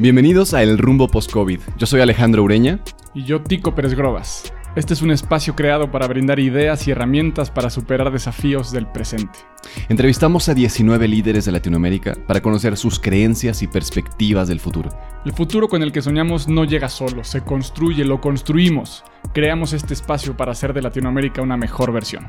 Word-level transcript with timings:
Bienvenidos 0.00 0.54
a 0.54 0.62
El 0.62 0.78
Rumbo 0.78 1.08
Post-COVID. 1.08 1.60
Yo 1.76 1.86
soy 1.86 2.00
Alejandro 2.00 2.42
Ureña. 2.42 2.80
Y 3.12 3.24
yo, 3.24 3.42
Tico 3.42 3.74
Pérez 3.74 3.92
Grobas. 3.92 4.50
Este 4.74 4.94
es 4.94 5.02
un 5.02 5.10
espacio 5.10 5.54
creado 5.54 5.90
para 5.90 6.06
brindar 6.06 6.40
ideas 6.40 6.88
y 6.88 6.92
herramientas 6.92 7.50
para 7.50 7.68
superar 7.68 8.10
desafíos 8.10 8.72
del 8.72 8.86
presente. 8.86 9.38
Entrevistamos 9.88 10.48
a 10.48 10.54
19 10.54 11.08
líderes 11.08 11.44
de 11.44 11.52
Latinoamérica 11.52 12.16
para 12.26 12.40
conocer 12.40 12.76
sus 12.76 12.98
creencias 12.98 13.62
y 13.62 13.66
perspectivas 13.66 14.48
del 14.48 14.60
futuro. 14.60 14.90
El 15.24 15.32
futuro 15.32 15.68
con 15.68 15.82
el 15.82 15.92
que 15.92 16.02
soñamos 16.02 16.48
no 16.48 16.64
llega 16.64 16.88
solo, 16.88 17.24
se 17.24 17.42
construye, 17.42 18.04
lo 18.04 18.20
construimos. 18.20 19.04
Creamos 19.34 19.72
este 19.72 19.92
espacio 19.92 20.36
para 20.36 20.52
hacer 20.52 20.72
de 20.72 20.82
Latinoamérica 20.82 21.42
una 21.42 21.56
mejor 21.56 21.92
versión. 21.92 22.26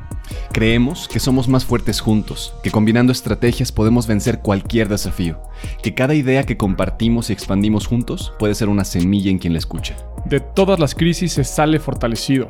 Creemos 0.52 1.08
que 1.08 1.20
somos 1.20 1.48
más 1.48 1.66
fuertes 1.66 2.02
juntos, 2.02 2.54
que 2.64 2.72
combinando 2.72 3.12
estrategias 3.12 3.72
podemos 3.72 4.08
vencer 4.08 4.40
cualquier 4.40 4.90
desafío, 4.90 5.40
que 5.82 5.94
cada 5.94 6.14
idea 6.16 6.44
que 6.44 6.58
compartimos 6.58 7.30
y 7.30 7.34
expandimos 7.34 7.88
juntos 7.88 8.34
puede 8.38 8.56
ser 8.56 8.68
una 8.70 8.84
semilla 8.84 9.32
en 9.32 9.40
quien 9.40 9.54
la 9.54 9.60
escucha. 9.60 9.96
De 10.26 10.40
todas 10.40 10.80
las 10.80 10.94
crisis 10.94 11.34
se 11.34 11.44
sale 11.44 11.80
fortalecido. 11.80 12.50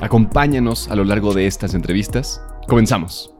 Acompáñanos 0.00 0.90
a 0.90 0.94
lo 0.94 1.04
largo 1.04 1.32
de 1.32 1.46
estas 1.46 1.72
entrevistas. 1.72 2.42
Comenzamos. 2.68 3.32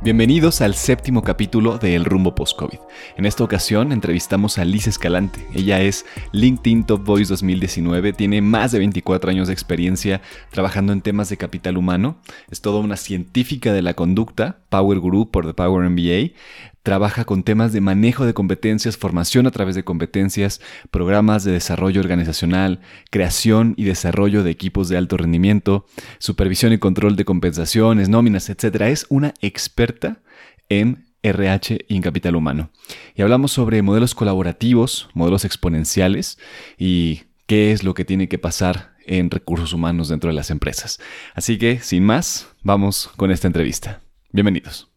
Bienvenidos 0.00 0.60
al 0.60 0.74
séptimo 0.74 1.24
capítulo 1.24 1.78
de 1.78 1.96
El 1.96 2.04
Rumbo 2.04 2.36
Post-COVID. 2.36 2.78
En 3.16 3.26
esta 3.26 3.42
ocasión 3.42 3.90
entrevistamos 3.90 4.56
a 4.58 4.64
Liz 4.64 4.86
Escalante. 4.86 5.44
Ella 5.52 5.80
es 5.80 6.06
LinkedIn 6.30 6.84
Top 6.84 7.04
Voice 7.04 7.28
2019, 7.30 8.12
tiene 8.12 8.40
más 8.40 8.70
de 8.70 8.78
24 8.78 9.30
años 9.30 9.48
de 9.48 9.54
experiencia 9.54 10.20
trabajando 10.50 10.92
en 10.92 11.02
temas 11.02 11.28
de 11.28 11.36
capital 11.36 11.76
humano, 11.76 12.18
es 12.48 12.60
toda 12.60 12.78
una 12.78 12.96
científica 12.96 13.72
de 13.72 13.82
la 13.82 13.94
conducta, 13.94 14.60
Power 14.68 15.00
Guru 15.00 15.28
por 15.32 15.44
The 15.44 15.54
Power 15.54 15.90
MBA, 15.90 16.38
trabaja 16.88 17.26
con 17.26 17.42
temas 17.42 17.74
de 17.74 17.82
manejo 17.82 18.24
de 18.24 18.32
competencias, 18.32 18.96
formación 18.96 19.46
a 19.46 19.50
través 19.50 19.74
de 19.74 19.84
competencias, 19.84 20.62
programas 20.90 21.44
de 21.44 21.52
desarrollo 21.52 22.00
organizacional, 22.00 22.80
creación 23.10 23.74
y 23.76 23.84
desarrollo 23.84 24.42
de 24.42 24.52
equipos 24.52 24.88
de 24.88 24.96
alto 24.96 25.18
rendimiento, 25.18 25.84
supervisión 26.18 26.72
y 26.72 26.78
control 26.78 27.14
de 27.16 27.26
compensaciones, 27.26 28.08
nóminas, 28.08 28.48
etc. 28.48 28.84
Es 28.84 29.04
una 29.10 29.34
experta 29.42 30.22
en 30.70 31.04
RH 31.22 31.84
y 31.88 31.96
en 31.96 32.00
capital 32.00 32.36
humano. 32.36 32.70
Y 33.14 33.20
hablamos 33.20 33.52
sobre 33.52 33.82
modelos 33.82 34.14
colaborativos, 34.14 35.10
modelos 35.12 35.44
exponenciales 35.44 36.38
y 36.78 37.24
qué 37.44 37.72
es 37.72 37.84
lo 37.84 37.92
que 37.92 38.06
tiene 38.06 38.30
que 38.30 38.38
pasar 38.38 38.94
en 39.04 39.30
recursos 39.30 39.74
humanos 39.74 40.08
dentro 40.08 40.30
de 40.30 40.36
las 40.36 40.50
empresas. 40.50 41.00
Así 41.34 41.58
que, 41.58 41.80
sin 41.80 42.02
más, 42.02 42.48
vamos 42.62 43.10
con 43.18 43.30
esta 43.30 43.46
entrevista. 43.46 44.00
Bienvenidos. 44.32 44.88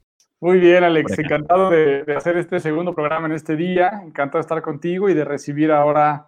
Muy 0.44 0.60
bien, 0.60 0.84
Alex. 0.84 1.20
Encantado 1.20 1.70
de, 1.70 2.04
hacer 2.18 2.36
este 2.36 2.60
segundo 2.60 2.96
programa 2.96 3.28
en 3.28 3.34
este 3.34 3.56
día. 3.56 4.02
Encantado 4.04 4.40
de 4.40 4.42
estar 4.42 4.60
contigo 4.64 5.08
y 5.08 5.14
de 5.14 5.24
recibir 5.24 5.72
ahora 5.72 6.26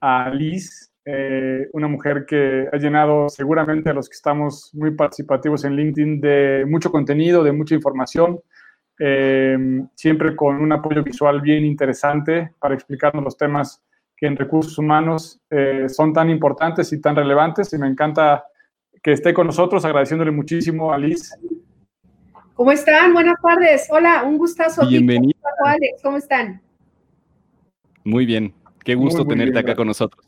a 0.00 0.30
Liz, 0.30 0.92
eh, 1.04 1.68
una 1.72 1.88
mujer 1.88 2.24
que 2.24 2.68
ha 2.72 2.76
llenado 2.76 3.28
seguramente 3.28 3.90
a 3.90 3.94
los 3.94 4.08
que 4.08 4.14
estamos 4.14 4.70
muy 4.74 4.92
participativos 4.92 5.64
en 5.64 5.74
LinkedIn 5.74 6.20
de 6.20 6.66
mucho 6.68 6.92
contenido, 6.92 7.42
de 7.42 7.50
mucha 7.50 7.74
información, 7.74 8.38
eh, 8.96 9.58
siempre 9.96 10.36
con 10.36 10.62
un 10.62 10.70
apoyo 10.70 11.02
visual 11.02 11.40
bien 11.40 11.64
interesante 11.64 12.52
para 12.60 12.74
explicarnos 12.74 13.24
los 13.24 13.36
temas 13.36 13.82
que 14.16 14.26
en 14.26 14.36
recursos 14.36 14.78
humanos 14.78 15.40
eh, 15.50 15.88
son 15.88 16.12
tan 16.12 16.30
importantes 16.30 16.92
y 16.92 17.00
tan 17.00 17.16
relevantes. 17.16 17.72
Y 17.72 17.78
me 17.78 17.88
encanta 17.88 18.44
que 19.02 19.10
esté 19.10 19.34
con 19.34 19.48
nosotros, 19.48 19.84
agradeciéndole 19.84 20.30
muchísimo 20.30 20.92
a 20.92 20.98
Liz 20.98 21.32
¿Cómo 22.58 22.72
están? 22.72 23.12
Buenas 23.14 23.36
tardes. 23.40 23.86
Hola, 23.88 24.24
un 24.24 24.36
gustazo. 24.36 24.84
Bienvenido. 24.84 25.38
Alex, 25.64 26.02
¿cómo 26.02 26.16
están? 26.16 26.60
Muy 28.02 28.26
bien. 28.26 28.52
Qué 28.84 28.96
gusto 28.96 29.24
tenerte 29.24 29.60
acá 29.60 29.76
con 29.76 29.86
nosotros. 29.86 30.26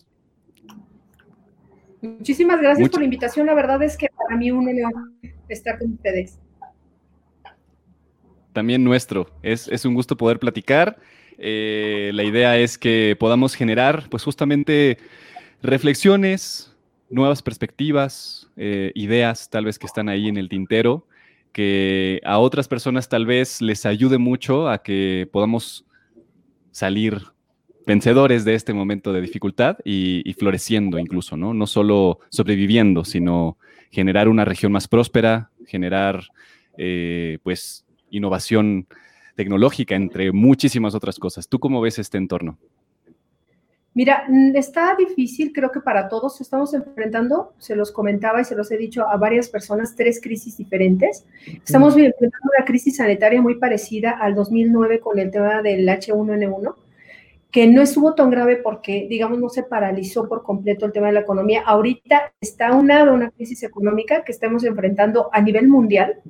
Muchísimas 2.00 2.60
gracias 2.60 2.88
por 2.88 3.00
la 3.00 3.04
invitación. 3.06 3.48
La 3.48 3.54
verdad 3.54 3.82
es 3.82 3.96
que 3.96 4.06
para 4.16 4.38
mí 4.38 4.52
un 4.52 4.68
honor 4.68 5.10
estar 5.48 5.76
con 5.80 5.94
ustedes. 5.94 6.38
También 8.52 8.84
nuestro. 8.84 9.26
Es, 9.42 9.84
un 9.84 9.94
gusto 9.94 10.16
poder 10.16 10.38
platicar. 10.38 10.98
Eh, 11.36 12.12
la 12.14 12.22
idea 12.22 12.56
es 12.58 12.78
que 12.78 13.16
podamos 13.18 13.56
generar, 13.56 14.04
pues 14.08 14.22
justamente, 14.22 14.98
reflexiones, 15.62 16.76
nuevas 17.08 17.42
perspectivas, 17.42 18.48
eh, 18.56 18.92
ideas 18.94 19.50
tal 19.50 19.64
vez 19.64 19.80
que 19.80 19.86
están 19.86 20.08
ahí 20.08 20.28
en 20.28 20.36
el 20.36 20.48
tintero 20.48 21.08
que 21.52 22.20
a 22.24 22.38
otras 22.38 22.68
personas 22.68 23.08
tal 23.08 23.26
vez 23.26 23.60
les 23.60 23.86
ayude 23.86 24.18
mucho 24.18 24.68
a 24.68 24.82
que 24.82 25.28
podamos 25.32 25.84
salir 26.70 27.22
vencedores 27.86 28.44
de 28.44 28.54
este 28.54 28.72
momento 28.72 29.12
de 29.12 29.20
dificultad 29.20 29.78
y, 29.84 30.32
floreciendo 30.38 30.98
incluso, 30.98 31.36
¿no? 31.36 31.54
No 31.54 31.66
solo 31.66 32.20
sobreviviendo, 32.28 33.04
sino 33.04 33.58
generar 33.90 34.28
una 34.28 34.44
región 34.44 34.70
más 34.70 34.86
próspera, 34.86 35.50
generar, 35.66 36.24
eh, 36.76 37.38
pues, 37.42 37.84
innovación 38.10 38.86
tecnológica, 39.34 39.96
entre 39.96 40.32
muchísimas 40.32 40.94
otras 40.94 41.18
cosas. 41.18 41.48
¿Tú 41.48 41.58
cómo 41.58 41.80
ves 41.80 41.98
este 41.98 42.18
entorno? 42.18 42.58
Mira, 43.92 44.24
mm, 44.28 44.54
está 44.54 44.94
difícil, 44.96 45.52
creo 45.52 45.72
que 45.72 45.80
para 45.80 46.08
todos 46.08 46.40
estamos 46.40 46.72
enfrentando, 46.74 47.54
se 47.58 47.74
los 47.74 47.90
comentaba 47.90 48.40
y 48.40 48.44
se 48.44 48.54
los 48.54 48.70
he 48.70 48.76
dicho 48.76 49.08
a 49.08 49.16
varias 49.16 49.48
personas, 49.48 49.96
tres 49.96 50.20
crisis 50.20 50.56
diferentes. 50.56 51.26
Estamos 51.64 51.96
enfrentando 51.96 52.50
una 52.56 52.64
crisis 52.64 52.96
sanitaria 52.96 53.42
muy 53.42 53.56
parecida 53.56 54.12
al 54.12 54.36
2009 54.36 55.00
con 55.00 55.18
el 55.18 55.30
tema 55.32 55.60
del 55.60 55.88
H1N1, 55.88 56.74
que 57.50 57.66
no 57.66 57.82
estuvo 57.82 58.14
tan 58.14 58.30
grave 58.30 58.58
porque, 58.58 59.08
digamos, 59.10 59.40
no 59.40 59.48
se 59.48 59.64
paralizó 59.64 60.28
por 60.28 60.44
completo 60.44 60.86
el 60.86 60.92
tema 60.92 61.08
de 61.08 61.14
la 61.14 61.20
economía. 61.20 61.62
Ahorita 61.66 62.32
está 62.40 62.72
unada 62.72 63.12
una 63.12 63.30
crisis 63.30 63.64
económica 63.64 64.22
que 64.22 64.30
estamos 64.30 64.62
enfrentando 64.62 65.30
a 65.32 65.40
nivel 65.40 65.66
mundial, 65.66 66.20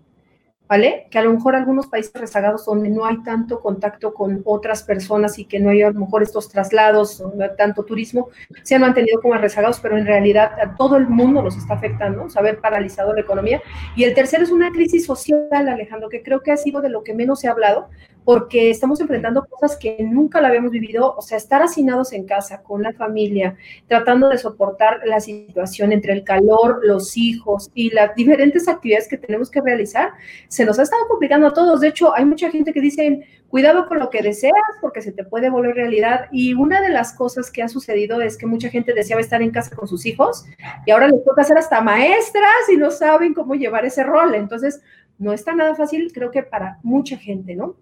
¿vale? 0.70 1.08
Que 1.10 1.18
a 1.18 1.22
lo 1.22 1.32
mejor 1.32 1.56
algunos 1.56 1.88
países 1.88 2.12
rezagados 2.14 2.64
donde 2.64 2.88
no 2.90 3.04
hay 3.04 3.20
tanto 3.24 3.58
contacto 3.58 4.14
con 4.14 4.40
otras 4.44 4.84
personas 4.84 5.36
y 5.40 5.44
que 5.44 5.58
no 5.58 5.70
hay 5.70 5.82
a 5.82 5.90
lo 5.90 5.98
mejor 5.98 6.22
estos 6.22 6.48
traslados, 6.48 7.20
no 7.34 7.42
hay 7.42 7.50
tanto 7.58 7.82
turismo, 7.82 8.28
se 8.62 8.76
han 8.76 8.82
mantenido 8.82 9.20
como 9.20 9.34
rezagados, 9.34 9.80
pero 9.80 9.98
en 9.98 10.06
realidad 10.06 10.52
a 10.62 10.76
todo 10.76 10.96
el 10.96 11.08
mundo 11.08 11.42
los 11.42 11.56
está 11.56 11.74
afectando, 11.74 12.28
haber 12.36 12.60
paralizado 12.60 13.12
la 13.12 13.20
economía. 13.20 13.60
Y 13.96 14.04
el 14.04 14.14
tercero 14.14 14.44
es 14.44 14.52
una 14.52 14.70
crisis 14.70 15.06
social, 15.06 15.48
Alejandro, 15.50 16.08
que 16.08 16.22
creo 16.22 16.40
que 16.40 16.52
ha 16.52 16.56
sido 16.56 16.80
de 16.80 16.88
lo 16.88 17.02
que 17.02 17.14
menos 17.14 17.40
se 17.40 17.48
ha 17.48 17.50
hablado, 17.50 17.88
porque 18.24 18.70
estamos 18.70 19.00
enfrentando 19.00 19.46
cosas 19.46 19.76
que 19.76 19.98
nunca 20.02 20.40
la 20.40 20.48
habíamos 20.48 20.70
vivido, 20.70 21.14
o 21.16 21.22
sea, 21.22 21.38
estar 21.38 21.62
hacinados 21.62 22.12
en 22.12 22.26
casa 22.26 22.62
con 22.62 22.82
la 22.82 22.92
familia, 22.92 23.56
tratando 23.86 24.28
de 24.28 24.38
soportar 24.38 25.00
la 25.04 25.20
situación 25.20 25.92
entre 25.92 26.12
el 26.12 26.24
calor, 26.24 26.80
los 26.82 27.16
hijos 27.16 27.70
y 27.74 27.90
las 27.90 28.14
diferentes 28.14 28.68
actividades 28.68 29.08
que 29.08 29.16
tenemos 29.16 29.50
que 29.50 29.60
realizar, 29.60 30.12
se 30.48 30.64
nos 30.64 30.78
ha 30.78 30.82
estado 30.82 31.06
complicando 31.08 31.46
a 31.46 31.52
todos. 31.52 31.80
De 31.80 31.88
hecho, 31.88 32.14
hay 32.14 32.24
mucha 32.24 32.50
gente 32.50 32.72
que 32.72 32.80
dice, 32.80 33.26
cuidado 33.48 33.86
con 33.86 33.98
lo 33.98 34.10
que 34.10 34.22
deseas 34.22 34.54
porque 34.80 35.02
se 35.02 35.12
te 35.12 35.24
puede 35.24 35.50
volver 35.50 35.74
realidad. 35.74 36.26
Y 36.30 36.54
una 36.54 36.80
de 36.80 36.90
las 36.90 37.12
cosas 37.12 37.50
que 37.50 37.62
ha 37.62 37.68
sucedido 37.68 38.20
es 38.20 38.36
que 38.36 38.46
mucha 38.46 38.68
gente 38.68 38.94
deseaba 38.94 39.20
estar 39.20 39.42
en 39.42 39.50
casa 39.50 39.74
con 39.74 39.88
sus 39.88 40.06
hijos 40.06 40.44
y 40.86 40.90
ahora 40.90 41.08
les 41.08 41.24
toca 41.24 41.44
ser 41.44 41.58
hasta 41.58 41.80
maestras 41.80 42.68
y 42.72 42.76
no 42.76 42.90
saben 42.90 43.34
cómo 43.34 43.54
llevar 43.54 43.84
ese 43.84 44.04
rol. 44.04 44.34
Entonces, 44.34 44.80
no 45.18 45.32
está 45.32 45.54
nada 45.54 45.74
fácil, 45.74 46.12
creo 46.12 46.30
que 46.30 46.42
para 46.42 46.78
mucha 46.82 47.18
gente, 47.18 47.54
¿no? 47.54 47.76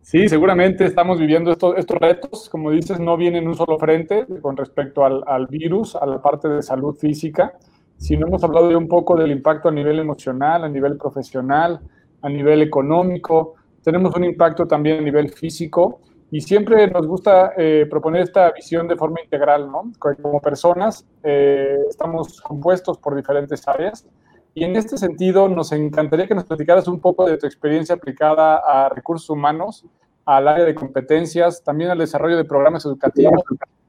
Sí, 0.00 0.28
seguramente 0.28 0.86
estamos 0.86 1.18
viviendo 1.18 1.52
estos, 1.52 1.76
estos 1.76 1.98
retos, 1.98 2.48
como 2.48 2.70
dices, 2.70 2.98
no 2.98 3.16
vienen 3.16 3.42
en 3.42 3.48
un 3.48 3.54
solo 3.54 3.78
frente 3.78 4.26
con 4.40 4.56
respecto 4.56 5.04
al, 5.04 5.22
al, 5.26 5.46
virus, 5.48 5.96
a 5.96 6.06
la 6.06 6.22
parte 6.22 6.48
de 6.48 6.62
salud 6.62 6.96
física, 6.96 7.52
sino 7.98 8.26
hemos 8.26 8.42
hablado 8.42 8.70
ya 8.70 8.78
un 8.78 8.88
poco 8.88 9.16
del 9.16 9.30
impacto 9.30 9.68
a 9.68 9.72
nivel 9.72 9.98
emocional, 9.98 10.64
a 10.64 10.68
nivel 10.68 10.96
profesional, 10.96 11.80
a 12.22 12.28
nivel 12.28 12.62
económico, 12.62 13.56
tenemos 13.82 14.14
un 14.14 14.24
impacto 14.24 14.66
también 14.66 14.98
a 14.98 15.02
nivel 15.02 15.30
físico 15.30 16.00
y 16.30 16.40
siempre 16.40 16.90
nos 16.90 17.06
gusta 17.06 17.52
eh, 17.56 17.86
proponer 17.88 18.22
esta 18.22 18.50
visión 18.52 18.86
de 18.86 18.96
forma 18.96 19.20
integral, 19.22 19.70
¿no? 19.70 19.90
Como 19.98 20.40
personas 20.40 21.06
eh, 21.22 21.78
estamos 21.88 22.40
compuestos 22.42 22.98
por 22.98 23.16
diferentes 23.16 23.66
áreas 23.66 24.06
y 24.54 24.64
en 24.64 24.76
este 24.76 24.98
sentido, 24.98 25.48
nos 25.48 25.72
encantaría 25.72 26.26
que 26.26 26.34
nos 26.34 26.44
platicaras 26.44 26.88
un 26.88 27.00
poco 27.00 27.26
de 27.26 27.38
tu 27.38 27.46
experiencia 27.46 27.94
aplicada 27.94 28.56
a 28.56 28.88
recursos 28.88 29.30
humanos 29.30 29.84
al 30.24 30.48
área 30.48 30.64
de 30.64 30.74
competencias, 30.74 31.62
también 31.62 31.90
al 31.90 31.98
desarrollo 31.98 32.36
de 32.36 32.44
programas 32.44 32.84
educativos. 32.84 33.42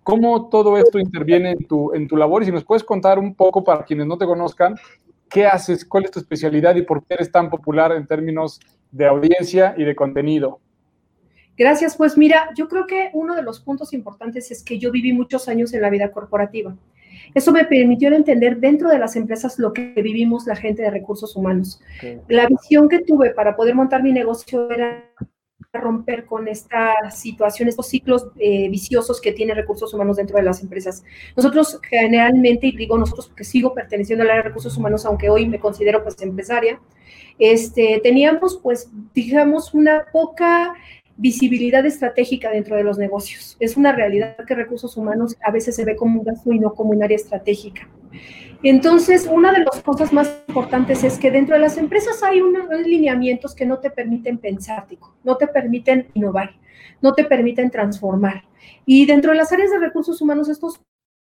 ¿Cómo 0.03 0.49
todo 0.49 0.77
esto 0.77 0.97
interviene 0.97 1.51
en 1.51 1.67
tu, 1.67 1.93
en 1.93 2.07
tu 2.07 2.15
labor? 2.15 2.41
Y 2.41 2.45
si 2.45 2.51
nos 2.51 2.63
puedes 2.63 2.83
contar 2.83 3.19
un 3.19 3.35
poco 3.35 3.63
para 3.63 3.83
quienes 3.83 4.07
no 4.07 4.17
te 4.17 4.25
conozcan, 4.25 4.75
¿qué 5.29 5.45
haces? 5.45 5.85
¿Cuál 5.85 6.05
es 6.05 6.11
tu 6.11 6.19
especialidad 6.19 6.75
y 6.75 6.83
por 6.83 7.03
qué 7.03 7.15
eres 7.15 7.31
tan 7.31 7.49
popular 7.49 7.91
en 7.91 8.07
términos 8.07 8.59
de 8.91 9.05
audiencia 9.07 9.75
y 9.77 9.83
de 9.83 9.95
contenido? 9.95 10.59
Gracias, 11.57 11.97
pues 11.97 12.17
mira, 12.17 12.51
yo 12.55 12.69
creo 12.69 12.87
que 12.87 13.09
uno 13.13 13.35
de 13.35 13.41
los 13.41 13.59
puntos 13.59 13.91
importantes 13.91 14.49
es 14.49 14.63
que 14.63 14.79
yo 14.79 14.91
viví 14.91 15.11
muchos 15.11 15.49
años 15.49 15.73
en 15.73 15.81
la 15.81 15.89
vida 15.89 16.09
corporativa. 16.11 16.73
Eso 17.33 17.51
me 17.51 17.65
permitió 17.65 18.13
entender 18.13 18.57
dentro 18.57 18.89
de 18.89 18.99
las 18.99 19.15
empresas 19.15 19.59
lo 19.59 19.73
que 19.73 19.93
vivimos 20.01 20.47
la 20.47 20.55
gente 20.55 20.81
de 20.81 20.91
recursos 20.91 21.35
humanos. 21.35 21.81
La 22.27 22.47
visión 22.47 22.89
que 22.89 22.99
tuve 22.99 23.31
para 23.31 23.55
poder 23.55 23.75
montar 23.75 24.03
mi 24.03 24.11
negocio 24.11 24.69
era 24.71 25.03
romper 25.71 26.25
con 26.25 26.47
esta 26.47 27.11
situación, 27.11 27.69
estos 27.69 27.87
ciclos 27.87 28.27
eh, 28.39 28.69
viciosos 28.69 29.21
que 29.21 29.31
tiene 29.31 29.53
recursos 29.53 29.93
humanos 29.93 30.17
dentro 30.17 30.37
de 30.37 30.43
las 30.43 30.61
empresas. 30.63 31.03
Nosotros 31.37 31.79
generalmente, 31.87 32.67
y 32.67 32.75
digo 32.75 32.97
nosotros 32.97 33.27
porque 33.27 33.43
sigo 33.43 33.73
perteneciendo 33.75 34.23
al 34.23 34.31
área 34.31 34.43
de 34.43 34.49
recursos 34.49 34.75
humanos, 34.77 35.05
aunque 35.05 35.29
hoy 35.29 35.47
me 35.47 35.59
considero 35.59 36.01
pues 36.03 36.19
empresaria, 36.21 36.79
este, 37.37 37.99
teníamos 38.01 38.59
pues, 38.61 38.89
digamos, 39.13 39.73
una 39.73 40.05
poca 40.11 40.73
visibilidad 41.19 41.85
estratégica 41.85 42.49
dentro 42.49 42.77
de 42.77 42.83
los 42.83 42.97
negocios. 42.97 43.57
Es 43.59 43.75
una 43.75 43.91
realidad 43.91 44.37
que 44.47 44.55
recursos 44.55 44.95
humanos 44.95 45.35
a 45.43 45.51
veces 45.51 45.75
se 45.75 45.83
ve 45.83 45.97
como 45.97 46.19
un 46.19 46.25
gasto 46.25 46.51
y 46.53 46.59
no 46.59 46.73
como 46.73 46.91
un 46.91 47.03
área 47.03 47.17
estratégica. 47.17 47.89
Entonces, 48.63 49.27
una 49.29 49.51
de 49.51 49.59
las 49.59 49.81
cosas 49.83 50.13
más 50.13 50.43
importantes 50.47 51.03
es 51.03 51.19
que 51.19 51.29
dentro 51.29 51.55
de 51.55 51.61
las 51.61 51.77
empresas 51.77 52.23
hay 52.23 52.41
unos 52.41 52.69
lineamientos 52.85 53.53
que 53.53 53.65
no 53.65 53.79
te 53.79 53.89
permiten 53.89 54.37
pensar, 54.37 54.87
no 55.23 55.35
te 55.35 55.47
permiten 55.47 56.07
innovar, 56.13 56.55
no 57.01 57.13
te 57.13 57.25
permiten 57.25 57.69
transformar. 57.69 58.43
Y 58.85 59.05
dentro 59.05 59.31
de 59.31 59.37
las 59.37 59.51
áreas 59.51 59.71
de 59.71 59.79
recursos 59.79 60.21
humanos, 60.21 60.47
estos 60.47 60.81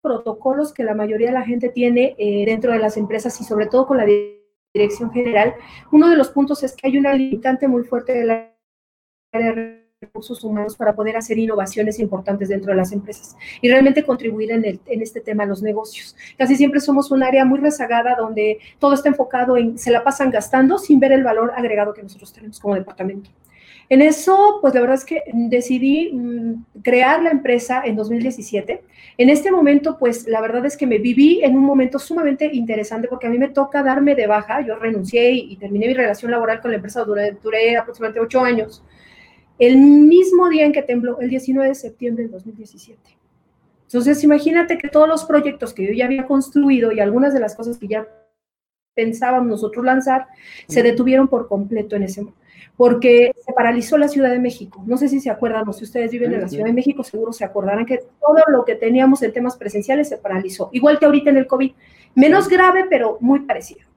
protocolos 0.01 0.73
que 0.73 0.83
la 0.83 0.93
mayoría 0.93 1.27
de 1.27 1.33
la 1.33 1.45
gente 1.45 1.69
tiene 1.69 2.15
eh, 2.17 2.45
dentro 2.45 2.71
de 2.73 2.79
las 2.79 2.97
empresas 2.97 3.39
y 3.39 3.43
sobre 3.45 3.67
todo 3.67 3.87
con 3.87 3.97
la 3.97 4.05
dirección 4.73 5.11
general, 5.11 5.55
uno 5.91 6.09
de 6.09 6.17
los 6.17 6.29
puntos 6.29 6.63
es 6.63 6.73
que 6.75 6.87
hay 6.87 6.97
una 6.97 7.13
limitante 7.13 7.67
muy 7.67 7.83
fuerte 7.83 8.13
de 8.13 8.25
la 8.25 8.58
de 9.31 9.83
recursos 10.01 10.43
humanos 10.43 10.75
para 10.75 10.95
poder 10.95 11.17
hacer 11.17 11.37
innovaciones 11.37 11.99
importantes 11.99 12.49
dentro 12.49 12.71
de 12.71 12.77
las 12.77 12.91
empresas 12.91 13.35
y 13.61 13.69
realmente 13.69 14.03
contribuir 14.03 14.51
en, 14.51 14.65
el, 14.65 14.79
en 14.85 15.01
este 15.01 15.19
tema 15.19 15.43
a 15.43 15.45
los 15.45 15.61
negocios. 15.61 16.15
Casi 16.37 16.55
siempre 16.55 16.79
somos 16.79 17.11
un 17.11 17.21
área 17.21 17.45
muy 17.45 17.59
rezagada 17.59 18.15
donde 18.15 18.59
todo 18.79 18.93
está 18.93 19.09
enfocado 19.09 19.57
en, 19.57 19.77
se 19.77 19.91
la 19.91 20.03
pasan 20.03 20.31
gastando 20.31 20.77
sin 20.77 20.99
ver 20.99 21.11
el 21.11 21.23
valor 21.23 21.51
agregado 21.55 21.93
que 21.93 22.01
nosotros 22.01 22.31
tenemos 22.33 22.59
como 22.59 22.75
departamento. 22.75 23.29
En 23.89 24.01
eso, 24.01 24.59
pues 24.61 24.73
la 24.75 24.81
verdad 24.81 24.97
es 24.97 25.05
que 25.05 25.23
decidí 25.33 26.11
mm, 26.13 26.81
crear 26.81 27.21
la 27.21 27.31
empresa 27.31 27.81
en 27.83 27.95
2017. 27.95 28.83
En 29.17 29.29
este 29.29 29.51
momento, 29.51 29.97
pues 29.97 30.27
la 30.27 30.41
verdad 30.41 30.65
es 30.65 30.77
que 30.77 30.87
me 30.87 30.99
viví 30.99 31.43
en 31.43 31.57
un 31.57 31.65
momento 31.65 31.99
sumamente 31.99 32.49
interesante 32.53 33.07
porque 33.07 33.27
a 33.27 33.29
mí 33.31 33.37
me 33.37 33.49
toca 33.49 33.83
darme 33.83 34.15
de 34.15 34.27
baja. 34.27 34.61
Yo 34.61 34.75
renuncié 34.75 35.31
y, 35.31 35.55
terminé 35.57 35.87
mi 35.87 35.93
relación 35.93 36.31
laboral 36.31 36.61
con 36.61 36.71
la 36.71 36.75
empresa, 36.75 37.03
duré, 37.03 37.35
duré 37.43 37.75
aproximadamente 37.77 38.21
ocho 38.21 38.41
años 38.41 38.83
el 39.59 39.77
mismo 39.77 40.49
día 40.49 40.65
en 40.65 40.71
que 40.71 40.81
tembló, 40.81 41.19
el 41.19 41.29
19 41.29 41.69
de 41.69 41.75
septiembre 41.75 42.23
del 42.23 42.31
2017. 42.31 42.99
Entonces, 43.83 44.23
imagínate 44.23 44.77
que 44.77 44.87
todos 44.87 45.07
los 45.07 45.25
proyectos 45.25 45.73
que 45.73 45.85
yo 45.85 45.93
ya 45.93 46.05
había 46.05 46.25
construido 46.25 46.91
y 46.91 46.99
algunas 46.99 47.33
de 47.33 47.39
las 47.39 47.55
cosas 47.55 47.77
que 47.77 47.87
ya 47.87 48.07
pensábamos 48.93 49.47
nosotros 49.47 49.85
lanzar, 49.85 50.27
se 50.67 50.83
detuvieron 50.83 51.27
por 51.27 51.47
completo 51.47 51.95
en 51.95 52.03
ese 52.03 52.21
momento, 52.21 52.41
porque 52.75 53.31
se 53.45 53.53
paralizó 53.53 53.97
la 53.97 54.09
Ciudad 54.09 54.29
de 54.29 54.39
México. 54.39 54.83
No 54.85 54.97
sé 54.97 55.07
si 55.07 55.19
se 55.19 55.29
acuerdan, 55.29 55.67
o 55.67 55.73
si 55.73 55.85
ustedes 55.85 56.11
viven 56.11 56.33
en 56.33 56.41
la 56.41 56.49
Ciudad 56.49 56.65
de 56.65 56.73
México, 56.73 57.03
seguro 57.03 57.31
se 57.31 57.45
acordarán 57.45 57.85
que 57.85 57.99
todo 58.19 58.43
lo 58.47 58.65
que 58.65 58.75
teníamos 58.75 59.23
en 59.23 59.31
temas 59.31 59.55
presenciales 59.57 60.09
se 60.09 60.17
paralizó, 60.17 60.69
igual 60.73 60.99
que 60.99 61.05
ahorita 61.05 61.29
en 61.29 61.37
el 61.37 61.47
COVID, 61.47 61.71
menos 62.15 62.49
grave, 62.49 62.85
pero 62.89 63.17
muy 63.21 63.41
parecido. 63.41 63.88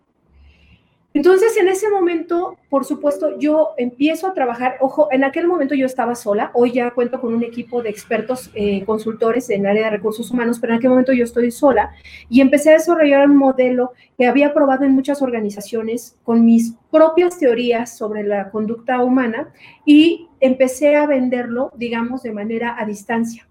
Entonces, 1.15 1.57
en 1.59 1.69
ese 1.69 1.91
momento, 1.91 2.57
por 2.71 2.87
supuesto, 2.87 3.39
yo 3.39 3.75
empiezo 3.77 4.27
a 4.27 4.33
trabajar, 4.33 4.77
ojo, 4.81 5.09
en 5.11 5.25
aquel 5.25 5.47
momento 5.47 5.75
yo 5.75 5.85
estaba 5.85 6.15
sola, 6.15 6.51
hoy 6.55 6.73
ya 6.73 6.91
cuento 6.93 7.21
con 7.21 7.35
un 7.35 7.43
equipo 7.43 7.83
de 7.83 7.91
expertos 7.91 8.51
eh, 8.55 8.83
consultores 8.87 9.51
en 9.51 9.63
el 9.63 9.73
área 9.73 9.85
de 9.85 9.91
recursos 9.91 10.31
humanos, 10.31 10.59
pero 10.59 10.73
en 10.73 10.79
aquel 10.79 10.91
momento 10.91 11.13
yo 11.13 11.25
estoy 11.25 11.51
sola 11.51 11.93
y 12.31 12.41
empecé 12.41 12.71
a 12.71 12.75
desarrollar 12.75 13.29
un 13.29 13.37
modelo 13.37 13.93
que 14.17 14.27
había 14.27 14.55
probado 14.55 14.85
en 14.85 14.93
muchas 14.93 15.21
organizaciones 15.21 16.17
con 16.23 16.47
mis 16.47 16.77
propias 16.91 17.39
teorías 17.39 17.97
sobre 17.97 18.23
la 18.23 18.51
conducta 18.51 19.03
humana 19.03 19.53
y 19.85 20.29
empecé 20.41 20.97
a 20.97 21.07
venderlo, 21.07 21.73
digamos, 21.77 22.23
de 22.23 22.33
manera 22.33 22.75
a 22.79 22.87
distancia. 22.87 23.47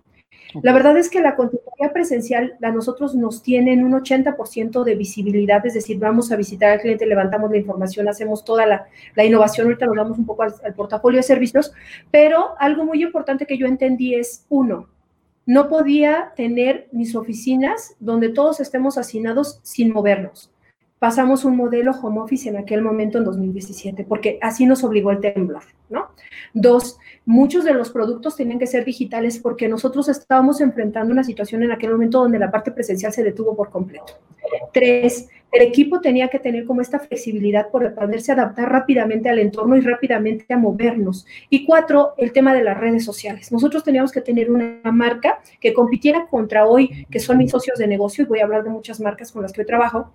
La 0.62 0.74
verdad 0.74 0.98
es 0.98 1.10
que 1.10 1.22
la 1.22 1.36
consultoría 1.36 1.94
presencial 1.94 2.58
a 2.62 2.72
nosotros 2.72 3.16
nos 3.16 3.42
tiene 3.42 3.74
en 3.74 3.84
un 3.84 3.94
80% 3.94 4.84
de 4.84 4.96
visibilidad, 4.96 5.66
es 5.66 5.74
decir, 5.74 5.98
vamos 6.00 6.32
a 6.32 6.36
visitar 6.36 6.72
al 6.72 6.82
cliente, 6.82 7.06
levantamos 7.06 7.52
la 7.52 7.58
información, 7.58 8.10
hacemos 8.10 8.44
toda 8.44 8.66
la, 8.66 8.88
innovación, 9.24 9.68
ahorita 9.68 9.86
nos 9.86 9.96
vamos 9.96 10.18
un 10.18 10.26
poco 10.26 10.44
al, 10.44 10.54
al 10.64 10.74
portafolio 10.74 11.18
de 11.18 11.24
servicios, 11.24 11.74
pero 12.12 12.56
algo 12.60 12.86
muy 12.86 13.02
importante 13.02 13.46
que 13.46 13.58
yo 13.58 13.66
entendí 13.66 14.16
es, 14.16 14.46
uno, 14.50 14.88
no 15.46 15.70
podía 15.70 16.34
tener 16.36 16.88
mis 16.92 17.16
oficinas 17.16 17.96
donde 18.00 18.30
todos 18.30 18.60
estemos 18.60 18.98
hacinados 18.98 19.60
sin 19.64 19.92
movernos 19.92 20.52
pasamos 21.02 21.46
un 21.46 21.58
modelo 21.58 21.94
home 21.94 22.22
office 22.22 22.48
en 22.48 22.58
aquel 22.58 22.84
momento 22.84 23.18
en 23.18 23.24
2017, 23.24 24.04
porque 24.04 24.38
así 24.40 24.68
nos 24.68 24.84
obligó 24.84 25.10
el 25.10 25.20
temblor, 25.20 25.64
¿no? 25.90 26.12
Dos, 26.54 27.00
muchos 27.26 27.64
de 27.64 27.74
los 27.74 27.92
productos 27.92 28.36
tenían 28.36 28.60
que 28.60 28.68
ser 28.68 28.84
digitales 28.84 29.40
porque 29.40 29.68
nosotros 29.68 30.10
estábamos 30.10 30.62
enfrentando 30.62 31.12
una 31.12 31.24
situación 31.24 31.64
en 31.64 31.72
aquel 31.72 31.92
momento 31.92 32.20
donde 32.20 32.40
la 32.40 32.52
parte 32.52 32.72
presencial 32.72 33.14
se 33.14 33.24
detuvo 33.24 33.56
por 33.56 33.70
completo. 33.70 34.14
Tres, 34.74 35.30
el 35.52 35.62
equipo 35.62 36.00
tenía 36.00 36.30
que 36.30 36.40
tener 36.40 36.66
como 36.66 36.82
esta 36.82 37.00
flexibilidad 37.00 37.70
por 37.70 37.94
poderse 37.94 38.32
adaptar 38.32 38.72
rápidamente 38.72 39.30
al 39.30 39.40
entorno 39.40 39.76
y 39.76 39.82
rápidamente 39.82 40.52
a 40.54 40.58
movernos. 40.58 41.26
Y 41.50 41.66
cuatro, 41.66 42.14
el 42.18 42.32
tema 42.32 42.54
de 42.54 42.64
las 42.64 42.78
redes 42.78 43.06
sociales. 43.06 43.52
Nosotros 43.52 43.84
teníamos 43.84 44.12
que 44.12 44.22
tener 44.22 44.50
una 44.50 44.80
marca 44.92 45.42
que 45.60 45.74
compitiera 45.74 46.28
contra 46.28 46.66
hoy, 46.66 47.06
que 47.12 47.20
son 47.20 47.38
mis 47.38 47.52
socios 47.52 47.78
de 47.78 47.88
negocio, 47.88 48.24
y 48.24 48.28
voy 48.28 48.40
a 48.40 48.46
hablar 48.46 48.64
de 48.64 48.70
muchas 48.70 49.00
marcas 49.00 49.32
con 49.32 49.42
las 49.42 49.52
que 49.52 49.62
hoy 49.62 49.68
trabajo, 49.68 50.12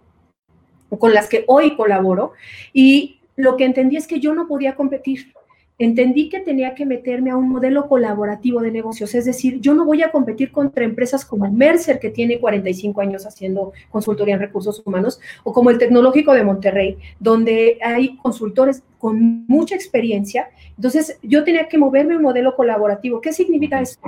con 0.98 1.12
las 1.12 1.28
que 1.28 1.44
hoy 1.48 1.76
colaboro, 1.76 2.32
y 2.72 3.20
lo 3.36 3.56
que 3.56 3.64
entendí 3.64 3.96
es 3.96 4.06
que 4.06 4.20
yo 4.20 4.34
no 4.34 4.48
podía 4.48 4.74
competir. 4.74 5.34
Entendí 5.78 6.31
que 6.31 6.40
tenía 6.40 6.75
que 6.75 6.87
meterme 6.87 7.31
a 7.31 7.37
un 7.37 7.50
modelo 7.50 7.87
colaborativo 7.87 8.61
de 8.61 8.71
negocios, 8.71 9.14
es 9.14 9.26
decir, 9.26 9.61
yo 9.61 9.75
no 9.75 9.85
voy 9.85 10.02
a 10.02 10.11
competir 10.11 10.50
contra 10.50 10.85
empresas 10.85 11.25
como 11.25 11.50
Mercer, 11.50 11.99
que 11.99 12.09
tiene 12.09 12.40
45 12.40 12.99
años 13.02 13.26
haciendo 13.26 13.73
consultoría 13.90 14.35
en 14.35 14.40
recursos 14.40 14.83
humanos, 14.87 15.21
o 15.45 15.52
como 15.52 15.68
el 15.68 15.76
Tecnológico 15.76 16.33
de 16.33 16.45
Monterrey, 16.45 16.97
donde 17.21 17.78
hay 17.83 18.16
consultores 18.16 18.83
con 18.99 19.45
mucha 19.49 19.75
experiencia. 19.75 20.49
Entonces, 20.76 21.18
yo 21.23 21.45
tenía 21.45 21.68
que 21.68 21.76
moverme 21.76 22.14
a 22.14 22.16
un 22.16 22.23
modelo 22.23 22.56
colaborativo. 22.56 23.21
¿Qué 23.21 23.35
significa 23.35 23.80
esto? 23.80 24.00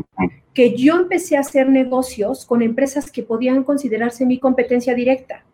Que 0.55 0.75
yo 0.75 0.97
empecé 0.97 1.37
a 1.37 1.41
hacer 1.41 1.69
negocios 1.69 2.47
con 2.47 2.63
empresas 2.63 3.11
que 3.11 3.23
podían 3.23 3.63
considerarse 3.63 4.25
mi 4.25 4.39
competencia 4.39 4.95
directa. 4.95 5.45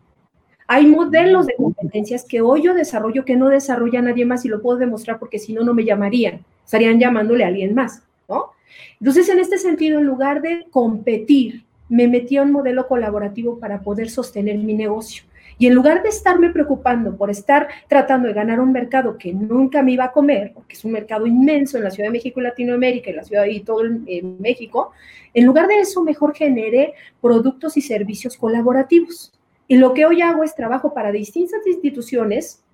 Hay 0.67 0.87
modelos 0.87 1.47
de 1.47 1.55
competencias 1.57 2.25
que 2.25 2.41
hoy 2.41 2.63
yo 2.63 2.75
desarrollo 2.75 3.25
que 3.25 3.37
no 3.37 3.49
desarrolla 3.49 4.01
nadie 4.01 4.25
más 4.25 4.45
y 4.45 4.49
lo 4.49 4.63
puedo 4.63 4.79
demostrar 4.79 5.19
porque 5.19 5.39
si 5.39 5.53
no, 5.53 5.63
no 5.63 5.75
me 5.75 5.85
llamarían, 5.85 6.45
estarían 6.65 6.99
llamándole 6.99 7.45
a 7.45 7.49
alguien 7.49 7.75
más, 7.75 8.03
¿no? 8.29 8.53
Entonces, 8.99 9.29
en 9.29 9.39
este 9.41 9.59
sentido, 9.59 9.99
en 9.99 10.07
lugar 10.07 10.41
de 10.41 10.67
competir, 10.71 11.65
me 11.89 12.09
metí 12.09 12.39
a 12.39 12.43
un 12.43 12.53
modelo 12.53 12.89
colaborativo 12.89 13.59
para 13.59 13.83
poder 13.83 14.09
sostener 14.09 14.57
mi 14.59 14.75
negocio. 14.75 15.25
Y 15.59 15.67
en 15.67 15.75
lugar 15.75 16.03
de 16.03 16.09
estarme 16.09 16.51
preocupando 16.51 17.17
por 17.17 17.31
estar 17.31 17.69
tratando 17.87 18.27
de 18.27 18.35
ganar 18.35 18.59
un 18.59 18.73
mercado 18.73 19.19
que 19.19 19.33
nunca 19.33 19.83
me 19.83 19.93
iba 19.93 20.05
a 20.05 20.13
comer, 20.13 20.53
porque 20.53 20.75
es 20.75 20.85
un 20.85 20.93
mercado 20.93 21.27
inmenso 21.27 21.77
en 21.77 21.85
la 21.85 21.91
Ciudad 21.91 22.09
de 22.09 22.13
México 22.13 22.41
y 22.41 22.45
Latinoamérica 22.45 23.11
y 23.11 23.15
la 23.15 23.23
ciudad 23.23 23.45
y 23.45 23.61
todo 23.61 23.85
en 23.85 24.41
México, 24.41 24.93
en 25.33 25.45
lugar 25.45 25.69
de 25.69 25.81
eso 25.81 26.03
mejor 26.03 26.35
generé 26.35 26.95
productos 27.21 27.77
y 27.77 27.83
servicios 27.83 28.37
colaborativos. 28.37 29.34
Y 29.67 29.77
lo 29.77 29.95
que 29.95 30.07
hoy 30.07 30.23
hago 30.23 30.45
es 30.45 30.55
trabajo 30.55 30.93
para 30.93 31.13
distintas 31.13 31.67
instituciones 31.67 32.65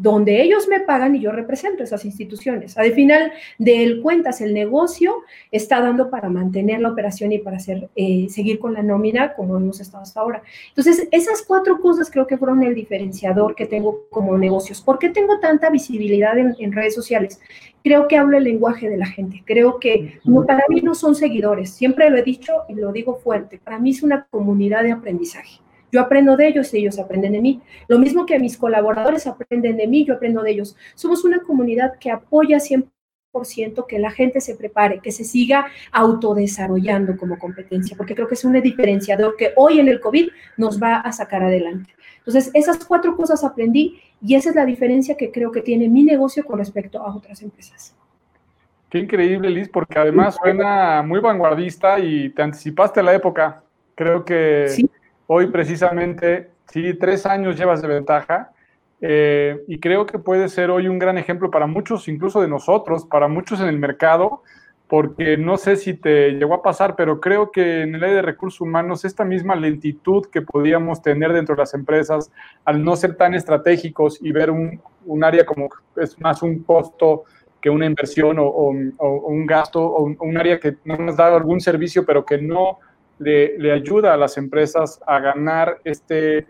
donde 0.00 0.42
ellos 0.42 0.68
me 0.68 0.80
pagan 0.80 1.16
y 1.16 1.20
yo 1.20 1.32
represento 1.32 1.82
esas 1.82 2.04
instituciones. 2.04 2.78
Al 2.78 2.92
final 2.92 3.32
del 3.58 4.00
cuentas, 4.00 4.40
el 4.40 4.54
negocio 4.54 5.16
está 5.50 5.80
dando 5.80 6.08
para 6.08 6.28
mantener 6.28 6.80
la 6.80 6.90
operación 6.90 7.32
y 7.32 7.38
para 7.38 7.56
hacer, 7.56 7.88
eh, 7.96 8.26
seguir 8.28 8.60
con 8.60 8.74
la 8.74 8.82
nómina 8.82 9.34
como 9.34 9.56
hemos 9.56 9.80
estado 9.80 10.02
hasta 10.02 10.20
ahora. 10.20 10.42
Entonces, 10.68 11.08
esas 11.10 11.42
cuatro 11.42 11.80
cosas 11.80 12.10
creo 12.10 12.26
que 12.26 12.38
fueron 12.38 12.62
el 12.62 12.74
diferenciador 12.74 13.56
que 13.56 13.66
tengo 13.66 14.04
como 14.10 14.38
negocios. 14.38 14.80
¿Por 14.80 14.98
qué 14.98 15.08
tengo 15.08 15.40
tanta 15.40 15.68
visibilidad 15.70 16.38
en, 16.38 16.54
en 16.58 16.72
redes 16.72 16.94
sociales? 16.94 17.40
Creo 17.82 18.06
que 18.06 18.16
hablo 18.16 18.36
el 18.36 18.44
lenguaje 18.44 18.88
de 18.88 18.98
la 18.98 19.06
gente. 19.06 19.42
Creo 19.44 19.80
que 19.80 20.20
no, 20.24 20.44
para 20.44 20.62
mí 20.68 20.80
no 20.80 20.94
son 20.94 21.16
seguidores. 21.16 21.70
Siempre 21.70 22.08
lo 22.10 22.18
he 22.18 22.22
dicho 22.22 22.52
y 22.68 22.74
lo 22.74 22.92
digo 22.92 23.16
fuerte. 23.16 23.58
Para 23.58 23.78
mí 23.78 23.90
es 23.90 24.02
una 24.02 24.26
comunidad 24.30 24.84
de 24.84 24.92
aprendizaje. 24.92 25.60
Yo 25.90 26.00
aprendo 26.00 26.36
de 26.36 26.48
ellos 26.48 26.72
y 26.74 26.78
ellos 26.78 26.98
aprenden 26.98 27.32
de 27.32 27.40
mí. 27.40 27.60
Lo 27.88 27.98
mismo 27.98 28.26
que 28.26 28.38
mis 28.38 28.56
colaboradores 28.56 29.26
aprenden 29.26 29.76
de 29.76 29.86
mí, 29.86 30.04
yo 30.04 30.14
aprendo 30.14 30.42
de 30.42 30.50
ellos. 30.50 30.76
Somos 30.94 31.24
una 31.24 31.40
comunidad 31.40 31.98
que 31.98 32.10
apoya 32.10 32.60
siempre 32.60 32.90
que 33.88 33.98
la 33.98 34.10
gente 34.10 34.40
se 34.40 34.56
prepare, 34.56 35.00
que 35.00 35.12
se 35.12 35.24
siga 35.24 35.66
autodesarrollando 35.92 37.16
como 37.16 37.38
competencia, 37.38 37.96
porque 37.96 38.14
creo 38.14 38.26
que 38.26 38.34
es 38.34 38.44
un 38.44 38.60
diferenciador 38.60 39.36
que 39.36 39.52
hoy 39.56 39.78
en 39.78 39.88
el 39.88 40.00
COVID 40.00 40.28
nos 40.56 40.82
va 40.82 40.96
a 40.96 41.12
sacar 41.12 41.42
adelante. 41.42 41.94
Entonces, 42.18 42.50
esas 42.54 42.84
cuatro 42.84 43.16
cosas 43.16 43.44
aprendí 43.44 44.00
y 44.20 44.34
esa 44.34 44.50
es 44.50 44.56
la 44.56 44.64
diferencia 44.64 45.16
que 45.16 45.30
creo 45.30 45.52
que 45.52 45.62
tiene 45.62 45.88
mi 45.88 46.02
negocio 46.02 46.44
con 46.44 46.58
respecto 46.58 47.00
a 47.00 47.14
otras 47.14 47.42
empresas. 47.42 47.94
Qué 48.90 48.98
increíble, 48.98 49.50
Liz, 49.50 49.68
porque 49.68 49.98
además 49.98 50.36
suena 50.42 51.02
muy 51.02 51.20
vanguardista 51.20 51.98
y 51.98 52.30
te 52.30 52.42
anticipaste 52.42 53.00
a 53.00 53.02
la 53.02 53.14
época. 53.14 53.62
Creo 53.94 54.24
que 54.24 54.66
hoy 55.28 55.46
precisamente, 55.46 56.50
sí, 56.70 56.94
tres 56.94 57.24
años 57.26 57.56
llevas 57.56 57.80
de 57.80 57.88
ventaja 57.88 58.50
eh, 59.00 59.62
y 59.68 59.78
creo 59.78 60.06
que 60.06 60.18
puede 60.18 60.48
ser 60.48 60.70
hoy 60.70 60.88
un 60.88 60.98
gran 60.98 61.18
ejemplo 61.18 61.50
para 61.50 61.66
muchos, 61.66 62.08
incluso 62.08 62.40
de 62.40 62.48
nosotros, 62.48 63.06
para 63.06 63.28
muchos 63.28 63.60
en 63.60 63.68
el 63.68 63.78
mercado, 63.78 64.42
porque 64.88 65.36
no 65.36 65.58
sé 65.58 65.76
si 65.76 65.94
te 65.94 66.32
llegó 66.32 66.54
a 66.54 66.62
pasar, 66.62 66.96
pero 66.96 67.20
creo 67.20 67.52
que 67.52 67.82
en 67.82 67.94
el 67.94 68.02
área 68.02 68.16
de 68.16 68.22
recursos 68.22 68.62
humanos 68.62 69.04
esta 69.04 69.24
misma 69.24 69.54
lentitud 69.54 70.26
que 70.32 70.40
podíamos 70.40 71.02
tener 71.02 71.32
dentro 71.32 71.54
de 71.54 71.60
las 71.60 71.74
empresas 71.74 72.32
al 72.64 72.82
no 72.82 72.96
ser 72.96 73.14
tan 73.14 73.34
estratégicos 73.34 74.18
y 74.22 74.32
ver 74.32 74.50
un, 74.50 74.80
un 75.04 75.24
área 75.24 75.44
como 75.44 75.68
es 75.96 76.18
más 76.20 76.42
un 76.42 76.62
costo 76.62 77.24
que 77.60 77.70
una 77.70 77.86
inversión 77.86 78.38
o, 78.38 78.50
un 78.50 79.46
gasto 79.46 79.82
o 79.82 80.04
un, 80.04 80.38
área 80.38 80.58
que 80.58 80.76
no 80.84 80.96
nos 80.96 81.16
da 81.16 81.34
algún 81.34 81.60
servicio, 81.60 82.04
pero 82.06 82.24
que 82.24 82.38
no 82.38 82.78
le, 83.18 83.58
le 83.58 83.72
ayuda 83.72 84.14
a 84.14 84.16
las 84.16 84.36
empresas 84.36 85.00
a 85.06 85.20
ganar 85.20 85.80
este 85.84 86.46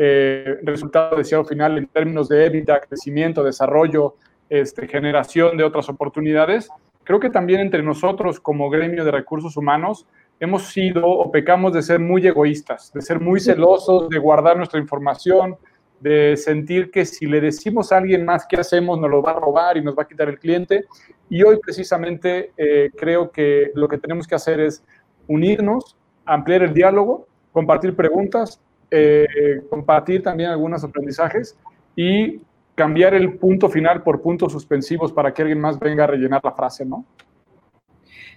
eh, 0.00 0.58
resultado 0.62 1.16
deseado 1.16 1.44
final 1.44 1.76
en 1.76 1.86
términos 1.88 2.28
de 2.28 2.46
EBITDA, 2.46 2.80
crecimiento, 2.80 3.42
desarrollo, 3.42 4.14
este, 4.48 4.86
generación 4.86 5.56
de 5.56 5.64
otras 5.64 5.88
oportunidades, 5.88 6.70
creo 7.02 7.18
que 7.18 7.30
también 7.30 7.60
entre 7.60 7.82
nosotros 7.82 8.38
como 8.38 8.70
gremio 8.70 9.04
de 9.04 9.10
recursos 9.10 9.56
humanos 9.56 10.06
hemos 10.38 10.68
sido 10.68 11.04
o 11.04 11.32
pecamos 11.32 11.72
de 11.72 11.82
ser 11.82 11.98
muy 11.98 12.26
egoístas, 12.26 12.92
de 12.92 13.02
ser 13.02 13.18
muy 13.18 13.40
celosos, 13.40 14.08
de 14.08 14.18
guardar 14.18 14.56
nuestra 14.56 14.78
información, 14.78 15.56
de 16.00 16.36
sentir 16.36 16.90
que 16.92 17.04
si 17.04 17.26
le 17.26 17.40
decimos 17.40 17.90
a 17.90 17.96
alguien 17.96 18.24
más 18.24 18.46
qué 18.48 18.56
hacemos, 18.60 19.00
nos 19.00 19.10
lo 19.10 19.20
va 19.20 19.32
a 19.32 19.40
robar 19.40 19.76
y 19.76 19.82
nos 19.82 19.98
va 19.98 20.04
a 20.04 20.06
quitar 20.06 20.28
el 20.28 20.38
cliente. 20.38 20.84
Y 21.28 21.42
hoy 21.42 21.58
precisamente 21.60 22.52
eh, 22.56 22.90
creo 22.96 23.32
que 23.32 23.72
lo 23.74 23.88
que 23.88 23.98
tenemos 23.98 24.28
que 24.28 24.36
hacer 24.36 24.60
es 24.60 24.84
unirnos, 25.26 25.96
ampliar 26.28 26.62
el 26.62 26.74
diálogo, 26.74 27.26
compartir 27.52 27.94
preguntas, 27.96 28.60
eh, 28.90 29.26
compartir 29.68 30.22
también 30.22 30.50
algunos 30.50 30.84
aprendizajes 30.84 31.56
y 31.96 32.40
cambiar 32.74 33.14
el 33.14 33.38
punto 33.38 33.68
final 33.68 34.02
por 34.02 34.22
puntos 34.22 34.52
suspensivos 34.52 35.12
para 35.12 35.34
que 35.34 35.42
alguien 35.42 35.60
más 35.60 35.78
venga 35.78 36.04
a 36.04 36.06
rellenar 36.06 36.40
la 36.44 36.52
frase, 36.52 36.84
¿no? 36.84 37.04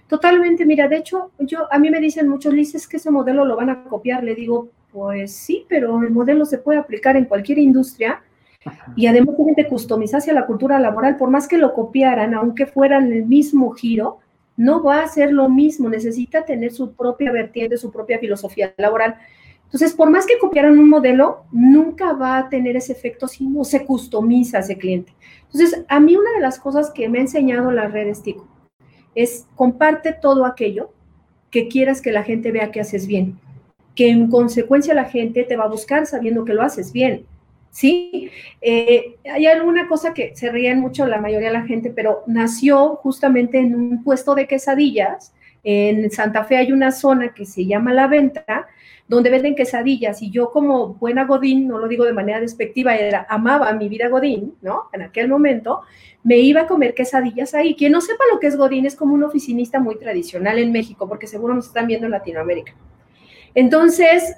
Totalmente, 0.08 0.66
mira, 0.66 0.88
de 0.88 0.96
hecho, 0.96 1.30
yo 1.38 1.72
a 1.72 1.78
mí 1.78 1.90
me 1.90 2.00
dicen 2.00 2.28
muchos, 2.28 2.52
dices 2.52 2.88
que 2.88 2.96
ese 2.96 3.10
modelo 3.10 3.44
lo 3.44 3.56
van 3.56 3.70
a 3.70 3.84
copiar, 3.84 4.24
le 4.24 4.34
digo, 4.34 4.68
pues 4.92 5.32
sí, 5.32 5.64
pero 5.68 6.02
el 6.02 6.10
modelo 6.10 6.44
se 6.44 6.58
puede 6.58 6.78
aplicar 6.78 7.16
en 7.16 7.24
cualquier 7.24 7.58
industria 7.58 8.22
y 8.94 9.06
además 9.06 9.36
tienen 9.36 9.54
que 9.54 9.66
customizarse 9.66 10.30
a 10.30 10.34
la 10.34 10.46
cultura 10.46 10.78
laboral, 10.78 11.16
por 11.16 11.30
más 11.30 11.48
que 11.48 11.56
lo 11.56 11.72
copiaran, 11.72 12.34
aunque 12.34 12.66
fueran 12.66 13.10
el 13.12 13.24
mismo 13.24 13.70
giro, 13.70 14.18
no 14.56 14.82
va 14.82 15.02
a 15.02 15.08
ser 15.08 15.32
lo 15.32 15.48
mismo, 15.48 15.88
necesita 15.88 16.44
tener 16.44 16.72
su 16.72 16.94
propia 16.94 17.32
vertiente, 17.32 17.76
su 17.76 17.90
propia 17.90 18.18
filosofía 18.18 18.74
laboral. 18.76 19.16
Entonces, 19.64 19.94
por 19.94 20.10
más 20.10 20.26
que 20.26 20.38
copiaran 20.38 20.78
un 20.78 20.90
modelo, 20.90 21.44
nunca 21.50 22.12
va 22.12 22.36
a 22.36 22.48
tener 22.50 22.76
ese 22.76 22.92
efecto 22.92 23.26
si 23.26 23.46
no 23.46 23.64
se 23.64 23.86
customiza 23.86 24.58
ese 24.58 24.76
cliente. 24.76 25.14
Entonces, 25.44 25.84
a 25.88 25.98
mí 25.98 26.14
una 26.16 26.30
de 26.32 26.40
las 26.40 26.58
cosas 26.58 26.90
que 26.90 27.08
me 27.08 27.18
ha 27.18 27.22
enseñado 27.22 27.70
las 27.70 27.90
redes 27.90 28.22
TICO 28.22 28.46
es 29.14 29.46
comparte 29.54 30.12
todo 30.12 30.44
aquello 30.44 30.92
que 31.50 31.68
quieras 31.68 32.00
que 32.00 32.12
la 32.12 32.22
gente 32.22 32.52
vea 32.52 32.70
que 32.70 32.80
haces 32.80 33.06
bien, 33.06 33.38
que 33.94 34.10
en 34.10 34.30
consecuencia 34.30 34.94
la 34.94 35.04
gente 35.04 35.44
te 35.44 35.56
va 35.56 35.64
a 35.64 35.68
buscar 35.68 36.06
sabiendo 36.06 36.44
que 36.44 36.54
lo 36.54 36.62
haces 36.62 36.92
bien. 36.92 37.26
¿Sí? 37.72 38.30
Eh, 38.60 39.16
hay 39.24 39.46
alguna 39.46 39.88
cosa 39.88 40.12
que 40.12 40.36
se 40.36 40.52
ríen 40.52 40.78
mucho 40.78 41.06
la 41.06 41.18
mayoría 41.18 41.48
de 41.48 41.54
la 41.54 41.66
gente, 41.66 41.90
pero 41.90 42.22
nació 42.26 42.96
justamente 42.96 43.58
en 43.58 43.74
un 43.74 44.04
puesto 44.04 44.34
de 44.34 44.46
quesadillas. 44.46 45.32
En 45.64 46.10
Santa 46.10 46.44
Fe 46.44 46.58
hay 46.58 46.70
una 46.70 46.92
zona 46.92 47.32
que 47.32 47.46
se 47.46 47.64
llama 47.64 47.94
La 47.94 48.08
Venta, 48.08 48.66
donde 49.08 49.30
venden 49.30 49.54
quesadillas 49.54 50.20
y 50.20 50.30
yo 50.30 50.50
como 50.50 50.94
buena 50.94 51.24
Godín, 51.24 51.66
no 51.66 51.78
lo 51.78 51.88
digo 51.88 52.04
de 52.04 52.12
manera 52.12 52.40
despectiva, 52.40 52.94
era, 52.94 53.26
amaba 53.30 53.72
mi 53.72 53.88
vida 53.88 54.08
Godín, 54.08 54.54
¿no? 54.60 54.90
En 54.92 55.00
aquel 55.00 55.28
momento 55.28 55.80
me 56.24 56.38
iba 56.38 56.62
a 56.62 56.66
comer 56.66 56.92
quesadillas 56.92 57.54
ahí. 57.54 57.74
Quien 57.74 57.92
no 57.92 58.02
sepa 58.02 58.24
lo 58.30 58.38
que 58.38 58.48
es 58.48 58.56
Godín 58.56 58.84
es 58.84 58.96
como 58.96 59.14
un 59.14 59.24
oficinista 59.24 59.80
muy 59.80 59.98
tradicional 59.98 60.58
en 60.58 60.72
México, 60.72 61.08
porque 61.08 61.26
seguro 61.26 61.54
nos 61.54 61.68
están 61.68 61.86
viendo 61.86 62.04
en 62.06 62.12
Latinoamérica. 62.12 62.74
Entonces, 63.54 64.36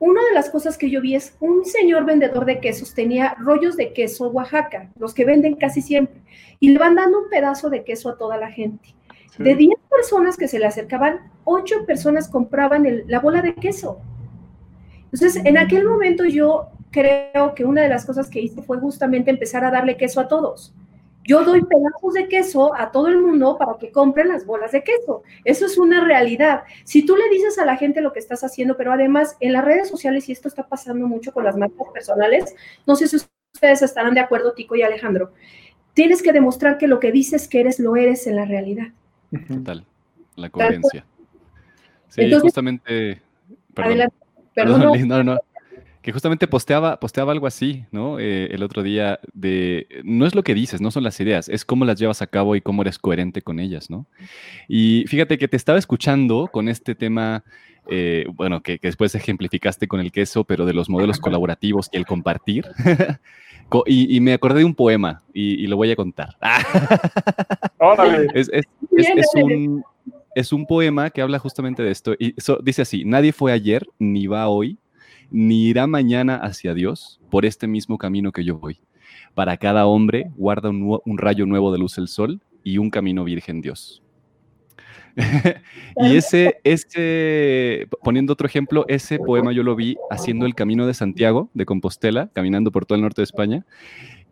una 0.00 0.24
de 0.24 0.34
las 0.34 0.48
cosas 0.48 0.78
que 0.78 0.88
yo 0.88 1.02
vi 1.02 1.14
es 1.14 1.36
un 1.40 1.64
señor 1.66 2.06
vendedor 2.06 2.46
de 2.46 2.58
quesos 2.58 2.94
tenía 2.94 3.36
rollos 3.38 3.76
de 3.76 3.92
queso 3.92 4.28
Oaxaca, 4.28 4.90
los 4.98 5.12
que 5.12 5.26
venden 5.26 5.56
casi 5.56 5.82
siempre, 5.82 6.22
y 6.58 6.70
le 6.70 6.78
van 6.78 6.94
dando 6.94 7.20
un 7.20 7.28
pedazo 7.28 7.68
de 7.68 7.84
queso 7.84 8.08
a 8.08 8.16
toda 8.16 8.38
la 8.38 8.50
gente. 8.50 8.94
De 9.38 9.54
10 9.54 9.78
personas 9.88 10.36
que 10.36 10.48
se 10.48 10.58
le 10.58 10.66
acercaban, 10.66 11.30
8 11.44 11.86
personas 11.86 12.28
compraban 12.28 12.86
la 13.06 13.20
bola 13.20 13.42
de 13.42 13.54
queso. 13.54 14.00
Entonces, 15.04 15.36
en 15.44 15.58
aquel 15.58 15.86
momento 15.86 16.24
yo 16.24 16.68
creo 16.90 17.54
que 17.54 17.64
una 17.64 17.82
de 17.82 17.88
las 17.88 18.06
cosas 18.06 18.28
que 18.28 18.40
hice 18.40 18.62
fue 18.62 18.78
justamente 18.78 19.30
empezar 19.30 19.64
a 19.64 19.70
darle 19.70 19.96
queso 19.96 20.20
a 20.20 20.28
todos. 20.28 20.74
Yo 21.24 21.44
doy 21.44 21.62
pedazos 21.62 22.14
de 22.14 22.28
queso 22.28 22.74
a 22.74 22.90
todo 22.90 23.08
el 23.08 23.18
mundo 23.18 23.56
para 23.58 23.76
que 23.78 23.92
compren 23.92 24.28
las 24.28 24.46
bolas 24.46 24.72
de 24.72 24.82
queso. 24.82 25.22
Eso 25.44 25.66
es 25.66 25.78
una 25.78 26.04
realidad. 26.04 26.62
Si 26.84 27.04
tú 27.04 27.16
le 27.16 27.28
dices 27.28 27.58
a 27.58 27.64
la 27.64 27.76
gente 27.76 28.00
lo 28.00 28.12
que 28.12 28.18
estás 28.18 28.42
haciendo, 28.42 28.76
pero 28.76 28.92
además 28.92 29.36
en 29.40 29.52
las 29.52 29.64
redes 29.64 29.88
sociales, 29.88 30.28
y 30.28 30.32
esto 30.32 30.48
está 30.48 30.66
pasando 30.66 31.06
mucho 31.06 31.32
con 31.32 31.44
las 31.44 31.56
marcas 31.56 31.86
personales, 31.92 32.54
no 32.86 32.96
sé 32.96 33.06
si 33.06 33.16
ustedes 33.54 33.82
estarán 33.82 34.14
de 34.14 34.20
acuerdo, 34.20 34.54
Tico 34.54 34.76
y 34.76 34.82
Alejandro, 34.82 35.32
tienes 35.92 36.22
que 36.22 36.32
demostrar 36.32 36.78
que 36.78 36.88
lo 36.88 37.00
que 37.00 37.12
dices 37.12 37.48
que 37.48 37.60
eres, 37.60 37.78
lo 37.78 37.96
eres 37.96 38.26
en 38.26 38.36
la 38.36 38.46
realidad. 38.46 38.88
Total, 39.46 39.84
la 40.36 40.50
coherencia. 40.50 41.04
Sí, 42.08 42.32
justamente. 42.40 43.20
Perdón, 43.74 44.08
perdón, 44.54 45.08
no, 45.08 45.22
no, 45.22 45.40
que 46.02 46.12
justamente 46.12 46.48
posteaba, 46.48 46.98
posteaba 46.98 47.32
algo 47.32 47.46
así, 47.46 47.84
¿no? 47.90 48.18
Eh, 48.18 48.48
el 48.52 48.62
otro 48.62 48.82
día 48.82 49.20
de, 49.34 49.86
no 50.02 50.26
es 50.26 50.34
lo 50.34 50.42
que 50.42 50.54
dices, 50.54 50.80
no 50.80 50.90
son 50.90 51.04
las 51.04 51.20
ideas, 51.20 51.48
es 51.48 51.64
cómo 51.64 51.84
las 51.84 51.98
llevas 51.98 52.22
a 52.22 52.26
cabo 52.26 52.56
y 52.56 52.62
cómo 52.62 52.82
eres 52.82 52.98
coherente 52.98 53.42
con 53.42 53.60
ellas, 53.60 53.90
¿no? 53.90 54.06
Y 54.66 55.04
fíjate 55.08 55.36
que 55.36 55.48
te 55.48 55.58
estaba 55.58 55.78
escuchando 55.78 56.48
con 56.50 56.68
este 56.68 56.94
tema, 56.94 57.44
eh, 57.88 58.26
bueno, 58.32 58.62
que, 58.62 58.78
después 58.80 59.14
ejemplificaste 59.14 59.88
con 59.88 60.00
el 60.00 60.10
queso, 60.10 60.44
pero 60.44 60.64
de 60.64 60.72
los 60.72 60.88
modelos 60.88 61.20
colaborativos 61.20 61.90
y 61.92 61.98
el 61.98 62.06
compartir. 62.06 62.66
y, 63.86 64.20
me 64.20 64.32
acordé 64.32 64.60
de 64.60 64.64
un 64.64 64.74
poema 64.74 65.22
y, 65.34 65.66
lo 65.66 65.76
voy 65.76 65.90
a 65.90 65.96
contar. 65.96 66.34
es, 68.34 68.48
es, 68.54 68.64
es, 68.96 69.28
un, 69.34 69.84
es 70.34 70.50
un 70.50 70.66
poema 70.66 71.10
que 71.10 71.20
habla 71.20 71.38
justamente 71.38 71.82
de 71.82 71.90
esto. 71.90 72.14
Y 72.18 72.34
dice 72.62 72.82
así, 72.82 73.04
nadie 73.04 73.32
fue 73.32 73.52
ayer 73.52 73.86
ni 73.98 74.26
va 74.26 74.48
hoy 74.48 74.78
ni 75.30 75.66
irá 75.66 75.86
mañana 75.86 76.36
hacia 76.36 76.74
Dios 76.74 77.20
por 77.30 77.44
este 77.44 77.66
mismo 77.66 77.98
camino 77.98 78.32
que 78.32 78.44
yo 78.44 78.58
voy. 78.58 78.80
Para 79.34 79.56
cada 79.56 79.86
hombre 79.86 80.30
guarda 80.36 80.70
un, 80.70 81.18
rayo 81.18 81.46
nuevo 81.46 81.72
de 81.72 81.78
luz 81.78 81.98
el 81.98 82.08
sol 82.08 82.40
y 82.64 82.78
un 82.78 82.90
camino 82.90 83.24
virgen 83.24 83.60
Dios. 83.60 84.02
y 85.96 86.16
ese, 86.16 86.60
ese, 86.62 87.88
poniendo 88.02 88.32
otro 88.32 88.46
ejemplo, 88.46 88.84
ese 88.88 89.18
poema 89.18 89.52
yo 89.52 89.62
lo 89.62 89.74
vi 89.76 89.96
haciendo 90.10 90.46
el 90.46 90.54
camino 90.54 90.86
de 90.86 90.94
Santiago, 90.94 91.50
de 91.54 91.66
Compostela, 91.66 92.28
caminando 92.32 92.70
por 92.70 92.86
todo 92.86 92.96
el 92.96 93.02
norte 93.02 93.20
de 93.20 93.24
España. 93.24 93.66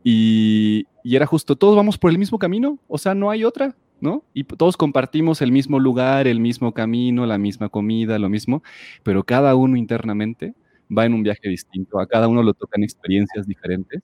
Y, 0.05 0.87
y, 1.02 1.17
era 1.17 1.26
justo, 1.26 1.57
todos 1.57 1.76
vamos 1.76 1.99
por 1.99 2.11
el 2.11 2.19
mismo 2.19 2.38
camino, 2.38 2.78
o 2.87 2.99
sea, 2.99 3.14
no 3.14 3.31
hay 3.31 3.45
otra, 3.45 3.75
¿no? 4.00 4.25
Y 4.33 4.45
todos 4.45 4.76
compartimos 4.76 5.43
el 5.43 5.50
mismo 5.52 5.81
lugar, 5.81 6.28
el 6.28 6.40
mismo 6.40 6.73
camino, 6.73 7.26
la 7.26 7.38
misma 7.38 7.69
comida, 7.69 8.19
lo 8.19 8.28
mismo, 8.28 8.62
pero 9.02 9.25
cada 9.25 9.55
uno 9.57 9.76
internamente 9.76 10.55
va 10.97 11.07
en 11.07 11.14
un 11.14 11.23
viaje 11.23 11.49
distinto, 11.49 12.00
a 12.00 12.07
cada 12.07 12.28
uno 12.28 12.42
lo 12.42 12.54
tocan 12.54 12.83
experiencias 12.83 13.47
diferentes 13.47 14.02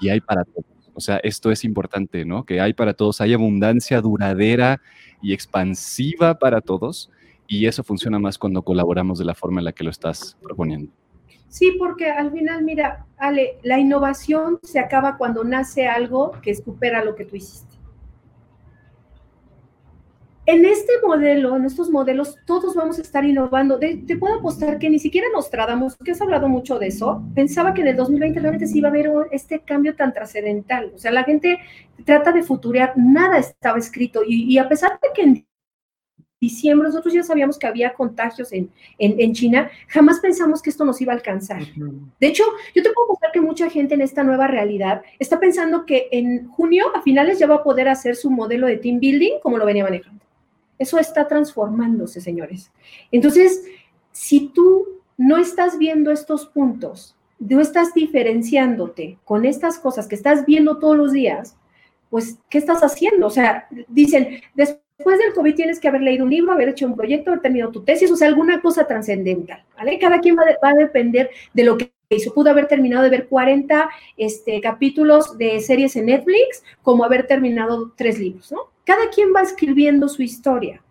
y 0.00 0.08
hay 0.08 0.20
para 0.20 0.44
todos. 0.44 0.66
O 0.94 1.00
sea, 1.00 1.18
esto 1.22 1.50
es 1.50 1.64
importante, 1.64 2.24
¿no? 2.24 2.44
Que 2.44 2.60
hay 2.60 2.74
para 2.74 2.94
todos, 2.94 3.20
hay 3.20 3.32
abundancia 3.32 4.00
duradera 4.00 4.80
y 5.22 5.32
expansiva 5.32 6.38
para 6.38 6.60
todos 6.60 7.10
y 7.46 7.66
eso 7.66 7.82
funciona 7.82 8.18
más 8.18 8.38
cuando 8.38 8.62
colaboramos 8.62 9.18
de 9.18 9.24
la 9.24 9.34
forma 9.34 9.60
en 9.60 9.64
la 9.64 9.72
que 9.72 9.84
lo 9.84 9.90
estás 9.90 10.36
proponiendo. 10.42 10.92
Sí, 11.48 11.72
porque 11.78 12.08
al 12.08 12.30
final, 12.30 12.62
mira, 12.62 13.06
Ale, 13.18 13.58
la 13.64 13.78
innovación 13.78 14.60
se 14.62 14.78
acaba 14.78 15.16
cuando 15.16 15.42
nace 15.42 15.88
algo 15.88 16.30
que 16.42 16.54
supera 16.54 17.04
lo 17.04 17.16
que 17.16 17.24
tú 17.24 17.34
hiciste. 17.34 17.69
En 20.50 20.64
este 20.64 20.92
modelo, 21.06 21.56
en 21.56 21.64
estos 21.64 21.90
modelos, 21.90 22.36
todos 22.44 22.74
vamos 22.74 22.98
a 22.98 23.02
estar 23.02 23.24
innovando. 23.24 23.78
te 23.78 24.16
puedo 24.16 24.34
apostar 24.34 24.80
que 24.80 24.90
ni 24.90 24.98
siquiera 24.98 25.28
nos 25.32 25.48
tratamos, 25.48 25.96
que 25.96 26.10
has 26.10 26.20
hablado 26.20 26.48
mucho 26.48 26.80
de 26.80 26.88
eso, 26.88 27.22
pensaba 27.36 27.72
que 27.72 27.82
en 27.82 27.88
el 27.88 27.96
2020 27.96 28.40
realmente 28.40 28.66
sí 28.66 28.78
iba 28.78 28.88
a 28.88 28.90
haber 28.90 29.10
este 29.30 29.60
cambio 29.60 29.94
tan 29.94 30.12
trascendental. 30.12 30.90
O 30.92 30.98
sea, 30.98 31.12
la 31.12 31.22
gente 31.22 31.60
trata 32.04 32.32
de 32.32 32.42
futurear, 32.42 32.94
nada 32.96 33.38
estaba 33.38 33.78
escrito. 33.78 34.22
Y, 34.26 34.58
a 34.58 34.68
pesar 34.68 34.98
de 35.00 35.08
que 35.14 35.22
en 35.22 35.46
diciembre 36.40 36.88
nosotros 36.88 37.14
ya 37.14 37.22
sabíamos 37.22 37.56
que 37.56 37.68
había 37.68 37.94
contagios 37.94 38.52
en, 38.52 38.72
en, 38.98 39.32
China, 39.32 39.70
jamás 39.86 40.18
pensamos 40.18 40.62
que 40.62 40.70
esto 40.70 40.84
nos 40.84 41.00
iba 41.00 41.12
a 41.12 41.16
alcanzar. 41.16 41.62
De 42.18 42.26
hecho, 42.26 42.42
yo 42.74 42.82
te 42.82 42.90
puedo 42.90 43.06
mostrar 43.08 43.30
que 43.30 43.40
mucha 43.40 43.70
gente 43.70 43.94
en 43.94 44.00
esta 44.00 44.24
nueva 44.24 44.48
realidad 44.48 45.02
está 45.20 45.38
pensando 45.38 45.86
que 45.86 46.08
en 46.10 46.48
junio, 46.48 46.86
a 46.96 47.02
finales, 47.02 47.38
ya 47.38 47.46
va 47.46 47.56
a 47.56 47.62
poder 47.62 47.88
hacer 47.88 48.16
su 48.16 48.30
modelo 48.30 48.66
de 48.66 48.78
team 48.78 48.98
building 48.98 49.38
como 49.42 49.56
lo 49.56 49.64
venía 49.64 49.84
manejando. 49.84 50.29
Eso 50.80 50.98
está 50.98 51.28
transformándose, 51.28 52.22
señores. 52.22 52.72
Entonces, 53.12 53.62
si 54.12 54.48
tú 54.48 54.86
no 55.18 55.36
estás 55.36 55.76
viendo 55.76 56.10
estos 56.10 56.46
puntos, 56.46 57.14
no 57.38 57.60
estás 57.60 57.92
diferenciándote 57.92 59.18
con 59.24 59.44
estas 59.44 59.78
cosas 59.78 60.08
que 60.08 60.14
estás 60.14 60.46
viendo 60.46 60.78
todos 60.78 60.96
los 60.96 61.12
días, 61.12 61.54
pues, 62.08 62.38
¿qué 62.48 62.56
estás 62.56 62.80
haciendo? 62.80 63.26
O 63.26 63.30
sea, 63.30 63.68
dicen, 63.88 64.40
después 64.54 65.18
del 65.18 65.34
COVID 65.34 65.54
tienes 65.54 65.78
que 65.78 65.88
haber 65.88 66.00
leído 66.00 66.24
un 66.24 66.30
libro, 66.30 66.50
haber 66.50 66.70
hecho 66.70 66.86
un 66.86 66.96
proyecto, 66.96 67.30
haber 67.30 67.42
terminado 67.42 67.72
tu 67.72 67.84
tesis, 67.84 68.10
o 68.10 68.16
sea, 68.16 68.28
alguna 68.28 68.62
cosa 68.62 68.86
trascendental, 68.86 69.62
¿vale? 69.76 69.98
Cada 69.98 70.18
quien 70.20 70.34
va, 70.34 70.44
a 70.62 70.74
depender 70.74 71.28
de 71.52 71.64
lo 71.64 71.76
que 71.76 71.92
hizo. 72.16 72.34
Pudo 72.34 72.50
haber 72.50 72.66
terminado 72.66 73.04
de 73.04 73.10
ver 73.10 73.28
40 73.28 73.88
este, 74.16 74.60
capítulos 74.60 75.38
de 75.38 75.60
series 75.60 75.96
en 75.96 76.06
Netflix, 76.06 76.64
como 76.82 77.04
haber 77.04 77.26
terminado 77.26 77.92
tres 77.96 78.18
libros, 78.18 78.50
¿no? 78.52 78.70
Cada 78.84 79.10
quien 79.10 79.32
va 79.34 79.42
escribiendo 79.42 80.08
su 80.08 80.22
historia. 80.22 80.82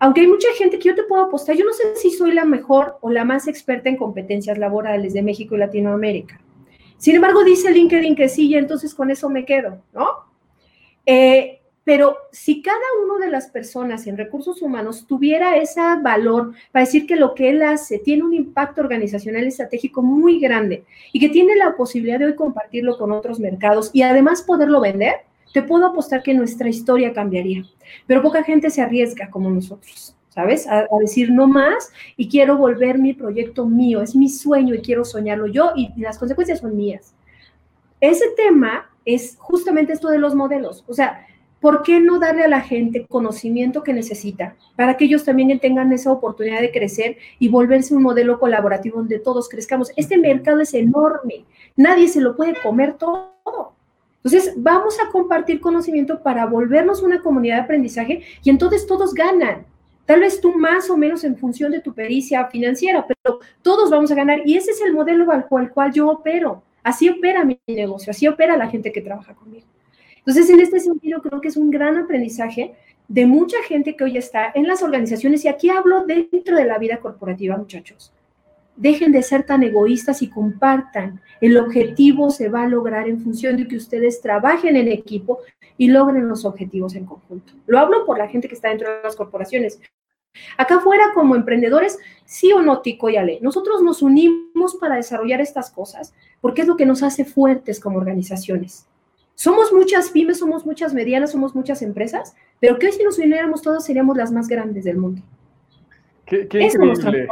Aunque 0.00 0.22
hay 0.22 0.26
mucha 0.26 0.48
gente 0.58 0.78
que 0.78 0.88
yo 0.88 0.94
te 0.94 1.04
puedo 1.04 1.22
apostar, 1.22 1.56
yo 1.56 1.64
no 1.64 1.72
sé 1.72 1.96
si 1.96 2.10
soy 2.10 2.32
la 2.32 2.44
mejor 2.44 2.98
o 3.00 3.10
la 3.10 3.24
más 3.24 3.46
experta 3.46 3.88
en 3.88 3.96
competencias 3.96 4.58
laborales 4.58 5.14
de 5.14 5.22
México 5.22 5.54
y 5.54 5.58
Latinoamérica. 5.58 6.40
Sin 6.98 7.14
embargo, 7.14 7.44
dice 7.44 7.70
LinkedIn 7.70 8.16
que 8.16 8.28
sí, 8.28 8.48
y 8.48 8.56
entonces 8.56 8.94
con 8.94 9.10
eso 9.10 9.30
me 9.30 9.44
quedo, 9.44 9.82
¿no? 9.92 10.08
Eh, 11.06 11.60
pero 11.84 12.16
si 12.32 12.62
cada 12.62 12.76
una 13.04 13.24
de 13.24 13.30
las 13.30 13.48
personas 13.48 14.06
en 14.06 14.16
recursos 14.16 14.62
humanos 14.62 15.06
tuviera 15.06 15.56
ese 15.56 15.80
valor 16.02 16.54
para 16.72 16.84
decir 16.84 17.06
que 17.06 17.16
lo 17.16 17.34
que 17.34 17.50
él 17.50 17.62
hace 17.62 17.98
tiene 17.98 18.24
un 18.24 18.34
impacto 18.34 18.80
organizacional 18.80 19.44
y 19.44 19.48
estratégico 19.48 20.02
muy 20.02 20.40
grande 20.40 20.84
y 21.12 21.20
que 21.20 21.28
tiene 21.28 21.54
la 21.56 21.76
posibilidad 21.76 22.18
de 22.18 22.26
hoy 22.26 22.34
compartirlo 22.34 22.96
con 22.96 23.12
otros 23.12 23.38
mercados 23.38 23.90
y 23.92 24.02
además 24.02 24.42
poderlo 24.42 24.80
vender, 24.80 25.14
te 25.52 25.62
puedo 25.62 25.86
apostar 25.86 26.22
que 26.22 26.34
nuestra 26.34 26.68
historia 26.68 27.12
cambiaría. 27.12 27.64
Pero 28.06 28.22
poca 28.22 28.42
gente 28.42 28.70
se 28.70 28.82
arriesga 28.82 29.30
como 29.30 29.50
nosotros, 29.50 30.16
¿sabes? 30.30 30.66
A, 30.66 30.88
decir 31.00 31.30
no 31.30 31.46
más 31.46 31.92
y 32.16 32.28
quiero 32.28 32.56
volver 32.56 32.98
mi 32.98 33.12
proyecto 33.12 33.66
mío, 33.66 34.02
es 34.02 34.16
mi 34.16 34.28
sueño 34.28 34.74
y 34.74 34.80
quiero 34.80 35.04
soñarlo 35.04 35.46
yo 35.46 35.72
y, 35.76 35.92
las 36.00 36.18
consecuencias 36.18 36.60
son 36.60 36.76
mías. 36.76 37.14
Ese 38.00 38.24
tema 38.36 38.90
es 39.04 39.36
justamente 39.38 39.92
esto 39.92 40.08
de 40.08 40.18
los 40.18 40.34
modelos. 40.34 40.82
O 40.88 40.94
sea, 40.94 41.26
¿por 41.64 41.82
qué 41.82 41.98
no 41.98 42.18
darle 42.18 42.44
a 42.44 42.48
la 42.48 42.60
gente 42.60 43.06
conocimiento 43.06 43.82
que 43.82 43.94
necesita 43.94 44.54
para 44.76 44.98
que 44.98 45.06
ellos 45.06 45.24
también 45.24 45.58
tengan 45.60 45.90
esa 45.94 46.12
oportunidad 46.12 46.60
de 46.60 46.70
crecer 46.70 47.16
y 47.38 47.48
volverse 47.48 47.94
un 47.94 48.02
modelo 48.02 48.38
colaborativo 48.38 48.98
donde 48.98 49.18
todos 49.18 49.48
crezcamos? 49.48 49.90
Este 49.96 50.18
mercado 50.18 50.60
es 50.60 50.74
enorme, 50.74 51.46
nadie 51.74 52.08
se 52.08 52.20
lo 52.20 52.36
puede 52.36 52.54
comer 52.60 52.98
todo. 52.98 53.72
Entonces, 54.16 54.52
vamos 54.58 54.98
a 55.00 55.10
compartir 55.10 55.58
conocimiento 55.62 56.22
para 56.22 56.44
volvernos 56.44 57.02
una 57.02 57.22
comunidad 57.22 57.56
de 57.56 57.62
aprendizaje 57.62 58.20
y 58.42 58.50
entonces 58.50 58.86
todos 58.86 59.14
ganan. 59.14 59.64
Tal 60.04 60.20
vez 60.20 60.42
tú 60.42 60.52
más 60.52 60.90
o 60.90 60.98
menos 60.98 61.24
en 61.24 61.34
función 61.34 61.72
de 61.72 61.80
tu 61.80 61.94
pericia 61.94 62.44
financiera, 62.48 63.06
pero 63.06 63.40
todos 63.62 63.88
vamos 63.88 64.12
a 64.12 64.14
ganar 64.14 64.42
y 64.44 64.58
ese 64.58 64.72
es 64.72 64.82
el 64.82 64.92
modelo 64.92 65.32
al 65.32 65.46
cual, 65.46 65.70
cual 65.70 65.94
yo 65.94 66.10
opero. 66.10 66.62
Así 66.82 67.08
opera 67.08 67.42
mi 67.42 67.58
negocio, 67.66 68.10
así 68.10 68.28
opera 68.28 68.58
la 68.58 68.68
gente 68.68 68.92
que 68.92 69.00
trabaja 69.00 69.34
conmigo. 69.34 69.73
Entonces, 70.26 70.48
en 70.48 70.60
este 70.60 70.80
sentido, 70.80 71.20
creo 71.20 71.40
que 71.40 71.48
es 71.48 71.56
un 71.56 71.70
gran 71.70 71.98
aprendizaje 71.98 72.74
de 73.08 73.26
mucha 73.26 73.58
gente 73.68 73.94
que 73.94 74.04
hoy 74.04 74.16
está 74.16 74.50
en 74.54 74.66
las 74.66 74.82
organizaciones 74.82 75.44
y 75.44 75.48
aquí 75.48 75.68
hablo 75.68 76.06
dentro 76.06 76.56
de 76.56 76.64
la 76.64 76.78
vida 76.78 76.98
corporativa, 76.98 77.56
muchachos. 77.56 78.12
Dejen 78.76 79.12
de 79.12 79.22
ser 79.22 79.44
tan 79.44 79.62
egoístas 79.62 80.22
y 80.22 80.30
compartan. 80.30 81.20
El 81.40 81.58
objetivo 81.58 82.30
se 82.30 82.48
va 82.48 82.62
a 82.62 82.68
lograr 82.68 83.08
en 83.08 83.20
función 83.20 83.56
de 83.56 83.68
que 83.68 83.76
ustedes 83.76 84.20
trabajen 84.20 84.76
en 84.76 84.88
equipo 84.88 85.40
y 85.76 85.88
logren 85.88 86.28
los 86.28 86.44
objetivos 86.44 86.94
en 86.94 87.04
conjunto. 87.04 87.52
Lo 87.66 87.78
hablo 87.78 88.06
por 88.06 88.18
la 88.18 88.28
gente 88.28 88.48
que 88.48 88.54
está 88.54 88.70
dentro 88.70 88.90
de 88.90 89.02
las 89.02 89.16
corporaciones. 89.16 89.78
Acá 90.56 90.76
afuera, 90.76 91.04
como 91.14 91.36
emprendedores, 91.36 91.98
sí 92.24 92.50
o 92.52 92.62
no, 92.62 92.80
Tico 92.80 93.08
y 93.10 93.16
Ale, 93.16 93.38
nosotros 93.42 93.82
nos 93.82 94.02
unimos 94.02 94.76
para 94.80 94.96
desarrollar 94.96 95.40
estas 95.40 95.70
cosas 95.70 96.14
porque 96.40 96.62
es 96.62 96.66
lo 96.66 96.76
que 96.76 96.86
nos 96.86 97.02
hace 97.02 97.24
fuertes 97.24 97.78
como 97.78 97.98
organizaciones. 97.98 98.88
Somos 99.34 99.72
muchas 99.72 100.10
pymes, 100.10 100.38
somos 100.38 100.64
muchas 100.64 100.94
medianas, 100.94 101.32
somos 101.32 101.54
muchas 101.54 101.82
empresas, 101.82 102.36
pero 102.60 102.78
que 102.78 102.92
si 102.92 103.02
nos 103.02 103.18
uniéramos 103.18 103.62
todos 103.62 103.84
seríamos 103.84 104.16
las 104.16 104.32
más 104.32 104.48
grandes 104.48 104.84
del 104.84 104.96
mundo. 104.96 105.22
Qué, 106.24 106.48
qué 106.48 106.62
increíble. 106.62 107.28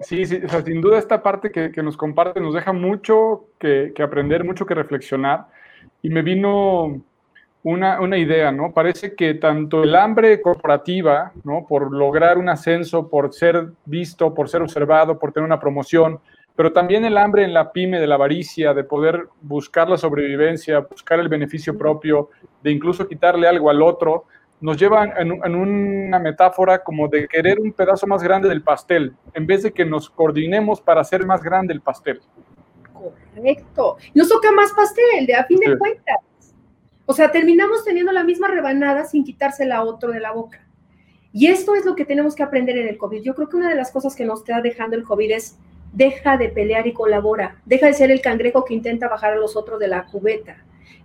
Sí, 0.00 0.24
sí, 0.26 0.40
o 0.44 0.48
sea, 0.48 0.62
sin 0.62 0.80
duda 0.80 0.98
esta 0.98 1.22
parte 1.22 1.50
que, 1.50 1.82
nos 1.82 1.96
comparte 1.96 2.40
nos 2.40 2.54
deja 2.54 2.72
mucho 2.72 3.46
que, 3.58 3.92
aprender, 4.00 4.44
mucho 4.44 4.64
que 4.64 4.74
reflexionar. 4.74 5.46
Y 6.02 6.10
me 6.10 6.22
vino 6.22 7.02
una, 7.64 8.00
una, 8.00 8.16
idea, 8.16 8.52
¿no? 8.52 8.72
Parece 8.72 9.16
que 9.16 9.34
tanto 9.34 9.82
el 9.82 9.96
hambre 9.96 10.40
corporativa, 10.40 11.32
¿no? 11.42 11.66
Por 11.68 11.92
lograr 11.92 12.38
un 12.38 12.48
ascenso, 12.48 13.08
por 13.08 13.34
ser 13.34 13.72
visto, 13.84 14.32
por 14.34 14.48
ser 14.48 14.62
observado, 14.62 15.18
por 15.18 15.32
tener 15.32 15.44
una 15.44 15.58
promoción, 15.58 16.20
pero 16.58 16.72
también 16.72 17.04
el 17.04 17.16
hambre 17.16 17.44
en 17.44 17.54
la 17.54 17.70
pyme 17.70 18.00
de 18.00 18.08
la 18.08 18.16
avaricia, 18.16 18.74
de 18.74 18.82
poder 18.82 19.28
buscar 19.40 19.88
la 19.88 19.96
sobrevivencia, 19.96 20.80
buscar 20.80 21.20
el 21.20 21.28
beneficio 21.28 21.78
propio, 21.78 22.30
de 22.64 22.72
incluso 22.72 23.06
quitarle 23.06 23.46
algo 23.46 23.70
al 23.70 23.80
otro, 23.80 24.24
nos 24.60 24.76
llevan 24.76 25.12
en, 25.16 25.54
una 25.54 26.18
metáfora 26.18 26.82
como 26.82 27.06
de 27.06 27.28
querer 27.28 27.60
un 27.60 27.72
pedazo 27.72 28.08
más 28.08 28.24
grande 28.24 28.48
del 28.48 28.64
pastel, 28.64 29.14
en 29.34 29.46
vez 29.46 29.62
de 29.62 29.72
que 29.72 29.84
nos 29.84 30.10
coordinemos 30.10 30.80
para 30.80 31.02
hacer 31.02 31.24
más 31.24 31.44
grande 31.44 31.72
el 31.72 31.80
pastel. 31.80 32.20
Correcto. 32.92 33.98
Nos 34.12 34.28
toca 34.28 34.50
más 34.50 34.72
pastel, 34.72 35.26
de 35.28 35.36
a 35.36 35.44
fin 35.44 35.60
de 35.60 35.78
cuentas. 35.78 36.16
O 37.06 37.12
sea, 37.12 37.30
terminamos 37.30 37.84
teniendo 37.84 38.10
la 38.10 38.24
misma 38.24 38.48
rebanada 38.48 39.04
sin 39.04 39.22
quitársela 39.22 39.76
a 39.76 39.84
otro 39.84 40.10
de 40.10 40.18
la 40.18 40.32
boca. 40.32 40.66
Y 41.32 41.46
esto 41.46 41.76
es 41.76 41.84
lo 41.84 41.94
que 41.94 42.04
tenemos 42.04 42.34
que 42.34 42.42
aprender 42.42 42.76
en 42.78 42.88
el 42.88 42.98
COVID. 42.98 43.22
Yo 43.22 43.36
creo 43.36 43.48
que 43.48 43.58
una 43.58 43.68
de 43.68 43.76
las 43.76 43.92
cosas 43.92 44.16
que 44.16 44.24
nos 44.24 44.40
está 44.40 44.60
dejando 44.60 44.96
el 44.96 45.04
COVID 45.04 45.30
es 45.30 45.56
deja 45.98 46.38
de 46.38 46.48
pelear 46.48 46.86
y 46.86 46.94
colabora. 46.94 47.56
Deja 47.66 47.86
de 47.86 47.92
ser 47.92 48.10
el 48.10 48.22
cangrejo 48.22 48.64
que 48.64 48.72
intenta 48.72 49.08
bajar 49.08 49.32
a 49.32 49.36
los 49.36 49.56
otros 49.56 49.78
de 49.78 49.88
la 49.88 50.06
cubeta 50.06 50.56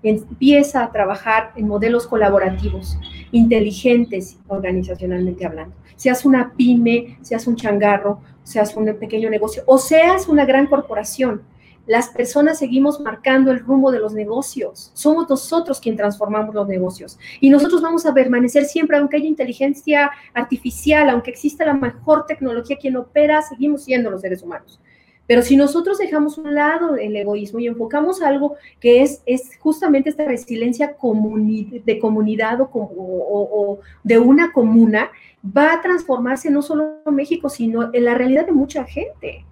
empieza 0.04 0.84
a 0.84 0.92
trabajar 0.92 1.54
en 1.56 1.68
modelos 1.68 2.08
colaborativos, 2.08 2.98
inteligentes 3.32 4.38
organizacionalmente 4.48 5.46
hablando. 5.46 5.76
Seas 5.96 6.26
una 6.26 6.54
pyme, 6.56 7.18
seas 7.22 7.48
un 7.48 7.56
changarro, 7.56 8.20
seas 8.44 8.76
un 8.76 8.86
pequeño 8.98 9.30
negocio 9.30 9.64
o 9.66 9.78
seas 9.78 10.28
una 10.28 10.46
gran 10.46 10.68
corporación. 10.68 11.42
Las 11.86 12.10
personas 12.10 12.60
seguimos 12.60 13.02
marcando 13.02 13.52
el 13.52 13.60
rumbo 13.60 13.92
de 13.92 14.00
los 14.00 14.14
negocios. 14.14 14.92
Somos 14.94 15.30
nosotros 15.30 15.82
quien 15.82 15.98
transformamos 15.98 16.56
los 16.56 16.68
negocios. 16.68 17.20
Y 17.42 17.50
nosotros 17.50 17.82
vamos 17.82 18.06
a 18.06 18.14
permanecer 18.14 18.64
siempre, 18.66 18.98
aunque 18.98 19.18
haya 19.18 19.28
inteligencia 19.28 20.10
artificial, 20.34 21.10
aunque 21.10 21.32
exista 21.32 21.66
la 21.66 21.74
mejor 21.74 22.26
tecnología, 22.26 22.78
quien 22.78 22.96
opera, 22.96 23.42
seguimos 23.42 23.84
siendo 23.84 24.10
los 24.10 24.22
seres 24.22 24.42
humanos. 24.44 24.80
Pero 25.26 25.42
si 25.42 25.56
nosotros 25.56 25.98
dejamos 25.98 26.38
un 26.38 26.54
lado 26.54 26.96
el 26.96 27.16
egoísmo 27.16 27.60
y 27.60 27.68
enfocamos 27.68 28.22
algo 28.22 28.56
que 28.80 29.02
es, 29.02 29.22
justamente 29.60 30.10
esta 30.10 30.26
resiliencia 30.26 30.88
de 30.88 32.00
comunidad 32.00 32.60
o, 32.62 33.80
de 34.04 34.20
una 34.20 34.52
comuna, 34.52 35.12
va 35.46 35.74
a 35.74 35.82
transformarse 35.82 36.50
no 36.50 36.62
solo 36.62 37.00
en 37.06 37.16
México, 37.16 37.50
sino 37.50 37.90
en 37.94 38.06
la 38.06 38.16
realidad 38.16 38.46
de 38.46 38.52
mucha 38.52 38.84
gente. 38.84 39.46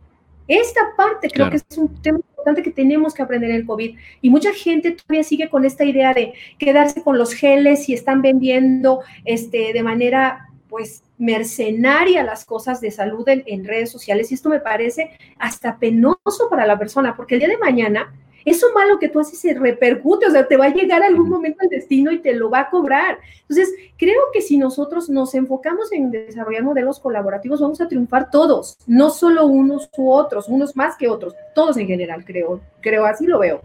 Esta 0.47 0.81
parte 0.97 1.29
creo 1.29 1.49
que 1.49 1.57
es 1.57 1.77
un 1.77 2.01
tema 2.01 2.19
importante 2.19 2.63
que 2.63 2.71
tenemos 2.71 3.13
que 3.13 3.21
aprender 3.21 3.49
en 3.51 3.57
el 3.57 3.65
COVID. 3.65 3.97
Y 4.21 4.29
mucha 4.29 4.53
gente 4.53 4.91
todavía 4.91 5.23
sigue 5.23 5.49
con 5.49 5.65
esta 5.65 5.85
idea 5.85 6.13
de 6.13 6.33
quedarse 6.57 7.03
con 7.03 7.17
los 7.17 7.33
geles 7.33 7.87
y 7.89 7.93
están 7.93 8.21
vendiendo 8.21 9.01
este, 9.25 9.73
de 9.73 9.83
manera 9.83 10.47
pues 10.71 11.03
mercenaria 11.17 12.23
las 12.23 12.45
cosas 12.45 12.79
de 12.79 12.91
salud 12.91 13.27
en, 13.27 13.65
redes 13.65 13.91
sociales 13.91 14.31
y 14.31 14.35
esto 14.35 14.47
me 14.47 14.61
parece 14.61 15.11
hasta 15.37 15.77
penoso 15.77 16.49
para 16.49 16.65
la 16.65 16.79
persona, 16.79 17.15
porque 17.15 17.35
el 17.35 17.41
día 17.41 17.49
de 17.49 17.57
mañana 17.57 18.13
eso 18.45 18.67
malo 18.73 18.99
que 18.99 19.09
tú 19.09 19.19
haces 19.19 19.39
se 19.39 19.53
repercute, 19.53 20.27
o 20.27 20.31
sea, 20.31 20.47
te 20.47 20.57
va 20.57 20.65
a 20.65 20.73
llegar 20.73 21.03
algún 21.03 21.29
momento 21.29 21.59
el 21.63 21.69
destino 21.69 22.11
y 22.11 22.19
te 22.19 22.33
lo 22.33 22.49
va 22.49 22.61
a 22.61 22.69
cobrar. 22.69 23.19
Entonces, 23.41 23.73
creo 23.97 24.21
que 24.33 24.41
si 24.41 24.57
nosotros 24.57 25.09
nos 25.09 25.35
enfocamos 25.35 25.91
en 25.91 26.11
desarrollar 26.11 26.63
modelos 26.63 26.99
colaborativos, 26.99 27.61
vamos 27.61 27.81
a 27.81 27.87
triunfar 27.87 28.29
todos, 28.31 28.77
no 28.87 29.09
solo 29.09 29.45
unos 29.45 29.89
u 29.97 30.11
otros, 30.11 30.47
unos 30.47 30.75
más 30.75 30.97
que 30.97 31.07
otros, 31.07 31.35
todos 31.53 31.77
en 31.77 31.87
general, 31.87 32.25
creo, 32.25 32.61
creo, 32.81 33.05
así 33.05 33.27
lo 33.27 33.39
veo. 33.39 33.61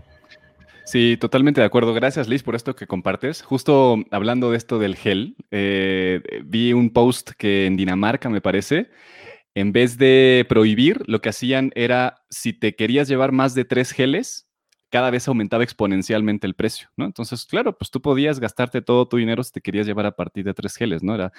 Sí, 0.84 1.16
totalmente 1.16 1.60
de 1.60 1.66
acuerdo. 1.66 1.92
Gracias, 1.94 2.28
Liz, 2.28 2.44
por 2.44 2.54
esto 2.54 2.76
que 2.76 2.86
compartes. 2.86 3.42
Justo 3.42 3.96
hablando 4.12 4.52
de 4.52 4.56
esto 4.56 4.78
del 4.78 4.94
gel, 4.94 5.34
eh, 5.50 6.22
vi 6.44 6.72
un 6.72 6.90
post 6.90 7.32
que 7.36 7.66
en 7.66 7.76
Dinamarca, 7.76 8.28
me 8.28 8.40
parece, 8.40 8.88
en 9.56 9.72
vez 9.72 9.98
de 9.98 10.46
prohibir, 10.48 11.02
lo 11.06 11.20
que 11.20 11.30
hacían 11.30 11.72
era, 11.74 12.22
si 12.30 12.52
te 12.52 12.76
querías 12.76 13.08
llevar 13.08 13.32
más 13.32 13.54
de 13.54 13.64
tres 13.64 13.90
geles, 13.90 14.46
cada 14.90 15.10
vez 15.10 15.26
aumentaba 15.28 15.64
exponencialmente 15.64 16.46
el 16.46 16.54
precio, 16.54 16.88
¿no? 16.96 17.04
Entonces, 17.04 17.44
claro, 17.44 17.76
pues 17.76 17.90
tú 17.90 18.00
podías 18.00 18.40
gastarte 18.40 18.82
todo 18.82 19.08
tu 19.08 19.16
dinero 19.16 19.42
si 19.42 19.52
te 19.52 19.60
querías 19.60 19.86
llevar 19.86 20.06
a 20.06 20.16
partir 20.16 20.44
de 20.44 20.54
tres 20.54 20.76
geles, 20.76 21.02
¿no? 21.02 21.14
Era 21.14 21.32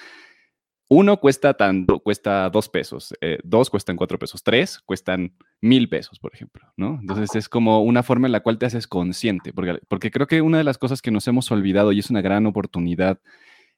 uno 0.90 1.20
cuesta 1.20 1.54
tanto, 1.54 2.00
cuesta 2.00 2.50
dos 2.50 2.70
pesos, 2.70 3.14
eh, 3.20 3.40
dos 3.44 3.70
cuestan 3.70 3.98
cuatro 3.98 4.18
pesos, 4.18 4.42
tres 4.42 4.80
cuestan 4.80 5.34
mil 5.60 5.90
pesos, 5.90 6.18
por 6.20 6.34
ejemplo, 6.34 6.66
¿no? 6.78 6.98
Entonces 7.02 7.36
es 7.36 7.50
como 7.50 7.82
una 7.82 8.04
forma 8.04 8.28
en 8.28 8.32
la 8.32 8.40
cual 8.40 8.58
te 8.58 8.68
haces 8.68 8.88
consciente, 8.88 9.52
porque, 9.52 9.80
porque 9.90 10.12
creo 10.12 10.28
que 10.28 10.42
una 10.42 10.58
de 10.58 10.64
las 10.64 10.78
cosas 10.78 11.02
que 11.02 11.12
nos 11.12 11.28
hemos 11.28 11.52
olvidado 11.52 11.92
y 11.92 12.00
es 12.00 12.10
una 12.10 12.22
gran 12.22 12.46
oportunidad 12.46 13.20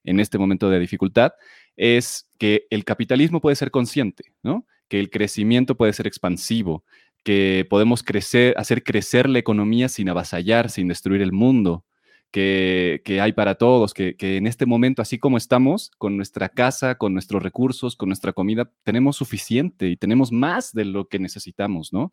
en 0.03 0.19
este 0.19 0.38
momento 0.38 0.69
de 0.69 0.79
dificultad 0.79 1.34
es 1.75 2.29
que 2.38 2.67
el 2.69 2.86
capitalismo 2.86 3.41
puede 3.41 3.55
ser 3.55 3.71
consciente, 3.71 4.32
¿no? 4.43 4.67
Que 4.88 4.99
el 4.99 5.10
crecimiento 5.10 5.75
puede 5.75 5.93
ser 5.93 6.05
expansivo, 6.05 6.84
que 7.23 7.65
podemos 7.69 8.03
crecer, 8.03 8.53
hacer 8.58 8.84
crecer 8.84 9.29
la 9.29 9.39
economía 9.39 9.89
sin 9.89 10.10
avasallar, 10.10 10.69
sin 10.69 10.88
destruir 10.88 11.21
el 11.21 11.32
mundo, 11.32 11.86
que, 12.32 13.19
hay 13.21 13.34
para 13.34 13.55
todos, 13.55 13.93
que, 13.93 14.15
en 14.19 14.47
este 14.47 14.65
momento, 14.65 15.01
así 15.01 15.17
como 15.17 15.38
estamos, 15.38 15.91
con 15.97 16.15
nuestra 16.15 16.49
casa, 16.49 16.95
con 16.95 17.13
nuestros 17.13 17.41
recursos, 17.41 17.95
con 17.95 18.10
nuestra 18.10 18.34
comida, 18.34 18.71
tenemos 18.84 19.17
suficiente 19.17 19.88
y 19.88 19.97
tenemos 19.97 20.32
más 20.32 20.73
de 20.73 20.86
lo 20.86 21.08
que 21.08 21.19
necesitamos, 21.19 21.91
¿no? 21.93 22.12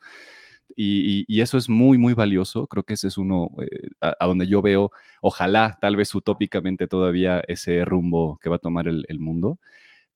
Y, 0.74 1.40
eso 1.40 1.58
es 1.58 1.68
muy, 1.68 1.96
muy 1.98 2.14
valioso. 2.14 2.66
Creo 2.66 2.82
que 2.82 2.94
ese 2.94 3.08
es 3.08 3.18
uno 3.18 3.50
eh, 3.60 3.88
a, 4.00 4.26
donde 4.26 4.46
yo 4.48 4.62
veo, 4.62 4.90
ojalá, 5.20 5.78
tal 5.80 5.96
vez 5.96 6.14
utópicamente 6.14 6.88
todavía 6.88 7.40
ese 7.46 7.84
rumbo 7.84 8.38
que 8.42 8.48
va 8.50 8.56
a 8.56 8.58
tomar 8.58 8.88
el, 8.88 9.18
mundo, 9.20 9.58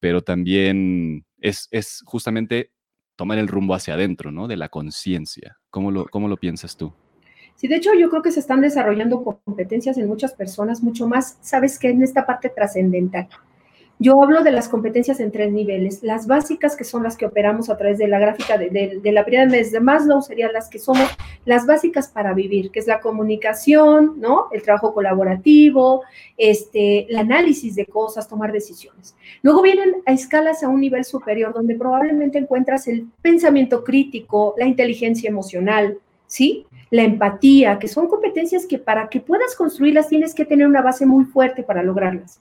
pero 0.01 0.23
también 0.23 1.25
es, 1.41 1.69
es, 1.71 2.03
justamente 2.05 2.73
tomar 3.21 3.37
el 3.37 3.49
rumbo 3.49 3.75
hacia 3.75 3.93
adentro, 3.93 4.33
¿no? 4.33 4.49
De 4.49 4.57
la 4.57 4.71
conciencia. 4.71 5.59
¿Cómo 5.69 5.91
lo, 5.91 6.07
¿Cómo 6.07 6.27
lo 6.27 6.39
piensas 6.39 6.75
tú? 6.75 6.91
Sí, 7.55 7.69
de 7.69 7.77
hecho 7.77 7.91
yo 7.93 8.09
creo 8.09 8.23
que 8.23 8.33
se 8.33 8.41
están 8.41 8.63
desarrollando 8.63 9.23
competencias 9.23 9.99
en 9.99 10.09
muchas 10.09 10.33
personas, 10.33 10.83
mucho 10.83 11.07
más, 11.07 11.37
¿sabes 11.43 11.79
qué? 11.79 11.91
En 11.91 12.03
esta 12.03 12.25
parte 12.25 12.49
trascendental. 12.49 13.29
Yo 14.03 14.23
hablo 14.23 14.43
de 14.43 14.51
las 14.51 14.71
competencias 14.71 15.21
en 15.21 15.31
tres 15.31 15.53
niveles. 15.53 16.03
Las 16.03 16.27
básicas, 16.27 16.75
que 16.75 16.85
son 16.85 17.03
las 17.03 17.19
que 17.19 17.27
operamos 17.27 17.69
a 17.69 17.77
través 17.77 17.99
de 17.99 18.09
la 18.09 18.19
gráfica 18.19 18.57
de, 18.57 18.99
la 19.05 19.27
pirámide 19.27 19.63
de 19.63 19.79
Maslow, 19.79 20.23
serían 20.23 20.55
las 20.55 20.71
que 20.71 20.79
somos 20.79 21.07
las 21.45 21.67
básicas 21.67 22.09
para 22.09 22.33
vivir, 22.33 22.71
que 22.71 22.79
es 22.79 22.87
la 22.87 23.01
comunicación, 23.01 24.15
¿no? 24.19 24.47
El 24.53 24.63
trabajo 24.63 24.95
colaborativo, 24.95 26.03
este, 26.39 27.11
el 27.11 27.17
análisis 27.19 27.75
de 27.75 27.85
cosas, 27.85 28.27
tomar 28.27 28.53
decisiones. 28.53 29.15
Luego 29.43 29.61
vienen 29.61 29.97
a 30.07 30.13
escalas 30.13 30.63
a 30.63 30.71
un 30.71 30.81
nivel 30.81 31.05
superior, 31.05 31.53
donde 31.53 31.75
probablemente 31.75 32.39
encuentras 32.39 32.89
el 32.89 33.07
pensamiento 33.21 33.85
crítico, 33.85 34.55
la 34.57 34.65
inteligencia 34.65 35.29
emocional, 35.29 35.99
¿sí? 36.27 36.65
La 36.89 37.03
empatía, 37.03 37.79
que 37.79 37.87
son 37.87 38.09
competencias 38.09 38.65
que 38.65 38.79
para 38.79 39.11
que 39.11 39.21
puedas 39.21 39.55
construirlas 39.55 40.09
tienes 40.09 40.35
que 40.35 40.47
tener 40.47 40.67
una 40.67 40.81
base 40.81 41.05
muy 41.05 41.27
fuerte 41.27 41.63
para 41.63 41.83
lograrlas. 41.83 42.41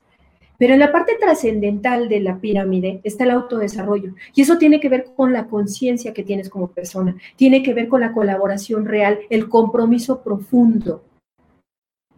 Pero 0.60 0.74
en 0.74 0.80
la 0.82 0.91
parte 0.91 1.15
trascendental 1.17 2.10
de 2.10 2.19
la 2.19 2.39
pirámide 2.39 3.00
está 3.04 3.24
el 3.24 3.32
autodesarrollo. 3.32 4.13
Y 4.36 4.41
eso 4.41 4.58
tiene 4.58 4.82
que 4.82 4.89
ver 4.89 5.06
con 5.15 5.32
la 5.32 5.48
conciencia 5.48 6.13
que 6.13 6.22
tienes 6.22 6.50
como 6.50 6.67
persona. 6.67 7.15
Tiene 7.38 7.63
que 7.63 7.74
ver 7.74 7.88
con 7.88 8.02
la 8.02 8.12
colaboración 8.12 8.86
real, 8.86 9.19
el 9.30 9.48
compromiso 9.48 10.22
profundo 10.22 11.02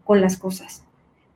con 0.04 0.22
las 0.22 0.38
cosas. 0.38 0.84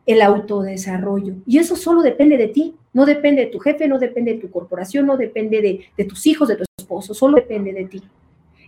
El 0.08 0.24
autodesarrollo. 0.24 1.36
Y 1.46 1.60
eso 1.60 1.76
solo 1.76 2.02
depende 2.02 2.38
de 2.38 2.48
ti. 2.48 2.76
No 2.92 3.06
depende 3.06 3.46
de 3.46 3.52
tu 3.52 3.60
jefe, 3.60 3.88
no 3.88 4.00
depende 4.00 4.34
de 4.34 4.40
tu 4.40 4.50
corporación, 4.50 5.06
no 5.06 5.16
depende 5.16 5.62
de, 5.62 5.86
de 5.96 6.04
tus 6.06 6.26
hijos, 6.26 6.48
de 6.48 6.56
tu 6.56 6.64
esposo. 6.76 7.14
Solo 7.14 7.36
depende 7.36 7.72
de 7.72 7.86
ti. 7.86 8.02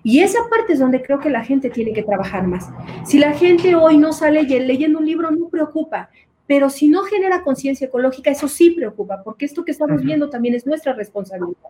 Y 0.03 0.19
esa 0.19 0.39
parte 0.49 0.73
es 0.73 0.79
donde 0.79 1.01
creo 1.01 1.19
que 1.19 1.29
la 1.29 1.43
gente 1.43 1.71
tiene 1.71 1.91
que 1.91 2.03
trabajar 2.03 2.45
más. 2.45 2.69
Si 3.03 3.17
la 3.17 3.33
gente 3.33 3.75
hoy 3.75 3.97
no 3.97 4.13
sale 4.13 4.43
leyendo 4.43 4.99
un 4.99 5.05
libro, 5.05 5.31
no 5.31 5.49
preocupa, 5.49 6.09
pero 6.47 6.69
si 6.69 6.87
no 6.87 7.03
genera 7.03 7.43
conciencia 7.43 7.87
ecológica, 7.87 8.31
eso 8.31 8.47
sí 8.47 8.71
preocupa, 8.71 9.21
porque 9.23 9.45
esto 9.45 9.65
que 9.65 9.71
estamos 9.71 10.01
viendo 10.01 10.29
también 10.29 10.55
es 10.55 10.65
nuestra 10.65 10.93
responsabilidad. 10.93 11.69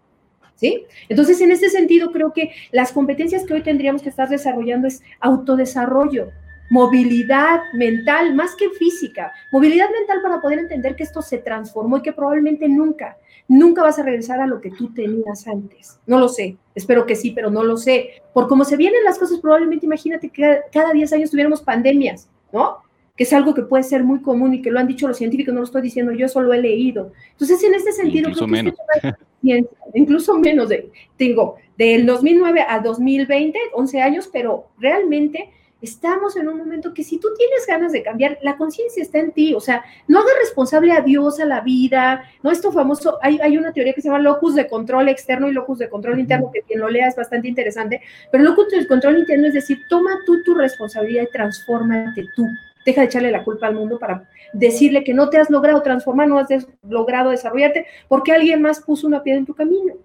¿Sí? 0.56 0.86
Entonces, 1.08 1.40
en 1.42 1.52
este 1.52 1.70
sentido, 1.70 2.12
creo 2.12 2.34
que 2.34 2.52
las 2.72 2.92
competencias 2.92 3.46
que 3.46 3.54
hoy 3.54 3.62
tendríamos 3.62 4.02
que 4.02 4.10
estar 4.10 4.28
desarrollando 4.28 4.88
es 4.88 5.04
autodesarrollo, 5.20 6.32
movilidad 6.72 7.60
mental, 7.74 8.34
más 8.34 8.56
que 8.56 8.70
física, 8.72 9.32
movilidad 9.52 9.90
mental 9.92 10.20
para 10.24 10.42
poder 10.42 10.60
entender 10.60 10.96
que 10.96 11.04
esto 11.04 11.22
se 11.22 11.38
transformó 11.38 11.98
y 11.98 12.02
que 12.02 12.12
probablemente 12.12 12.68
nunca, 12.68 13.18
nunca 13.48 13.84
vas 13.84 14.00
a 14.00 14.04
regresar 14.04 14.40
a 14.40 14.48
lo 14.48 14.60
que 14.60 14.72
tú 14.72 14.92
tenías 14.94 15.48
antes. 15.48 16.00
No 16.08 16.20
lo 16.20 16.28
sé, 16.28 16.58
espero 16.74 17.06
que 17.06 17.16
sí, 17.16 17.32
pero 17.32 17.52
no 17.52 17.64
lo 17.64 17.78
sé. 17.78 18.24
Por 18.34 18.48
cómo 18.48 18.66
se 18.66 18.78
vienen 18.78 19.04
las 19.04 19.20
cosas, 19.20 19.40
probablemente 19.40 19.86
imagínate 19.86 20.30
que 20.30 20.62
cada 20.72 20.92
10 20.92 21.14
años 21.14 21.30
tuviéramos 21.30 21.62
pandemias, 21.62 22.28
¿no? 22.52 22.87
Que 23.18 23.24
es 23.24 23.34
algo 23.34 23.54
que 23.54 23.64
puede 23.64 23.84
ser 23.84 24.04
muy 24.04 24.22
común 24.22 24.54
y 24.54 24.62
que 24.62 24.72
lo 24.72 24.80
han 24.80 24.88
dicho 24.88 25.08
los 25.08 25.18
científicos, 25.18 25.54
no 25.54 25.62
lo 25.62 25.66
estoy 25.66 25.82
diciendo 25.82 26.12
yo, 26.12 26.30
solo 26.30 26.54
he 26.54 26.62
leído. 26.62 27.12
Entonces, 27.32 27.62
en 27.64 27.74
este 27.74 27.92
sentido, 27.92 28.30
incluso 28.30 28.46
creo 28.46 28.74
que 29.02 29.08
menos. 29.44 29.68
incluso 29.94 30.38
menos, 30.38 30.70
de, 30.70 30.92
tengo 31.18 31.58
del 31.78 32.06
2009 32.06 32.66
a 32.68 32.80
2020, 32.80 33.60
11 33.74 34.02
años, 34.02 34.30
pero 34.32 34.68
realmente 34.80 35.50
estamos 35.82 36.36
en 36.36 36.48
un 36.48 36.58
momento 36.58 36.94
que 36.94 37.04
si 37.04 37.20
tú 37.20 37.28
tienes 37.38 37.68
ganas 37.68 37.92
de 37.92 38.02
cambiar, 38.02 38.40
la 38.42 38.58
conciencia 38.58 39.04
está 39.04 39.20
en 39.20 39.32
ti, 39.32 39.54
o 39.54 39.60
sea, 39.60 39.84
no 40.08 40.20
hagas 40.20 40.34
responsable 40.40 40.92
a 40.92 41.02
Dios, 41.02 41.40
a 41.40 41.46
la 41.46 41.62
vida, 41.62 42.24
¿no? 42.42 42.52
Esto 42.52 42.72
famoso, 42.72 43.20
hay, 43.22 43.40
hay 43.42 43.58
una 43.58 43.72
teoría 43.72 43.94
que 43.94 44.02
se 44.02 44.08
llama 44.08 44.20
locus 44.20 44.56
de 44.56 44.68
control 44.68 45.08
externo 45.10 45.48
y 45.50 45.54
locus 45.54 45.80
de 45.80 45.90
control 45.90 46.20
interno, 46.20 46.50
que 46.52 46.62
quien 46.62 46.80
lo 46.80 46.90
lea 46.90 47.08
es 47.08 47.16
bastante 47.16 47.48
interesante, 47.48 48.02
pero 48.32 48.44
locus 48.44 48.70
de 48.70 48.88
control 48.88 49.20
interno 49.20 49.48
es 49.48 49.54
decir, 49.54 49.80
toma 49.90 50.18
tú 50.26 50.42
tu 50.44 50.56
responsabilidad 50.56 51.24
y 51.24 51.32
transfórmate 51.32 52.26
tú. 52.36 52.46
Deja 52.88 53.02
de 53.02 53.08
echarle 53.08 53.32
la 53.32 53.44
culpa 53.44 53.68
al 53.68 53.76
mundo 53.76 54.00
para 54.00 54.30
decirle 54.54 55.04
que 55.04 55.14
no 55.14 55.30
te 55.30 55.38
has 55.38 55.50
logrado 55.50 55.82
transformar, 55.82 56.30
no 56.30 56.40
has 56.40 56.48
logrado 56.88 57.32
desarrollarte, 57.32 57.86
porque 58.08 58.32
alguien 58.32 58.62
más 58.62 58.80
puso 58.80 59.06
una 59.08 59.22
piedra 59.22 59.40
en 59.40 59.46
tu 59.46 59.54
camino. 59.54 59.96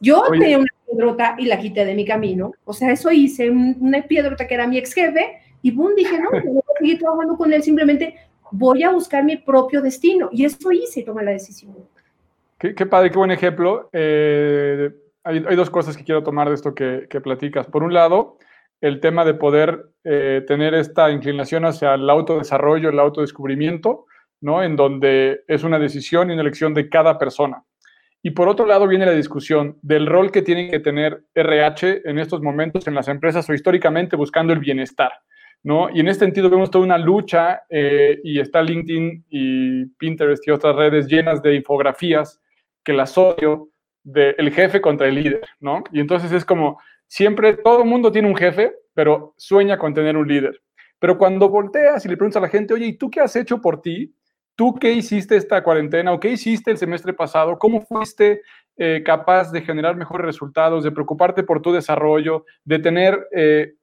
Yo 0.00 0.22
tenía 0.30 0.58
una 0.58 0.72
piedrota 0.86 1.34
y 1.36 1.44
la 1.44 1.58
quité 1.58 1.84
de 1.84 1.94
mi 1.94 2.06
camino. 2.06 2.52
O 2.64 2.72
sea, 2.72 2.90
eso 2.90 3.10
hice, 3.10 3.50
una 3.50 4.00
piedrota 4.00 4.46
que 4.46 4.54
era 4.54 4.66
mi 4.66 4.78
ex 4.78 4.94
jefe, 4.94 5.42
y 5.60 5.72
boom, 5.72 5.94
dije, 5.94 6.18
no, 6.18 6.30
no 6.30 6.52
voy 6.52 6.62
a 6.74 6.78
seguir 6.78 6.98
trabajando 6.98 7.36
con 7.36 7.52
él, 7.52 7.62
simplemente 7.62 8.14
voy 8.50 8.82
a 8.82 8.90
buscar 8.90 9.22
mi 9.22 9.36
propio 9.36 9.82
destino. 9.82 10.30
Y 10.32 10.46
eso 10.46 10.72
hice 10.72 11.00
y 11.00 11.04
tomé 11.04 11.22
la 11.22 11.32
decisión. 11.32 11.74
Qué, 12.58 12.86
padre, 12.86 13.10
qué 13.10 13.18
buen 13.18 13.30
ejemplo. 13.30 13.90
Eh, 13.92 14.90
hay, 15.24 15.56
dos 15.56 15.70
cosas 15.70 15.96
que 15.96 16.04
quiero 16.04 16.22
tomar 16.22 16.48
de 16.48 16.54
esto 16.54 16.74
que, 16.74 17.06
platicas. 17.22 17.66
Por 17.66 17.82
un 17.82 17.92
lado, 17.92 18.38
el 18.80 19.00
tema 19.00 19.24
de 19.24 19.34
poder 19.34 19.86
eh, 20.04 20.42
tener 20.46 20.74
esta 20.74 21.10
inclinación 21.10 21.64
hacia 21.64 21.94
el 21.94 22.08
autodesarrollo, 22.08 22.88
el 22.88 22.98
autodescubrimiento, 22.98 24.06
¿no? 24.40 24.62
En 24.62 24.76
donde 24.76 25.42
es 25.46 25.64
una 25.64 25.78
decisión 25.78 26.30
y 26.30 26.32
una 26.32 26.42
elección 26.42 26.72
de 26.74 26.88
cada 26.88 27.18
persona. 27.18 27.62
Y 28.22 28.30
por 28.30 28.48
otro 28.48 28.66
lado 28.66 28.86
viene 28.86 29.06
la 29.06 29.12
discusión 29.12 29.78
del 29.82 30.06
rol 30.06 30.30
que 30.30 30.42
tiene 30.42 30.70
que 30.70 30.80
tener 30.80 31.24
RH 31.34 32.02
en 32.04 32.18
estos 32.18 32.42
momentos 32.42 32.86
en 32.86 32.94
las 32.94 33.08
empresas 33.08 33.48
o 33.48 33.54
históricamente 33.54 34.16
buscando 34.16 34.52
el 34.52 34.58
bienestar. 34.58 35.12
¿no? 35.62 35.88
Y 35.90 36.00
en 36.00 36.08
este 36.08 36.24
sentido 36.24 36.50
vemos 36.50 36.70
toda 36.70 36.84
una 36.84 36.98
lucha 36.98 37.62
eh, 37.68 38.18
y 38.24 38.40
está 38.40 38.62
LinkedIn 38.62 39.26
y 39.28 39.86
Pinterest 39.86 40.46
y 40.46 40.50
otras 40.50 40.76
redes 40.76 41.06
llenas 41.06 41.42
de 41.42 41.54
infografías 41.54 42.40
que 42.82 42.92
las 42.92 43.16
odio 43.16 43.68
del 44.02 44.50
jefe 44.52 44.80
contra 44.80 45.08
el 45.08 45.16
líder, 45.16 45.42
¿no? 45.60 45.84
Y 45.92 46.00
entonces 46.00 46.32
es 46.32 46.46
como, 46.46 46.80
siempre 47.10 47.54
todo 47.56 47.82
el 47.82 47.88
mundo 47.88 48.12
tiene 48.12 48.28
un 48.28 48.36
jefe, 48.36 48.72
pero 48.94 49.34
sueña 49.36 49.76
con 49.76 49.92
tener 49.92 50.16
un 50.16 50.28
líder. 50.28 50.62
Pero 51.00 51.18
cuando 51.18 51.48
volteas 51.48 52.04
y 52.04 52.08
le 52.08 52.16
preguntas 52.16 52.38
a 52.38 52.46
la 52.46 52.48
gente, 52.48 52.72
oye, 52.72 52.86
¿y 52.86 52.92
tú 52.92 53.10
qué 53.10 53.20
has 53.20 53.34
hecho 53.34 53.60
por 53.60 53.82
ti? 53.82 54.14
¿Tú 54.54 54.76
qué 54.76 54.92
hiciste 54.92 55.36
esta 55.36 55.62
cuarentena 55.64 56.12
o 56.12 56.20
qué 56.20 56.30
hiciste 56.30 56.70
el 56.70 56.78
semestre 56.78 57.12
pasado? 57.12 57.58
¿Cómo 57.58 57.80
fuiste 57.80 58.42
eh, 58.76 59.02
capaz 59.04 59.50
de 59.50 59.62
generar 59.62 59.96
mejores 59.96 60.24
resultados, 60.24 60.84
de 60.84 60.92
preocuparte 60.92 61.42
por 61.42 61.60
tu 61.60 61.72
desarrollo, 61.72 62.44
de 62.64 62.78
tener 62.78 63.26
eh, 63.34 63.74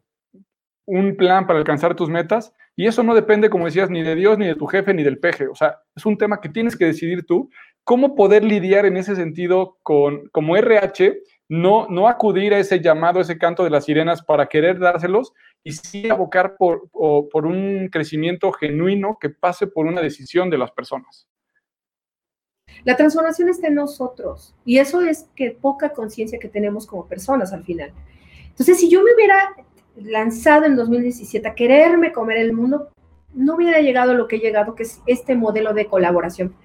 un 0.85 1.17
plan 1.17 1.45
para 1.47 1.59
alcanzar 1.59 1.95
tus 1.95 2.09
metas? 2.09 2.53
Y 2.77 2.87
eso 2.87 3.03
no 3.03 3.13
depende, 3.13 3.49
como 3.49 3.65
decías, 3.65 3.89
ni 3.89 4.03
de 4.03 4.15
Dios, 4.15 4.37
ni 4.37 4.45
de 4.45 4.55
tu 4.55 4.67
jefe, 4.67 4.93
ni 4.93 5.03
del 5.03 5.19
peje. 5.19 5.47
O 5.47 5.55
sea, 5.55 5.79
es 5.95 6.05
un 6.05 6.17
tema 6.17 6.39
que 6.39 6.47
tienes 6.47 6.77
que 6.77 6.85
decidir 6.85 7.25
tú. 7.25 7.49
¿Cómo 7.83 8.15
poder 8.15 8.45
lidiar 8.45 8.85
en 8.85 8.95
ese 8.95 9.17
sentido 9.17 9.79
con, 9.83 10.29
como 10.29 10.55
RH, 10.55 11.17
no, 11.49 11.87
no 11.89 12.07
acudir 12.07 12.53
a 12.53 12.59
ese 12.59 12.79
llamado, 12.79 13.19
ese 13.19 13.37
canto 13.37 13.63
de 13.63 13.69
las 13.69 13.85
sirenas 13.85 14.21
para 14.21 14.47
querer 14.47 14.79
dárselos, 14.79 15.33
y 15.63 15.73
sí 15.73 16.09
abocar 16.09 16.55
por, 16.57 16.89
por 16.89 17.45
un 17.45 17.89
crecimiento 17.91 18.51
genuino 18.51 19.17
que 19.19 19.29
pase 19.29 19.67
por 19.67 19.85
una 19.85 20.01
decisión 20.01 20.49
de 20.49 20.57
las 20.57 20.71
personas. 20.71 21.27
La 22.83 22.95
transformación 22.95 23.49
está 23.49 23.67
en 23.67 23.75
nosotros 23.75 24.55
y 24.63 24.77
eso 24.77 25.01
es 25.01 25.29
que 25.35 25.51
poca 25.51 25.93
conciencia 25.93 26.39
que 26.39 26.47
tenemos 26.47 26.85
como 26.85 27.07
personas 27.07 27.51
al 27.53 27.63
final. 27.63 27.91
Entonces, 28.49 28.79
si 28.79 28.89
yo 28.89 29.03
me 29.03 29.13
hubiera 29.13 29.55
lanzado 29.95 30.65
en 30.65 30.75
2017 30.75 31.47
a 31.47 31.55
quererme 31.55 32.11
comer 32.11 32.37
el 32.37 32.53
mundo, 32.53 32.89
no 33.33 33.55
hubiera 33.55 33.79
llegado 33.81 34.11
a 34.11 34.15
lo 34.15 34.27
que 34.27 34.37
he 34.37 34.39
llegado, 34.39 34.75
que 34.75 34.83
es 34.83 35.01
este 35.05 35.35
modelo 35.35 35.73
de 35.73 35.87
colaboración. 35.87 36.55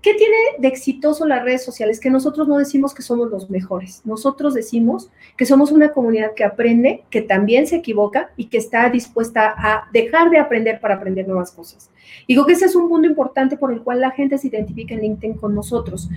¿Qué 0.00 0.14
tiene 0.14 0.36
de 0.58 0.68
exitoso 0.68 1.26
las 1.26 1.42
redes 1.42 1.64
sociales? 1.64 1.98
Que 1.98 2.08
nosotros 2.08 2.46
no 2.46 2.56
decimos 2.56 2.94
que 2.94 3.02
somos 3.02 3.30
los 3.30 3.50
mejores. 3.50 4.00
Nosotros 4.04 4.54
decimos 4.54 5.10
que 5.36 5.44
somos 5.44 5.72
una 5.72 5.90
comunidad 5.90 6.34
que 6.34 6.44
aprende, 6.44 7.02
que 7.10 7.20
también 7.20 7.66
se 7.66 7.76
equivoca 7.76 8.30
y 8.36 8.46
que 8.46 8.58
está 8.58 8.88
dispuesta 8.90 9.52
a 9.56 9.88
dejar 9.92 10.30
de 10.30 10.38
aprender 10.38 10.80
para 10.80 10.94
aprender 10.94 11.26
nuevas 11.26 11.50
cosas. 11.50 11.90
Digo 12.28 12.46
que 12.46 12.52
ese 12.52 12.66
es 12.66 12.76
un 12.76 12.88
punto 12.88 13.08
importante 13.08 13.56
por 13.56 13.72
el 13.72 13.82
cual 13.82 14.00
la 14.00 14.12
gente 14.12 14.38
se 14.38 14.46
identifica 14.46 14.94
en 14.94 15.00
LinkedIn 15.00 15.36
con 15.36 15.52
nosotros. 15.52 16.08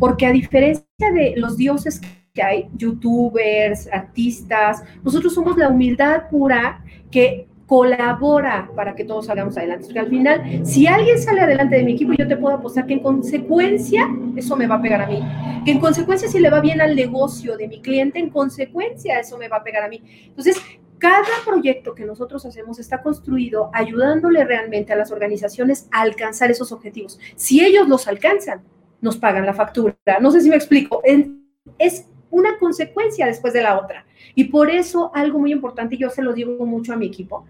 Porque 0.00 0.26
a 0.26 0.32
diferencia 0.32 0.84
de 0.98 1.34
los 1.36 1.56
dioses 1.56 2.00
que 2.34 2.42
hay, 2.42 2.68
youtubers, 2.76 3.88
artistas, 3.92 4.82
nosotros 5.04 5.32
somos 5.32 5.56
la 5.56 5.68
humildad 5.68 6.28
pura 6.28 6.84
que 7.10 7.46
colabora 7.68 8.70
para 8.74 8.94
que 8.94 9.04
todos 9.04 9.26
salgamos 9.26 9.56
adelante. 9.58 9.84
Porque 9.84 10.00
al 10.00 10.08
final, 10.08 10.66
si 10.66 10.86
alguien 10.86 11.18
sale 11.18 11.42
adelante 11.42 11.76
de 11.76 11.84
mi 11.84 11.92
equipo, 11.92 12.14
yo 12.14 12.26
te 12.26 12.36
puedo 12.36 12.56
apostar 12.56 12.86
que 12.86 12.94
en 12.94 13.00
consecuencia 13.00 14.08
eso 14.34 14.56
me 14.56 14.66
va 14.66 14.76
a 14.76 14.82
pegar 14.82 15.02
a 15.02 15.06
mí. 15.06 15.22
Que 15.66 15.72
en 15.72 15.78
consecuencia, 15.78 16.28
si 16.28 16.40
le 16.40 16.48
va 16.48 16.60
bien 16.60 16.80
al 16.80 16.96
negocio 16.96 17.58
de 17.58 17.68
mi 17.68 17.82
cliente, 17.82 18.18
en 18.18 18.30
consecuencia 18.30 19.20
eso 19.20 19.36
me 19.36 19.48
va 19.48 19.58
a 19.58 19.62
pegar 19.62 19.84
a 19.84 19.88
mí. 19.88 20.02
Entonces, 20.28 20.56
cada 20.96 21.26
proyecto 21.44 21.94
que 21.94 22.06
nosotros 22.06 22.44
hacemos 22.46 22.78
está 22.78 23.02
construido 23.02 23.70
ayudándole 23.74 24.44
realmente 24.44 24.94
a 24.94 24.96
las 24.96 25.12
organizaciones 25.12 25.88
a 25.92 26.00
alcanzar 26.00 26.50
esos 26.50 26.72
objetivos. 26.72 27.20
Si 27.36 27.62
ellos 27.62 27.86
los 27.86 28.08
alcanzan, 28.08 28.62
nos 29.02 29.18
pagan 29.18 29.44
la 29.44 29.52
factura. 29.52 29.94
No 30.22 30.30
sé 30.30 30.40
si 30.40 30.48
me 30.48 30.56
explico. 30.56 31.02
Es 31.04 32.06
una 32.30 32.58
consecuencia 32.58 33.26
después 33.26 33.52
de 33.52 33.62
la 33.62 33.78
otra. 33.78 34.06
Y 34.34 34.44
por 34.44 34.70
eso 34.70 35.10
algo 35.14 35.38
muy 35.38 35.52
importante, 35.52 35.98
yo 35.98 36.08
se 36.08 36.22
lo 36.22 36.32
digo 36.32 36.64
mucho 36.64 36.94
a 36.94 36.96
mi 36.96 37.06
equipo, 37.06 37.44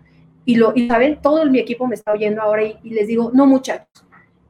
y, 0.48 0.54
lo, 0.54 0.72
y 0.74 0.88
saben, 0.88 1.20
todo 1.20 1.44
mi 1.44 1.58
equipo 1.58 1.86
me 1.86 1.94
está 1.94 2.10
oyendo 2.10 2.40
ahora 2.40 2.64
y, 2.64 2.78
y 2.82 2.88
les 2.94 3.06
digo, 3.06 3.30
no 3.34 3.44
muchachos, 3.44 4.06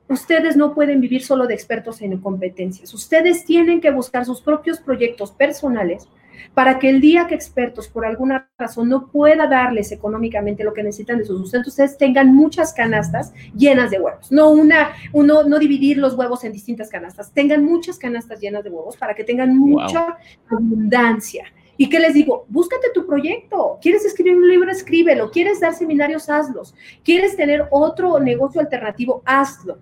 ustedes 0.09 0.57
no 0.57 0.73
pueden 0.73 1.01
vivir 1.01 1.25
solo 1.25 1.49
de 1.49 1.55
expertos 1.55 2.01
en 2.03 2.17
competencias. 2.19 2.95
Ustedes 2.95 3.45
tienen 3.45 3.81
que 3.81 3.91
buscar 3.91 4.25
sus 4.25 4.41
propios 4.41 4.79
proyectos 4.79 5.33
personales 5.33 6.09
para 6.55 6.79
que 6.79 6.89
el 6.89 7.01
día 7.01 7.27
que 7.27 7.35
expertos 7.35 7.89
por 7.89 8.07
alguna 8.07 8.49
razón 8.57 8.89
no 8.89 9.09
pueda 9.09 9.49
darles 9.49 9.91
económicamente 9.91 10.63
lo 10.63 10.73
que 10.73 10.85
necesitan 10.85 11.19
de 11.19 11.25
su 11.25 11.37
sustento, 11.37 11.69
ustedes 11.69 11.99
tengan 11.99 12.33
muchas 12.33 12.73
canastas 12.73 13.33
llenas 13.57 13.91
de 13.91 13.99
huevos. 13.99 14.31
No 14.31 14.51
una, 14.51 14.91
uno, 15.13 15.43
no 15.43 15.59
dividir 15.59 15.99
los 15.99 16.15
huevos 16.15 16.45
en 16.45 16.53
distintas 16.53 16.91
canastas. 16.91 17.33
Tengan 17.33 17.65
muchas 17.65 17.99
canastas 17.99 18.41
llenas 18.41 18.63
de 18.63 18.71
huevos 18.71 18.97
para 18.97 19.17
que 19.17 19.25
tengan 19.25 19.59
mucha 19.59 20.17
abundancia. 20.49 21.47
¿Y 21.81 21.89
qué 21.89 22.01
les 22.01 22.13
digo? 22.13 22.45
Búscate 22.49 22.89
tu 22.93 23.07
proyecto. 23.07 23.79
¿Quieres 23.81 24.05
escribir 24.05 24.37
un 24.37 24.49
libro? 24.49 24.69
Escríbelo. 24.69 25.31
¿Quieres 25.31 25.61
dar 25.61 25.75
seminarios? 25.75 26.29
Hazlos. 26.29 26.75
¿Quieres 27.05 27.37
tener 27.37 27.69
otro 27.71 28.19
negocio 28.19 28.61
alternativo? 28.61 29.23
Hazlo. 29.25 29.79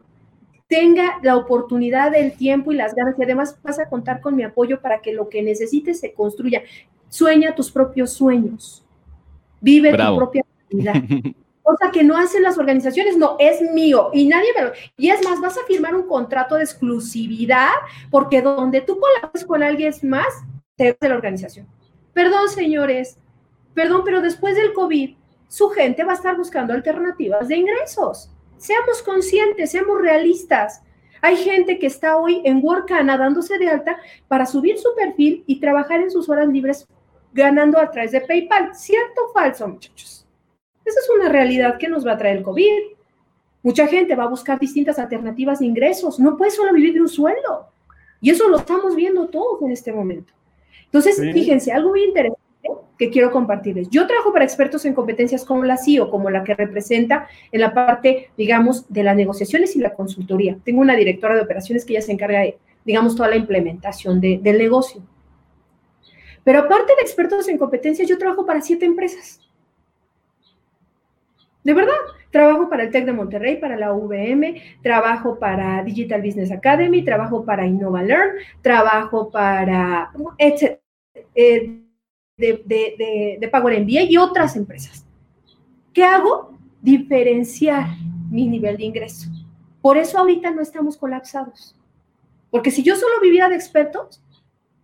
Tenga 0.69 1.19
la 1.23 1.37
oportunidad, 1.37 2.15
el 2.15 2.37
tiempo 2.37 2.71
y 2.71 2.77
las 2.77 2.95
ganas. 2.95 3.19
Y 3.19 3.23
además 3.23 3.59
vas 3.63 3.79
a 3.79 3.89
contar 3.89 4.21
con 4.21 4.37
mi 4.37 4.43
apoyo 4.43 4.83
para 4.83 5.01
que 5.01 5.15
lo 5.15 5.31
que 5.31 5.43
necesites 5.43 5.99
se 5.99 6.13
construya. 6.13 6.63
Sueña 7.09 7.55
tus 7.55 7.73
propios 7.73 8.13
sueños. 8.13 8.85
Vive 9.63 9.97
tu 9.97 10.17
propia 10.17 10.45
vida. 10.69 10.93
Cosa 11.63 11.91
que 11.91 12.05
no 12.05 12.17
hacen 12.17 12.43
las 12.43 12.59
organizaciones, 12.59 13.17
no, 13.17 13.37
es 13.41 13.61
mío 13.73 14.11
y 14.13 14.27
nadie 14.27 14.51
me 14.55 14.67
lo... 14.67 14.73
Y 14.97 15.11
es 15.11 15.25
más, 15.25 15.41
vas 15.41 15.59
a 15.59 15.65
firmar 15.67 15.97
un 15.97 16.07
contrato 16.07 16.55
de 16.55 16.63
exclusividad 16.63 17.73
porque 18.09 18.41
donde 18.41 18.83
tú 18.83 19.01
colabores 19.01 19.45
con 19.45 19.65
alguien 19.65 19.93
más, 20.03 20.29
te 20.77 20.97
de 21.01 21.09
la 21.09 21.17
organización. 21.17 21.67
Perdón, 22.17 22.49
señores, 22.49 23.19
perdón, 23.75 24.01
pero 24.03 24.23
después 24.23 24.57
del 24.57 24.73
COVID, 24.73 25.19
su 25.49 25.69
gente 25.69 26.03
va 26.03 26.13
a 26.13 26.15
estar 26.15 26.35
buscando 26.35 26.73
alternativas 26.73 27.47
de 27.47 27.59
ingresos. 27.59 28.31
Seamos 28.57 29.03
conscientes, 29.03 29.71
seamos 29.71 30.01
realistas. 30.01 30.83
Hay 31.21 31.37
gente 31.37 31.79
que 31.79 31.89
está 31.89 32.17
hoy 32.17 32.41
en 32.47 32.65
Workana 32.65 33.19
dándose 33.19 33.59
de 33.59 33.69
alta 33.69 33.99
para 34.29 34.47
subir 34.47 34.79
su 34.79 34.95
perfil 34.97 35.45
y 35.47 35.61
trabajar 35.61 36.01
en 36.01 36.11
sus 36.11 36.27
horas 36.31 36.49
libres 36.49 36.89
ganando 37.35 37.79
a 37.79 37.91
través 37.91 38.13
de 38.13 38.23
PayPal. 38.23 38.75
¿Cierto 38.75 39.27
o 39.27 39.33
falso, 39.35 39.69
muchachos? 39.69 40.27
Esa 40.87 41.01
es 41.01 41.11
una 41.21 41.29
realidad 41.29 41.77
que 41.77 41.89
nos 41.89 42.07
va 42.07 42.13
a 42.13 42.17
traer 42.17 42.39
el 42.39 42.45
COVID. 42.45 42.97
Mucha 43.63 43.87
gente 43.89 44.15
va 44.15 44.25
a 44.25 44.29
buscar 44.29 44.59
distintas 44.59 44.99
alternativas 44.99 45.59
de 45.59 45.67
ingresos. 45.67 46.19
No 46.19 46.39
puede 46.39 46.51
solo 46.51 46.73
vivir 46.73 46.95
de 46.95 47.03
un 47.03 47.11
sueldo. 47.11 47.69
Y 48.23 48.31
eso 48.31 48.49
lo 48.49 48.57
estamos 48.57 48.97
viendo 48.97 49.29
todos 49.29 49.61
en 49.61 49.73
este 49.73 49.93
momento. 49.93 50.33
Entonces, 50.97 51.33
fíjense, 51.33 51.73
algo 51.73 51.91
muy 51.91 52.05
interesante 52.05 52.41
que 52.99 53.11
quiero 53.11 53.31
compartirles. 53.31 53.91
Yo 53.91 54.07
trabajo 54.07 54.33
para 54.33 54.47
expertos 54.47 54.87
en 54.87 54.95
competencias 54.95 55.45
como 55.45 55.65
la 55.65 55.77
CIO, 55.77 56.11
como 56.11 56.31
la 56.31 56.43
que 56.43 56.55
representa 56.55 57.29
en 57.53 57.61
la 57.61 57.75
parte, 57.75 58.31
digamos, 58.39 58.91
de 58.91 59.03
las 59.03 59.15
negociaciones 59.15 59.77
y 59.77 59.81
la 59.81 59.93
consultoría. 59.93 60.57
Tengo 60.65 60.81
una 60.81 60.97
directora 60.97 61.35
de 61.35 61.43
operaciones 61.43 61.85
que 61.85 61.95
ya 61.95 62.01
se 62.01 62.13
encarga 62.13 62.41
de, 62.41 62.57
digamos, 62.85 63.15
toda 63.15 63.29
la 63.29 63.37
implementación 63.37 64.21
del 64.21 64.59
negocio. 64.59 65.03
Pero 66.43 66.61
aparte 66.61 66.95
de 66.97 67.03
expertos 67.03 67.49
en 67.49 67.59
competencias, 67.59 68.09
yo 68.09 68.17
trabajo 68.17 68.47
para 68.47 68.63
siete 68.63 68.87
empresas. 68.87 69.41
De 71.63 71.75
verdad, 71.75 71.97
trabajo 72.31 72.71
para 72.71 72.85
el 72.85 72.91
TEC 72.91 73.05
de 73.05 73.13
Monterrey, 73.13 73.57
para 73.57 73.77
la 73.77 73.93
UVM, 73.93 74.63
trabajo 74.83 75.39
para 75.39 75.83
Digital 75.83 76.23
Business 76.23 76.53
Academy, 76.53 77.05
trabajo 77.05 77.45
para 77.45 77.67
InnovaLearn, 77.67 78.37
trabajo 78.63 79.31
para, 79.31 80.11
etc. 80.39 80.79
Eh, 81.35 81.83
de, 82.37 82.63
de, 82.67 83.39
de, 83.41 83.49
Power 83.49 83.81
MBA 83.81 84.03
y 84.03 84.17
otras 84.19 84.57
empresas. 84.57 85.07
¿Qué 85.95 86.05
hago? 86.05 86.55
Diferenciar 86.83 87.97
mi 88.31 88.47
nivel 88.47 88.77
de 88.77 88.85
ingreso. 88.85 89.31
Por 89.81 89.97
eso 89.97 90.19
ahorita 90.19 90.51
no 90.51 90.61
estamos 90.61 90.97
colapsados. 90.97 91.75
Porque 92.51 92.71
si 92.71 92.83
yo 92.83 92.97
solo 92.97 93.21
viviera 93.23 93.49
de 93.49 93.55
expertos, 93.55 94.23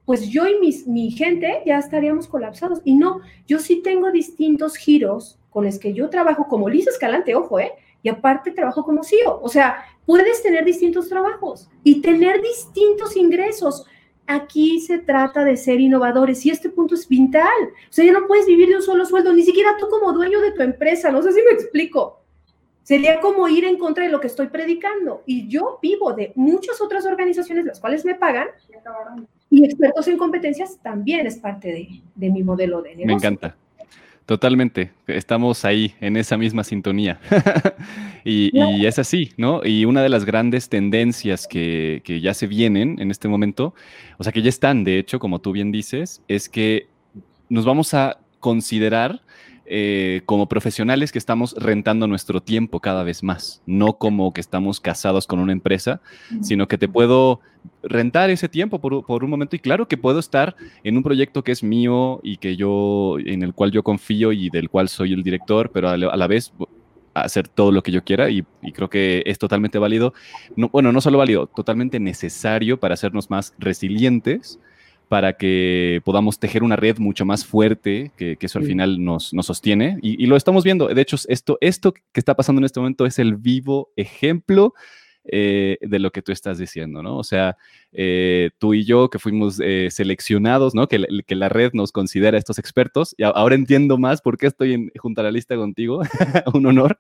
pues 0.05 0.29
yo 0.29 0.47
y 0.47 0.59
mis, 0.59 0.87
mi 0.87 1.11
gente 1.11 1.63
ya 1.67 1.79
estaríamos 1.79 2.27
colapsados. 2.27 2.81
Y 2.85 2.95
no, 2.95 3.21
yo 3.47 3.59
sí 3.59 3.83
tengo 3.83 4.11
distintos 4.11 4.77
giros 4.77 5.39
con 5.51 5.65
los 5.65 5.79
que 5.79 5.93
yo 5.93 6.09
trabajo 6.09 6.47
como 6.49 6.69
Lisa 6.69 6.91
Escalante, 6.91 7.35
ojo, 7.35 7.61
¿eh? 7.61 7.73
Y 8.03 8.09
aparte 8.09 8.51
trabajo 8.51 8.85
como 8.85 9.05
CEO. 9.05 9.41
O 9.43 9.49
sea, 9.49 9.85
puedes 10.07 10.43
tener 10.43 10.65
distintos 10.65 11.09
trabajos 11.09 11.69
y 11.85 12.01
tener 12.01 12.43
distintos 12.43 13.17
ingresos. 13.17 13.87
Aquí 14.27 14.81
se 14.81 14.99
trata 14.99 15.45
de 15.45 15.57
ser 15.57 15.81
innovadores 15.81 16.45
y 16.47 16.51
este 16.51 16.69
punto 16.71 16.95
es 16.95 17.09
vital. 17.09 17.47
O 17.69 17.93
sea, 17.93 18.05
ya 18.05 18.13
no 18.13 18.27
puedes 18.27 18.47
vivir 18.47 18.69
de 18.69 18.77
un 18.77 18.83
solo 18.83 19.05
sueldo, 19.05 19.33
ni 19.33 19.43
siquiera 19.43 19.77
tú 19.79 19.89
como 19.89 20.13
dueño 20.13 20.41
de 20.41 20.53
tu 20.53 20.63
empresa. 20.63 21.11
No 21.11 21.23
sé 21.23 21.33
si 21.33 21.43
me 21.43 21.51
explico. 21.51 22.21
Sería 22.83 23.21
como 23.21 23.47
ir 23.49 23.65
en 23.65 23.79
contra 23.79 24.05
de 24.05 24.11
lo 24.11 24.21
que 24.21 24.27
estoy 24.27 24.49
predicando. 24.49 25.23
Y 25.27 25.49
yo 25.49 25.79
vivo 25.81 26.13
de 26.13 26.33
muchas 26.35 26.81
otras 26.81 27.07
organizaciones, 27.07 27.65
las 27.65 27.81
cuales 27.81 28.05
me 28.05 28.15
pagan, 28.15 28.49
y 29.51 29.65
expertos 29.65 30.09
en 30.09 30.17
competencias 30.17 30.79
también 30.83 31.27
es 31.27 31.37
parte 31.37 31.69
de, 31.69 31.89
de 32.15 32.31
mi 32.31 32.43
modelo 32.43 32.81
de 32.81 32.91
negocio. 32.91 33.07
Me 33.07 33.13
encanta. 33.13 33.57
Totalmente, 34.27 34.93
estamos 35.09 35.65
ahí 35.65 35.95
en 36.01 36.17
esa 36.17 36.37
misma 36.37 36.63
sintonía. 36.63 37.21
y, 38.25 38.87
es 38.87 38.99
así, 38.99 39.33
¿no? 39.37 39.65
Y 39.65 39.85
una 39.85 40.03
de 40.03 40.09
las 40.09 40.25
grandes 40.25 40.69
tendencias 40.69 41.49
que, 41.49 42.03
que, 42.05 42.21
ya 42.21 42.33
se 42.33 42.47
vienen 42.47 43.01
en 43.01 43.11
este 43.11 43.27
momento, 43.27 43.75
o 44.19 44.25
sea, 44.25 44.33
que 44.33 44.43
ya 44.43 44.49
están, 44.49 44.85
de 44.85 44.99
hecho, 44.99 45.19
como 45.19 45.41
tú 45.41 45.51
bien 45.53 45.73
dices, 45.73 46.23
es 46.29 46.49
que 46.49 46.87
nos 47.49 47.65
vamos 47.65 47.95
a 47.95 48.19
considerar 48.39 49.23
eh, 49.75 50.21
como 50.27 50.51
profesionales 50.51 51.13
que 51.13 51.19
estamos 51.19 51.55
rentando 51.59 52.07
nuestro 52.07 52.43
tiempo 52.43 52.81
cada 52.81 53.05
vez 53.05 53.23
más, 53.23 53.63
no 53.65 53.95
como 53.95 54.35
que 54.35 54.43
estamos 54.43 54.81
casados 54.81 55.27
con 55.27 55.39
una 55.39 55.53
empresa, 55.53 56.03
sino 56.43 56.69
que 56.69 56.77
te 56.77 56.89
puedo 56.89 57.41
rentar 57.83 58.29
ese 58.29 58.51
tiempo 58.51 58.83
por, 58.83 59.25
un 59.25 59.31
momento 59.31 59.57
y 59.57 59.61
claro 59.61 59.89
que 59.89 59.97
puedo 59.97 60.19
estar 60.19 60.57
en 60.85 60.99
un 60.99 61.03
proyecto 61.03 61.43
que 61.43 61.53
es 61.53 61.63
mío 61.63 62.21
y 62.23 62.37
que 62.37 62.55
yo, 62.55 63.17
en 63.19 63.43
el 63.43 63.55
cual 63.55 63.71
yo 63.71 63.83
confío 63.83 64.33
y 64.33 64.51
del 64.51 64.69
cual 64.69 64.91
soy 64.91 65.15
el 65.15 65.23
director, 65.23 65.71
pero 65.73 65.89
a 65.89 65.97
la, 65.97 66.27
vez 66.27 66.53
hacer 67.15 67.49
todo 67.49 67.73
lo 67.73 67.83
que 67.83 67.93
yo 67.93 68.05
quiera 68.05 68.29
y, 68.29 68.45
creo 68.75 68.91
que 68.91 69.23
es 69.25 69.39
totalmente 69.39 69.79
válido, 69.79 70.13
no, 70.55 70.69
bueno, 70.69 70.93
no 70.93 71.01
solo 71.01 71.17
válido, 71.17 71.47
totalmente 71.47 71.99
necesario 71.99 72.79
para 72.79 72.93
hacernos 72.93 73.31
más 73.31 73.55
resilientes 73.59 74.61
para 75.13 75.35
que 75.35 76.01
podamos 76.07 76.39
tejer 76.39 76.63
una 76.63 76.75
red 76.75 76.97
mucho 76.97 77.27
más 77.27 77.45
fuerte, 77.45 78.13
que, 78.17 78.39
eso 78.41 78.59
al 78.59 78.65
final 78.65 79.05
nos, 79.05 79.35
nos 79.35 79.45
sostiene. 79.45 79.99
Y, 80.01 80.25
lo 80.25 80.37
estamos 80.37 80.65
viendo. 80.65 80.89
De 80.89 81.03
hecho, 81.03 81.19
esto, 81.29 81.59
esto 81.61 81.93
que 81.93 82.01
está 82.15 82.35
pasando 82.35 82.61
en 82.61 82.65
este 82.65 82.81
momento 82.81 83.05
es 83.05 83.19
el 83.19 83.37
vivo 83.37 83.91
ejemplo 83.95 84.73
eh, 85.27 85.77
de 85.83 85.99
lo 85.99 86.13
que 86.13 86.23
tú 86.23 86.33
estás 86.33 86.57
diciendo, 86.57 87.03
¿no? 87.03 87.19
O 87.19 87.25
sea, 87.25 87.59
eh, 87.93 88.53
tú 88.57 88.73
y 88.73 88.87
yo 88.87 89.11
que 89.11 89.19
fuimos 89.19 89.61
eh, 89.63 89.89
seleccionados, 89.91 90.75
¿no? 90.75 90.89
Que, 90.89 91.07
que, 91.27 91.35
la 91.35 91.51
red 91.51 91.73
nos 91.75 91.93
considera 91.93 92.39
estos 92.39 92.59
expertos. 92.59 93.15
Y 93.19 93.25
ahora 93.25 93.55
entiendo 93.55 93.99
más 93.99 94.23
por 94.23 94.39
qué 94.39 94.47
estoy 94.47 94.73
en, 94.73 94.93
junto 94.97 95.21
a 95.21 95.25
la 95.25 95.31
lista 95.31 95.57
contigo. 95.57 96.01
Un 96.55 96.65
honor. 96.65 96.97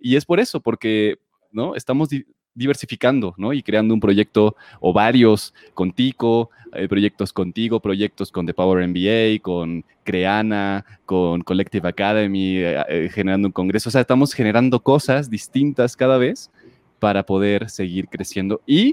Y 0.00 0.16
es 0.16 0.24
por 0.24 0.40
eso, 0.40 0.62
porque, 0.62 1.18
¿no? 1.52 1.74
Estamos 1.74 2.08
diversificando, 2.54 3.34
¿no? 3.36 3.52
Y 3.52 3.62
creando 3.62 3.94
un 3.94 4.00
proyecto 4.00 4.56
o 4.80 4.92
varios 4.92 5.54
contigo, 5.74 6.50
eh, 6.72 6.88
proyectos 6.88 7.32
contigo, 7.32 7.80
proyectos 7.80 8.30
con 8.32 8.46
The 8.46 8.54
Power 8.54 8.86
MBA, 8.86 9.40
con 9.42 9.84
Creana, 10.02 10.84
con 11.06 11.42
Collective 11.42 11.88
Academy, 11.88 12.58
eh, 12.58 12.84
eh, 12.88 13.10
generando 13.12 13.48
un 13.48 13.52
congreso. 13.52 13.88
O 13.88 13.92
sea, 13.92 14.00
estamos 14.00 14.32
generando 14.32 14.80
cosas 14.80 15.30
distintas 15.30 15.96
cada 15.96 16.18
vez 16.18 16.50
para 16.98 17.24
poder 17.24 17.70
seguir 17.70 18.08
creciendo 18.08 18.60
y 18.66 18.92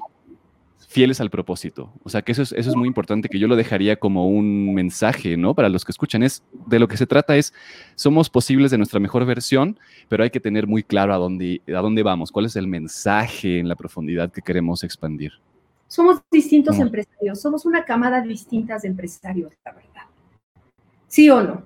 fieles 0.88 1.22
al 1.22 1.30
propósito. 1.30 1.92
O 2.04 2.10
sea, 2.10 2.22
que 2.22 2.32
eso 2.32 2.42
es, 2.42 2.52
eso 2.52 2.70
es 2.70 2.76
muy 2.76 2.88
importante, 2.88 3.30
que 3.30 3.40
yo 3.40 3.48
lo 3.48 3.56
dejaría 3.56 3.96
como 3.96 4.28
un 4.28 4.74
mensaje, 4.74 5.38
¿no? 5.38 5.54
Para 5.54 5.70
los 5.70 5.86
que 5.86 5.92
escuchan, 5.92 6.24
es 6.24 6.44
de 6.68 6.80
lo 6.80 6.88
que 6.88 6.98
se 6.98 7.08
trata 7.08 7.36
es, 7.38 7.54
somos 7.96 8.30
posibles 8.30 8.72
de 8.72 8.78
nuestra 8.78 9.00
mejor 9.00 9.26
versión, 9.26 9.80
pero 10.10 10.24
hay 10.24 10.30
que 10.30 10.40
tener 10.40 10.68
muy 10.68 10.84
claro 10.84 11.14
a 11.14 11.18
dónde, 11.18 11.62
a 11.68 11.80
dónde 11.80 12.04
vamos, 12.04 12.32
cuál 12.32 12.46
es 12.46 12.56
el 12.56 12.68
mensaje 12.68 13.60
en 13.60 13.68
la 13.68 13.76
profundidad 13.76 14.32
que 14.32 14.42
queremos 14.42 14.84
expandir. 14.84 15.34
Somos 15.88 16.22
distintos 16.32 16.80
empresarios, 16.80 17.42
somos 17.42 17.66
una 17.66 17.84
camada 17.84 18.22
distinta 18.22 18.78
de 18.78 18.88
empresarios, 18.88 19.52
la 19.66 19.74
verdad. 19.74 20.04
¿Sí 21.08 21.30
o 21.30 21.42
no? 21.42 21.64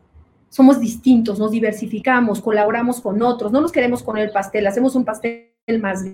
Somos 0.49 0.79
distintos, 0.79 1.37
nos 1.37 1.51
diversificamos, 1.51 2.41
colaboramos 2.41 3.01
con 3.01 3.21
otros, 3.21 3.51
no 3.51 3.61
nos 3.61 3.71
queremos 3.71 4.01
con 4.01 4.17
el 4.17 4.31
pastel, 4.31 4.65
hacemos 4.65 4.95
un 4.95 5.05
pastel 5.05 5.51
más 5.79 6.05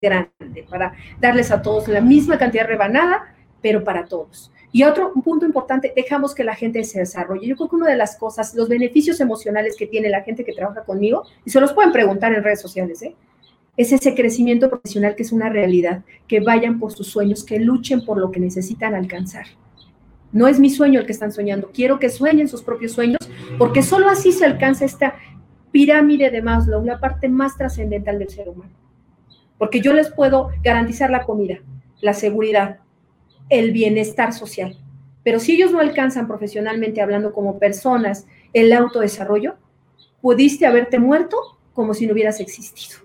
grande 0.00 0.66
para 0.68 0.92
darles 1.20 1.50
a 1.50 1.62
todos 1.62 1.88
la 1.88 2.00
misma 2.00 2.38
cantidad 2.38 2.64
de 2.64 2.68
rebanada, 2.68 3.34
pero 3.62 3.82
para 3.82 4.04
todos. 4.04 4.52
Y 4.72 4.82
otro 4.82 5.12
punto 5.24 5.46
importante, 5.46 5.92
dejamos 5.96 6.34
que 6.34 6.44
la 6.44 6.54
gente 6.54 6.84
se 6.84 6.98
desarrolle. 6.98 7.46
Yo 7.46 7.56
creo 7.56 7.70
que 7.70 7.76
una 7.76 7.88
de 7.88 7.96
las 7.96 8.16
cosas, 8.16 8.54
los 8.54 8.68
beneficios 8.68 9.20
emocionales 9.20 9.74
que 9.76 9.86
tiene 9.86 10.10
la 10.10 10.22
gente 10.22 10.44
que 10.44 10.52
trabaja 10.52 10.84
conmigo, 10.84 11.24
y 11.44 11.50
se 11.50 11.60
los 11.60 11.72
pueden 11.72 11.92
preguntar 11.92 12.34
en 12.34 12.42
redes 12.42 12.60
sociales, 12.60 13.00
¿eh? 13.02 13.16
es 13.78 13.92
ese 13.92 14.14
crecimiento 14.14 14.68
profesional 14.68 15.16
que 15.16 15.22
es 15.22 15.32
una 15.32 15.48
realidad, 15.48 16.02
que 16.28 16.40
vayan 16.40 16.78
por 16.78 16.92
sus 16.92 17.06
sueños, 17.06 17.44
que 17.44 17.58
luchen 17.58 18.04
por 18.04 18.18
lo 18.18 18.30
que 18.30 18.40
necesitan 18.40 18.94
alcanzar. 18.94 19.46
No 20.32 20.46
es 20.48 20.60
mi 20.60 20.68
sueño 20.68 21.00
el 21.00 21.06
que 21.06 21.12
están 21.12 21.32
soñando, 21.32 21.70
quiero 21.72 21.98
que 21.98 22.10
sueñen 22.10 22.48
sus 22.48 22.62
propios 22.62 22.92
sueños, 22.92 23.20
porque 23.56 23.82
solo 23.82 24.10
así 24.10 24.32
se 24.32 24.44
alcanza 24.44 24.84
esta 24.84 25.14
pirámide 25.70 26.30
de 26.30 26.42
Maslow, 26.42 26.84
la 26.84 27.00
parte 27.00 27.28
más 27.28 27.56
trascendental 27.56 28.18
del 28.18 28.28
ser 28.28 28.48
humano 28.50 28.85
porque 29.58 29.80
yo 29.80 29.92
les 29.92 30.10
puedo 30.10 30.50
garantizar 30.62 31.10
la 31.10 31.24
comida, 31.24 31.58
la 32.00 32.14
seguridad, 32.14 32.78
el 33.48 33.72
bienestar 33.72 34.32
social. 34.32 34.76
Pero 35.22 35.40
si 35.40 35.54
ellos 35.54 35.72
no 35.72 35.80
alcanzan 35.80 36.26
profesionalmente 36.26 37.00
hablando 37.00 37.32
como 37.32 37.58
personas 37.58 38.26
el 38.52 38.72
autodesarrollo, 38.72 39.56
pudiste 40.20 40.66
haberte 40.66 40.98
muerto 40.98 41.36
como 41.72 41.94
si 41.94 42.06
no 42.06 42.12
hubieras 42.12 42.40
existido. 42.40 42.98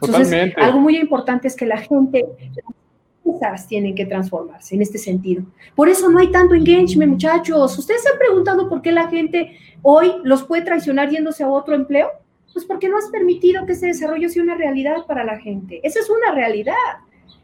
Entonces, 0.00 0.54
algo 0.56 0.80
muy 0.80 0.96
importante 0.96 1.48
es 1.48 1.56
que 1.56 1.66
la 1.66 1.78
gente, 1.78 2.24
las 3.40 3.66
tienen 3.66 3.94
que 3.94 4.06
transformarse 4.06 4.74
en 4.74 4.82
este 4.82 4.98
sentido. 4.98 5.44
Por 5.74 5.88
eso 5.88 6.08
no 6.08 6.18
hay 6.18 6.30
tanto 6.30 6.54
engagement, 6.54 7.12
muchachos. 7.12 7.78
¿Ustedes 7.78 8.02
se 8.02 8.08
han 8.08 8.18
preguntado 8.18 8.68
por 8.68 8.82
qué 8.82 8.92
la 8.92 9.08
gente 9.08 9.58
hoy 9.82 10.12
los 10.22 10.44
puede 10.44 10.62
traicionar 10.62 11.10
yéndose 11.10 11.42
a 11.42 11.48
otro 11.48 11.74
empleo? 11.74 12.08
Pues 12.54 12.64
porque 12.64 12.88
no 12.88 12.96
has 12.96 13.08
permitido 13.08 13.66
que 13.66 13.72
ese 13.72 13.88
desarrollo 13.88 14.30
sea 14.30 14.42
una 14.42 14.54
realidad 14.54 15.04
para 15.06 15.24
la 15.24 15.38
gente. 15.38 15.80
Esa 15.82 16.00
es 16.00 16.08
una 16.08 16.32
realidad. 16.32 16.74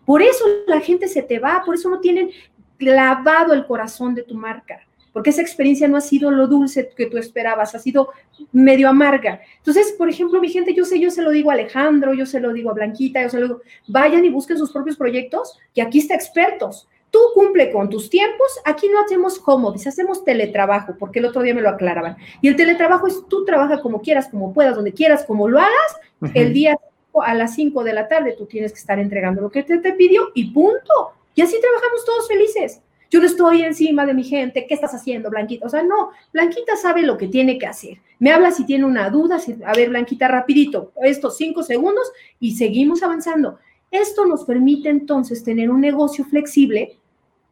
Por 0.07 0.23
eso 0.23 0.45
la 0.67 0.81
gente 0.81 1.07
se 1.09 1.23
te 1.23 1.39
va, 1.39 1.63
por 1.65 1.75
eso 1.75 1.91
no 1.91 2.01
tienen 2.01 2.31
clavado 2.79 3.53
el 3.53 3.67
corazón 3.67 4.15
de 4.15 4.23
tu 4.23 4.35
marca, 4.35 4.81
porque 5.13 5.31
esa 5.31 5.43
experiencia 5.43 5.87
no 5.87 5.97
ha 5.97 6.01
sido 6.01 6.31
lo 6.31 6.47
dulce 6.47 6.91
que 6.97 7.07
tú 7.07 7.19
esperabas, 7.19 7.75
ha 7.75 7.79
sido 7.79 8.09
medio 8.53 8.89
amarga. 8.89 9.41
Entonces, 9.59 9.95
por 9.99 10.09
ejemplo, 10.09 10.41
mi 10.41 10.49
gente, 10.49 10.75
yo 10.75 10.85
sé, 10.85 10.99
yo 10.99 11.11
se 11.11 11.23
lo 11.23 11.31
digo 11.31 11.51
a 11.51 11.55
Alejandro, 11.55 12.15
yo 12.15 12.25
se 12.25 12.41
lo 12.41 12.53
digo 12.53 12.71
a 12.71 12.75
Blanquita, 12.75 13.23
yo 13.23 13.29
se 13.29 13.39
lo 13.39 13.47
digo, 13.49 13.61
vayan 13.87 14.25
y 14.25 14.31
busquen 14.31 14.57
sus 14.57 14.73
propios 14.73 14.97
proyectos, 14.97 15.59
que 15.75 15.83
aquí 15.83 15.99
está 15.99 16.15
expertos. 16.15 16.89
Tú 17.11 17.19
cumple 17.35 17.73
con 17.73 17.89
tus 17.89 18.09
tiempos, 18.09 18.61
aquí 18.65 18.89
no 18.89 19.01
hacemos 19.01 19.41
home 19.45 19.77
hacemos 19.85 20.25
teletrabajo, 20.25 20.95
porque 20.99 21.19
el 21.19 21.27
otro 21.27 21.43
día 21.43 21.55
me 21.55 21.61
lo 21.61 21.69
aclaraban. 21.69 22.17
Y 22.41 22.49
el 22.49 22.57
teletrabajo 22.57 23.07
es 23.07 23.27
tú 23.29 23.45
trabaja 23.45 23.81
como 23.81 24.01
quieras, 24.01 24.29
como 24.29 24.53
puedas, 24.53 24.77
donde 24.77 24.93
quieras, 24.93 25.25
como 25.25 25.49
lo 25.49 25.59
hagas. 25.59 26.33
El 26.35 26.53
día 26.53 26.79
a 27.15 27.35
las 27.35 27.55
5 27.55 27.83
de 27.83 27.93
la 27.93 28.07
tarde 28.07 28.35
tú 28.39 28.47
tienes 28.47 28.73
que 28.73 28.79
estar 28.79 28.99
entregando 28.99 29.43
lo 29.43 29.51
que 29.51 29.63
te, 29.63 29.79
te 29.79 29.93
pidió 29.95 30.31
y 30.35 30.53
punto. 30.53 31.13
Y 31.35 31.43
así 31.43 31.57
trabajamos 31.61 32.05
todos 32.05 32.29
felices. 32.29 32.81
Yo 33.11 33.19
no 33.19 33.27
estoy 33.27 33.63
encima 33.63 34.07
de 34.07 34.15
mi 34.15 34.23
gente, 34.23 34.67
¿qué 34.69 34.75
estás 34.75 34.95
haciendo, 34.95 35.31
Blanquita? 35.31 35.67
O 35.67 35.69
sea, 35.69 35.83
no, 35.83 36.11
Blanquita 36.33 36.77
sabe 36.77 37.03
lo 37.03 37.19
que 37.19 37.27
tiene 37.27 37.59
que 37.59 37.67
hacer. 37.67 37.99
Me 38.21 38.31
habla 38.31 38.53
si 38.53 38.65
tiene 38.65 38.85
una 38.85 39.11
duda, 39.11 39.41
a 39.67 39.73
ver, 39.75 39.89
Blanquita, 39.89 40.29
rapidito, 40.29 40.93
estos 41.03 41.37
cinco 41.37 41.65
segundos 41.65 42.13
y 42.39 42.55
seguimos 42.55 43.03
avanzando. 43.03 43.59
Esto 43.91 44.27
nos 44.27 44.45
permite 44.45 44.89
entonces 44.91 45.43
tener 45.43 45.71
un 45.71 45.81
negocio 45.81 46.25
flexible 46.25 47.00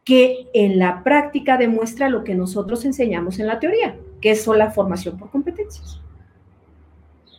que 0.03 0.47
en 0.53 0.79
la 0.79 1.03
práctica 1.03 1.57
demuestra 1.57 2.09
lo 2.09 2.23
que 2.23 2.35
nosotros 2.35 2.85
enseñamos 2.85 3.39
en 3.39 3.47
la 3.47 3.59
teoría, 3.59 3.95
que 4.21 4.31
es 4.31 4.47
la 4.47 4.71
formación 4.71 5.17
por 5.17 5.29
competencias. 5.29 6.01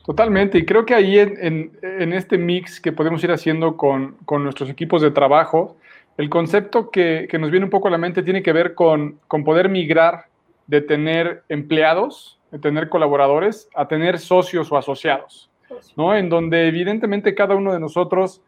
Totalmente, 0.05 0.59
y 0.59 0.65
creo 0.65 0.87
que 0.87 0.95
ahí 0.95 1.19
en, 1.19 1.73
este 2.13 2.39
mix 2.39 2.81
que 2.81 2.91
podemos 2.91 3.23
ir 3.23 3.31
haciendo 3.33 3.77
con, 3.77 4.17
nuestros 4.29 4.71
equipos 4.71 5.03
de 5.03 5.11
trabajo, 5.11 5.77
el 6.17 6.29
concepto 6.29 6.91
que, 6.91 7.29
nos 7.39 7.51
viene 7.51 7.65
un 7.65 7.71
poco 7.71 7.89
a 7.89 7.91
la 7.91 7.99
mente 7.99 8.23
tiene 8.23 8.43
que 8.43 8.53
ver 8.53 8.75
con, 8.75 9.19
con 9.29 9.45
poder 9.45 9.69
migrar 9.69 10.27
de 10.67 10.81
tener 10.81 11.43
empleados, 11.49 12.39
de 12.51 12.59
tener 12.59 12.89
colaboradores, 12.89 13.69
a 13.75 13.89
tener 13.89 14.19
socios 14.19 14.73
o 14.73 14.77
asociados, 14.77 15.51
¿no? 15.97 16.17
En 16.17 16.29
donde 16.29 16.69
evidentemente 16.69 17.35
cada 17.35 17.55
uno 17.55 17.73
de 17.73 17.81
nosotros 17.81 18.43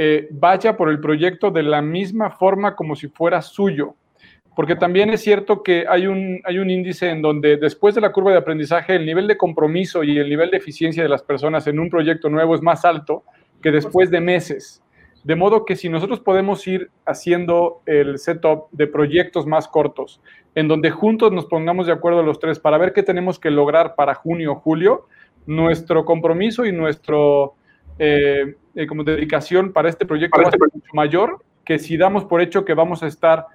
eh, 0.00 0.28
vaya 0.30 0.76
por 0.76 0.88
el 0.88 1.00
proyecto 1.00 1.50
de 1.50 1.64
la 1.64 1.82
misma 1.82 2.30
forma 2.30 2.76
como 2.76 2.94
si 2.96 3.08
fuera 3.08 3.42
suyo. 3.42 3.96
Porque 4.54 4.76
también 4.76 5.10
es 5.10 5.22
cierto 5.22 5.62
que 5.62 5.86
hay 5.88 6.06
un, 6.06 6.40
hay 6.44 6.58
un 6.58 6.70
índice 6.70 7.10
en 7.10 7.20
donde 7.20 7.56
después 7.56 7.94
de 7.94 8.00
la 8.00 8.12
curva 8.12 8.30
de 8.30 8.38
aprendizaje 8.38 8.94
el 8.96 9.04
nivel 9.04 9.26
de 9.26 9.36
compromiso 9.36 10.02
y 10.04 10.16
el 10.18 10.30
nivel 10.30 10.50
de 10.50 10.56
eficiencia 10.56 11.02
de 11.02 11.08
las 11.08 11.22
personas 11.22 11.66
en 11.66 11.78
un 11.78 11.90
proyecto 11.90 12.30
nuevo 12.30 12.54
es 12.54 12.62
más 12.62 12.84
alto 12.84 13.24
que 13.60 13.70
después 13.72 14.10
de 14.10 14.20
meses. 14.20 14.82
De 15.24 15.34
modo 15.34 15.64
que 15.64 15.76
si 15.76 15.88
nosotros 15.88 16.20
podemos 16.20 16.66
ir 16.66 16.90
haciendo 17.04 17.82
el 17.86 18.18
setup 18.18 18.70
de 18.70 18.86
proyectos 18.86 19.46
más 19.46 19.66
cortos, 19.66 20.20
en 20.54 20.68
donde 20.68 20.90
juntos 20.90 21.32
nos 21.32 21.46
pongamos 21.46 21.86
de 21.86 21.92
acuerdo 21.92 22.22
los 22.22 22.38
tres 22.38 22.60
para 22.60 22.78
ver 22.78 22.92
qué 22.92 23.02
tenemos 23.02 23.38
que 23.38 23.50
lograr 23.50 23.94
para 23.96 24.14
junio 24.14 24.52
o 24.52 24.54
julio, 24.56 25.06
nuestro 25.46 26.04
compromiso 26.04 26.64
y 26.64 26.72
nuestro, 26.72 27.54
eh, 27.98 28.54
eh, 28.78 28.86
como 28.86 29.02
dedicación 29.02 29.72
para 29.72 29.88
este 29.88 30.06
proyecto 30.06 30.40
va 30.40 30.46
a 30.46 30.50
ser 30.52 30.60
mucho 30.72 30.90
mayor 30.92 31.42
que 31.64 31.80
si 31.80 31.96
damos 31.96 32.24
por 32.24 32.40
hecho 32.40 32.64
que 32.64 32.74
vamos 32.74 33.02
a 33.02 33.08
estar 33.08 33.46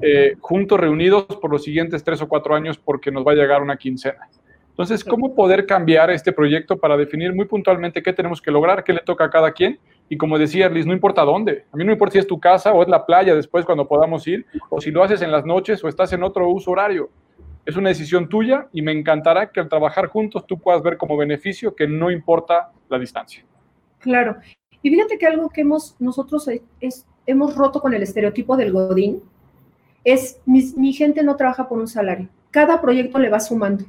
eh, 0.00 0.36
juntos, 0.38 0.78
reunidos 0.78 1.24
por 1.24 1.50
los 1.50 1.64
siguientes 1.64 2.04
tres 2.04 2.22
o 2.22 2.28
cuatro 2.28 2.54
años 2.54 2.78
porque 2.78 3.10
nos 3.10 3.26
va 3.26 3.32
a 3.32 3.34
llegar 3.34 3.60
una 3.60 3.76
quincena. 3.76 4.28
Entonces, 4.70 5.02
¿cómo 5.02 5.34
poder 5.34 5.66
cambiar 5.66 6.12
este 6.12 6.32
proyecto 6.32 6.78
para 6.78 6.96
definir 6.96 7.34
muy 7.34 7.46
puntualmente 7.46 8.04
qué 8.04 8.12
tenemos 8.12 8.40
que 8.40 8.52
lograr, 8.52 8.84
qué 8.84 8.92
le 8.92 9.00
toca 9.00 9.24
a 9.24 9.30
cada 9.30 9.50
quien? 9.50 9.80
Y 10.08 10.16
como 10.16 10.38
decía 10.38 10.68
Liz, 10.68 10.86
no 10.86 10.92
importa 10.92 11.24
dónde. 11.24 11.64
A 11.72 11.76
mí 11.76 11.84
no 11.84 11.90
importa 11.90 12.12
si 12.12 12.18
es 12.20 12.28
tu 12.28 12.38
casa 12.38 12.72
o 12.72 12.80
es 12.80 12.88
la 12.88 13.04
playa 13.04 13.34
después 13.34 13.64
cuando 13.64 13.88
podamos 13.88 14.28
ir, 14.28 14.46
o 14.70 14.80
si 14.80 14.92
lo 14.92 15.02
haces 15.02 15.22
en 15.22 15.32
las 15.32 15.44
noches 15.44 15.82
o 15.82 15.88
estás 15.88 16.12
en 16.12 16.22
otro 16.22 16.48
uso 16.48 16.70
horario. 16.70 17.10
Es 17.66 17.76
una 17.76 17.88
decisión 17.88 18.28
tuya 18.28 18.68
y 18.72 18.80
me 18.80 18.92
encantará 18.92 19.50
que 19.50 19.58
al 19.58 19.68
trabajar 19.68 20.06
juntos 20.06 20.46
tú 20.46 20.56
puedas 20.60 20.82
ver 20.84 20.96
como 20.96 21.16
beneficio 21.16 21.74
que 21.74 21.88
no 21.88 22.12
importa 22.12 22.70
la 22.88 23.00
distancia. 23.00 23.44
Claro. 23.98 24.36
Y 24.82 24.90
fíjate 24.90 25.18
que 25.18 25.26
algo 25.26 25.48
que 25.48 25.62
hemos 25.62 25.96
nosotros 25.98 26.48
es, 26.80 27.06
hemos 27.26 27.54
roto 27.56 27.80
con 27.80 27.94
el 27.94 28.02
estereotipo 28.02 28.56
del 28.56 28.72
Godín 28.72 29.22
es 30.04 30.40
mi, 30.46 30.92
gente 30.92 31.22
no 31.22 31.36
trabaja 31.36 31.68
por 31.68 31.78
un 31.78 31.88
salario. 31.88 32.28
Cada 32.50 32.80
proyecto 32.80 33.18
le 33.18 33.28
va 33.28 33.40
sumando. 33.40 33.84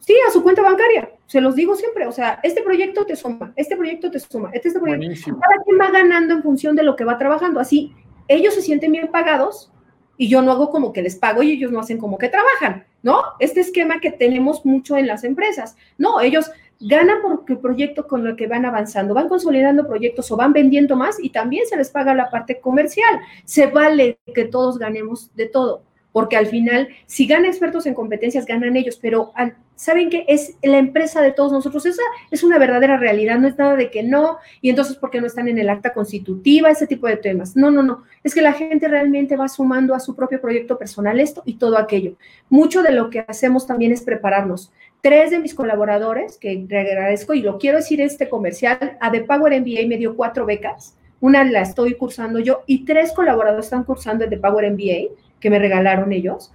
Sí, 0.00 0.14
a 0.26 0.32
su 0.32 0.42
cuenta 0.42 0.62
bancaria. 0.62 1.10
Se 1.26 1.40
los 1.40 1.54
digo 1.54 1.76
siempre. 1.76 2.06
O 2.06 2.12
sea, 2.12 2.40
este 2.42 2.62
proyecto 2.62 3.06
te 3.06 3.16
suma, 3.16 3.52
este 3.56 3.76
proyecto 3.76 4.10
te 4.10 4.18
suma, 4.18 4.50
este, 4.52 4.68
este 4.68 4.80
proyecto. 4.80 5.38
Cada 5.40 5.62
quien 5.64 5.78
va 5.80 5.90
ganando 5.90 6.34
en 6.34 6.42
función 6.42 6.74
de 6.76 6.82
lo 6.82 6.96
que 6.96 7.04
va 7.04 7.16
trabajando. 7.16 7.60
Así, 7.60 7.94
ellos 8.28 8.54
se 8.54 8.62
sienten 8.62 8.92
bien 8.92 9.08
pagados 9.08 9.70
y 10.16 10.28
yo 10.28 10.42
no 10.42 10.52
hago 10.52 10.70
como 10.70 10.92
que 10.92 11.02
les 11.02 11.16
pago 11.16 11.42
y 11.42 11.52
ellos 11.52 11.72
no 11.72 11.80
hacen 11.80 11.98
como 11.98 12.18
que 12.18 12.28
trabajan, 12.28 12.84
¿no? 13.02 13.22
Este 13.38 13.60
esquema 13.60 14.00
que 14.00 14.12
tenemos 14.12 14.64
mucho 14.64 14.96
en 14.96 15.06
las 15.06 15.24
empresas. 15.24 15.76
No, 15.98 16.20
ellos 16.20 16.50
ganan 16.80 17.22
por 17.22 17.44
el 17.48 17.58
proyecto 17.58 18.06
con 18.06 18.26
el 18.26 18.36
que 18.36 18.46
van 18.46 18.64
avanzando, 18.64 19.14
van 19.14 19.28
consolidando 19.28 19.86
proyectos 19.86 20.30
o 20.30 20.36
van 20.36 20.52
vendiendo 20.52 20.96
más 20.96 21.22
y 21.22 21.30
también 21.30 21.66
se 21.66 21.76
les 21.76 21.90
paga 21.90 22.14
la 22.14 22.30
parte 22.30 22.60
comercial. 22.60 23.20
Se 23.44 23.66
vale 23.66 24.18
que 24.34 24.44
todos 24.44 24.78
ganemos 24.78 25.34
de 25.34 25.46
todo, 25.46 25.82
porque 26.12 26.36
al 26.36 26.46
final, 26.46 26.88
si 27.06 27.26
ganan 27.26 27.46
expertos 27.46 27.86
en 27.86 27.94
competencias, 27.94 28.46
ganan 28.46 28.76
ellos, 28.76 28.98
pero 29.00 29.32
saben 29.76 30.10
que 30.10 30.24
es 30.28 30.54
la 30.62 30.78
empresa 30.78 31.20
de 31.20 31.32
todos 31.32 31.50
nosotros. 31.50 31.84
Esa 31.86 32.02
es 32.30 32.44
una 32.44 32.58
verdadera 32.58 32.96
realidad, 32.96 33.38
no 33.38 33.48
es 33.48 33.58
nada 33.58 33.76
de 33.76 33.90
que 33.90 34.02
no, 34.02 34.38
y 34.60 34.70
entonces 34.70 34.96
porque 34.96 35.20
no 35.20 35.26
están 35.26 35.48
en 35.48 35.58
el 35.58 35.68
acta 35.68 35.92
constitutiva, 35.92 36.70
ese 36.70 36.86
tipo 36.86 37.06
de 37.08 37.16
temas. 37.16 37.56
No, 37.56 37.70
no, 37.70 37.82
no. 37.82 38.04
Es 38.22 38.34
que 38.34 38.42
la 38.42 38.52
gente 38.52 38.86
realmente 38.88 39.36
va 39.36 39.48
sumando 39.48 39.94
a 39.94 40.00
su 40.00 40.14
propio 40.14 40.40
proyecto 40.40 40.78
personal 40.78 41.18
esto 41.18 41.42
y 41.44 41.54
todo 41.54 41.78
aquello. 41.78 42.14
Mucho 42.48 42.82
de 42.82 42.92
lo 42.92 43.10
que 43.10 43.24
hacemos 43.26 43.66
también 43.66 43.90
es 43.90 44.02
prepararnos 44.02 44.72
tres 45.04 45.30
de 45.30 45.38
mis 45.38 45.54
colaboradores, 45.54 46.38
que 46.38 46.66
agradezco 46.70 47.34
y 47.34 47.42
lo 47.42 47.58
quiero 47.58 47.76
decir 47.76 48.00
este 48.00 48.30
comercial, 48.30 48.96
a 49.02 49.12
The 49.12 49.20
Power 49.20 49.52
MBA 49.60 49.86
me 49.86 49.98
dio 49.98 50.16
cuatro 50.16 50.46
becas, 50.46 50.96
una 51.20 51.44
la 51.44 51.60
estoy 51.60 51.94
cursando 51.96 52.38
yo 52.38 52.62
y 52.66 52.86
tres 52.86 53.12
colaboradores 53.12 53.66
están 53.66 53.84
cursando 53.84 54.24
el 54.24 54.30
The 54.30 54.38
Power 54.38 54.72
MBA 54.72 55.14
que 55.40 55.50
me 55.50 55.58
regalaron 55.58 56.10
ellos 56.10 56.52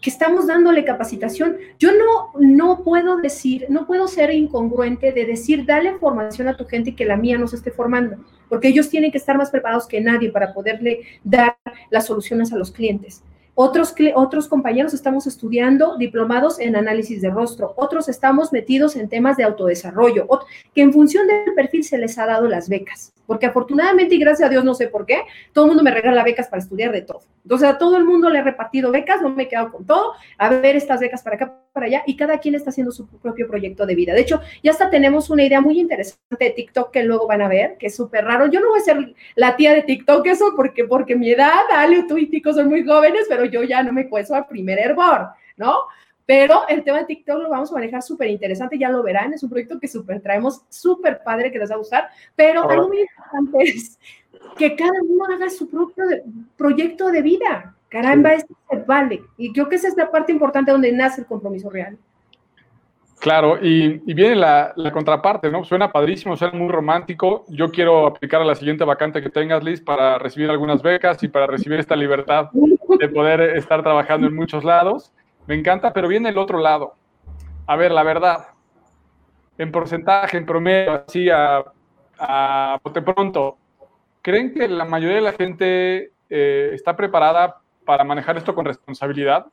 que 0.00 0.10
estamos 0.10 0.46
dándole 0.46 0.84
capacitación. 0.84 1.56
Yo 1.78 1.90
no, 1.92 2.38
no 2.38 2.84
puedo 2.84 3.16
decir, 3.16 3.64
no 3.70 3.86
puedo 3.86 4.06
ser 4.06 4.34
incongruente 4.34 5.12
de 5.12 5.24
decir, 5.24 5.64
dale 5.64 5.94
formación 5.94 6.48
a 6.48 6.58
tu 6.58 6.66
gente 6.66 6.94
que 6.94 7.06
la 7.06 7.16
mía 7.16 7.38
no 7.38 7.48
se 7.48 7.56
esté 7.56 7.70
formando, 7.70 8.16
porque 8.50 8.68
ellos 8.68 8.90
tienen 8.90 9.10
que 9.10 9.16
estar 9.16 9.38
más 9.38 9.50
preparados 9.50 9.86
que 9.86 10.02
nadie 10.02 10.30
para 10.30 10.52
poderle 10.52 11.00
dar 11.22 11.56
las 11.90 12.04
soluciones 12.06 12.52
a 12.52 12.56
los 12.56 12.70
clientes. 12.70 13.22
Otros, 13.56 13.94
otros 14.16 14.48
compañeros 14.48 14.94
estamos 14.94 15.28
estudiando 15.28 15.96
diplomados 15.96 16.58
en 16.58 16.74
análisis 16.74 17.22
de 17.22 17.30
rostro, 17.30 17.72
otros 17.76 18.08
estamos 18.08 18.52
metidos 18.52 18.96
en 18.96 19.08
temas 19.08 19.36
de 19.36 19.44
autodesarrollo, 19.44 20.26
que 20.74 20.82
en 20.82 20.92
función 20.92 21.28
del 21.28 21.54
perfil 21.54 21.84
se 21.84 21.96
les 21.98 22.18
ha 22.18 22.26
dado 22.26 22.48
las 22.48 22.68
becas, 22.68 23.12
porque 23.26 23.46
afortunadamente 23.46 24.16
y 24.16 24.18
gracias 24.18 24.48
a 24.48 24.50
Dios 24.50 24.64
no 24.64 24.74
sé 24.74 24.88
por 24.88 25.06
qué, 25.06 25.22
todo 25.52 25.66
el 25.66 25.68
mundo 25.68 25.84
me 25.84 25.92
regala 25.92 26.24
becas 26.24 26.48
para 26.48 26.62
estudiar 26.62 26.90
de 26.90 27.02
todo. 27.02 27.20
Entonces 27.44 27.68
a 27.68 27.78
todo 27.78 27.96
el 27.96 28.04
mundo 28.04 28.28
le 28.28 28.40
he 28.40 28.42
repartido 28.42 28.90
becas, 28.90 29.22
no 29.22 29.30
me 29.30 29.44
he 29.44 29.48
quedado 29.48 29.70
con 29.70 29.86
todo, 29.86 30.14
a 30.36 30.48
ver 30.48 30.74
estas 30.74 30.98
becas 30.98 31.22
para 31.22 31.36
acá, 31.36 31.63
para 31.74 31.86
allá, 31.86 32.04
y 32.06 32.16
cada 32.16 32.38
quien 32.38 32.54
está 32.54 32.70
haciendo 32.70 32.92
su 32.92 33.06
propio 33.18 33.48
proyecto 33.48 33.84
de 33.84 33.96
vida. 33.96 34.14
De 34.14 34.20
hecho, 34.20 34.40
ya 34.62 34.70
hasta 34.70 34.90
tenemos 34.90 35.28
una 35.28 35.42
idea 35.42 35.60
muy 35.60 35.80
interesante 35.80 36.22
de 36.38 36.50
TikTok 36.50 36.92
que 36.92 37.02
luego 37.02 37.26
van 37.26 37.42
a 37.42 37.48
ver, 37.48 37.76
que 37.78 37.88
es 37.88 37.96
súper 37.96 38.24
raro. 38.24 38.46
Yo 38.46 38.60
no 38.60 38.68
voy 38.70 38.78
a 38.78 38.84
ser 38.84 39.14
la 39.34 39.56
tía 39.56 39.74
de 39.74 39.82
TikTok, 39.82 40.24
eso 40.28 40.52
porque, 40.54 40.84
porque 40.84 41.16
mi 41.16 41.32
edad, 41.32 41.64
Ale, 41.72 42.04
tú 42.04 42.16
y 42.16 42.28
Tico 42.28 42.52
son 42.52 42.68
muy 42.68 42.86
jóvenes, 42.86 43.26
pero 43.28 43.44
yo 43.44 43.64
ya 43.64 43.82
no 43.82 43.92
me 43.92 44.08
cueso 44.08 44.36
al 44.36 44.46
primer 44.46 44.78
hervor, 44.78 45.30
¿no? 45.56 45.74
Pero 46.26 46.66
el 46.68 46.84
tema 46.84 47.00
de 47.00 47.06
TikTok 47.06 47.42
lo 47.42 47.50
vamos 47.50 47.70
a 47.72 47.74
manejar 47.74 48.02
súper 48.02 48.30
interesante, 48.30 48.78
ya 48.78 48.88
lo 48.88 49.02
verán, 49.02 49.32
es 49.34 49.42
un 49.42 49.50
proyecto 49.50 49.80
que 49.80 49.88
súper 49.88 50.20
traemos, 50.20 50.62
súper 50.68 51.22
padre 51.24 51.50
que 51.50 51.58
les 51.58 51.70
va 51.70 51.74
a 51.74 51.78
gustar, 51.78 52.08
pero 52.36 52.70
algo 52.70 52.88
muy 52.88 53.00
importante 53.00 53.58
es 53.62 53.98
que 54.56 54.76
cada 54.76 55.02
uno 55.02 55.24
haga 55.24 55.50
su 55.50 55.68
propio 55.68 56.04
proyecto 56.56 57.10
de 57.10 57.20
vida. 57.20 57.74
Caramba, 57.88 58.34
esto 58.34 58.54
se 58.70 58.78
vale. 58.78 59.22
Y 59.36 59.52
creo 59.52 59.68
que 59.68 59.76
esa 59.76 59.88
es 59.88 59.96
la 59.96 60.10
parte 60.10 60.32
importante 60.32 60.72
donde 60.72 60.92
nace 60.92 61.20
el 61.20 61.26
compromiso 61.26 61.70
real. 61.70 61.98
Claro, 63.20 63.56
y, 63.62 64.00
viene 64.12 64.36
la, 64.36 64.74
contraparte, 64.92 65.50
¿no? 65.50 65.64
Suena 65.64 65.90
padrísimo, 65.90 66.36
suena 66.36 66.58
muy 66.58 66.68
romántico. 66.68 67.44
Yo 67.48 67.70
quiero 67.70 68.06
aplicar 68.06 68.42
a 68.42 68.44
la 68.44 68.54
siguiente 68.54 68.84
vacante 68.84 69.22
que 69.22 69.30
tengas, 69.30 69.64
Liz, 69.64 69.80
para 69.80 70.18
recibir 70.18 70.50
algunas 70.50 70.82
becas 70.82 71.22
y 71.22 71.28
para 71.28 71.46
recibir 71.46 71.78
esta 71.80 71.96
libertad 71.96 72.50
de 72.98 73.08
poder 73.08 73.56
estar 73.56 73.82
trabajando 73.82 74.26
en 74.26 74.34
muchos 74.34 74.62
lados. 74.62 75.10
Me 75.46 75.54
encanta, 75.54 75.92
pero 75.92 76.08
viene 76.08 76.28
el 76.28 76.36
otro 76.36 76.58
lado. 76.58 76.96
A 77.66 77.76
ver, 77.76 77.92
la 77.92 78.02
verdad, 78.02 78.48
en 79.56 79.72
porcentaje, 79.72 80.36
en 80.36 80.44
promedio, 80.44 81.04
así 81.06 81.30
a, 81.30 81.64
a 82.18 82.78
pronto, 82.82 83.56
¿creen 84.20 84.52
que 84.52 84.68
la 84.68 84.84
mayoría 84.84 85.16
de 85.16 85.22
la 85.22 85.32
gente 85.32 86.12
eh, 86.28 86.70
está 86.74 86.94
preparada 86.96 87.60
para 87.84 88.04
manejar 88.04 88.36
esto 88.36 88.54
con 88.54 88.64
responsabilidad? 88.64 89.46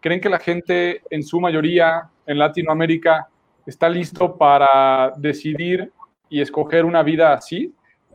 ¿Creen 0.00 0.20
que 0.20 0.28
la 0.28 0.38
gente 0.38 1.02
en 1.10 1.22
su 1.22 1.40
mayoría 1.40 2.08
en 2.26 2.38
Latinoamérica 2.38 3.28
está 3.66 3.88
listo 3.88 4.36
para 4.36 5.12
decidir 5.16 5.92
y 6.28 6.40
escoger 6.40 6.84
una 6.84 7.02
vida 7.02 7.34
así? 7.34 7.74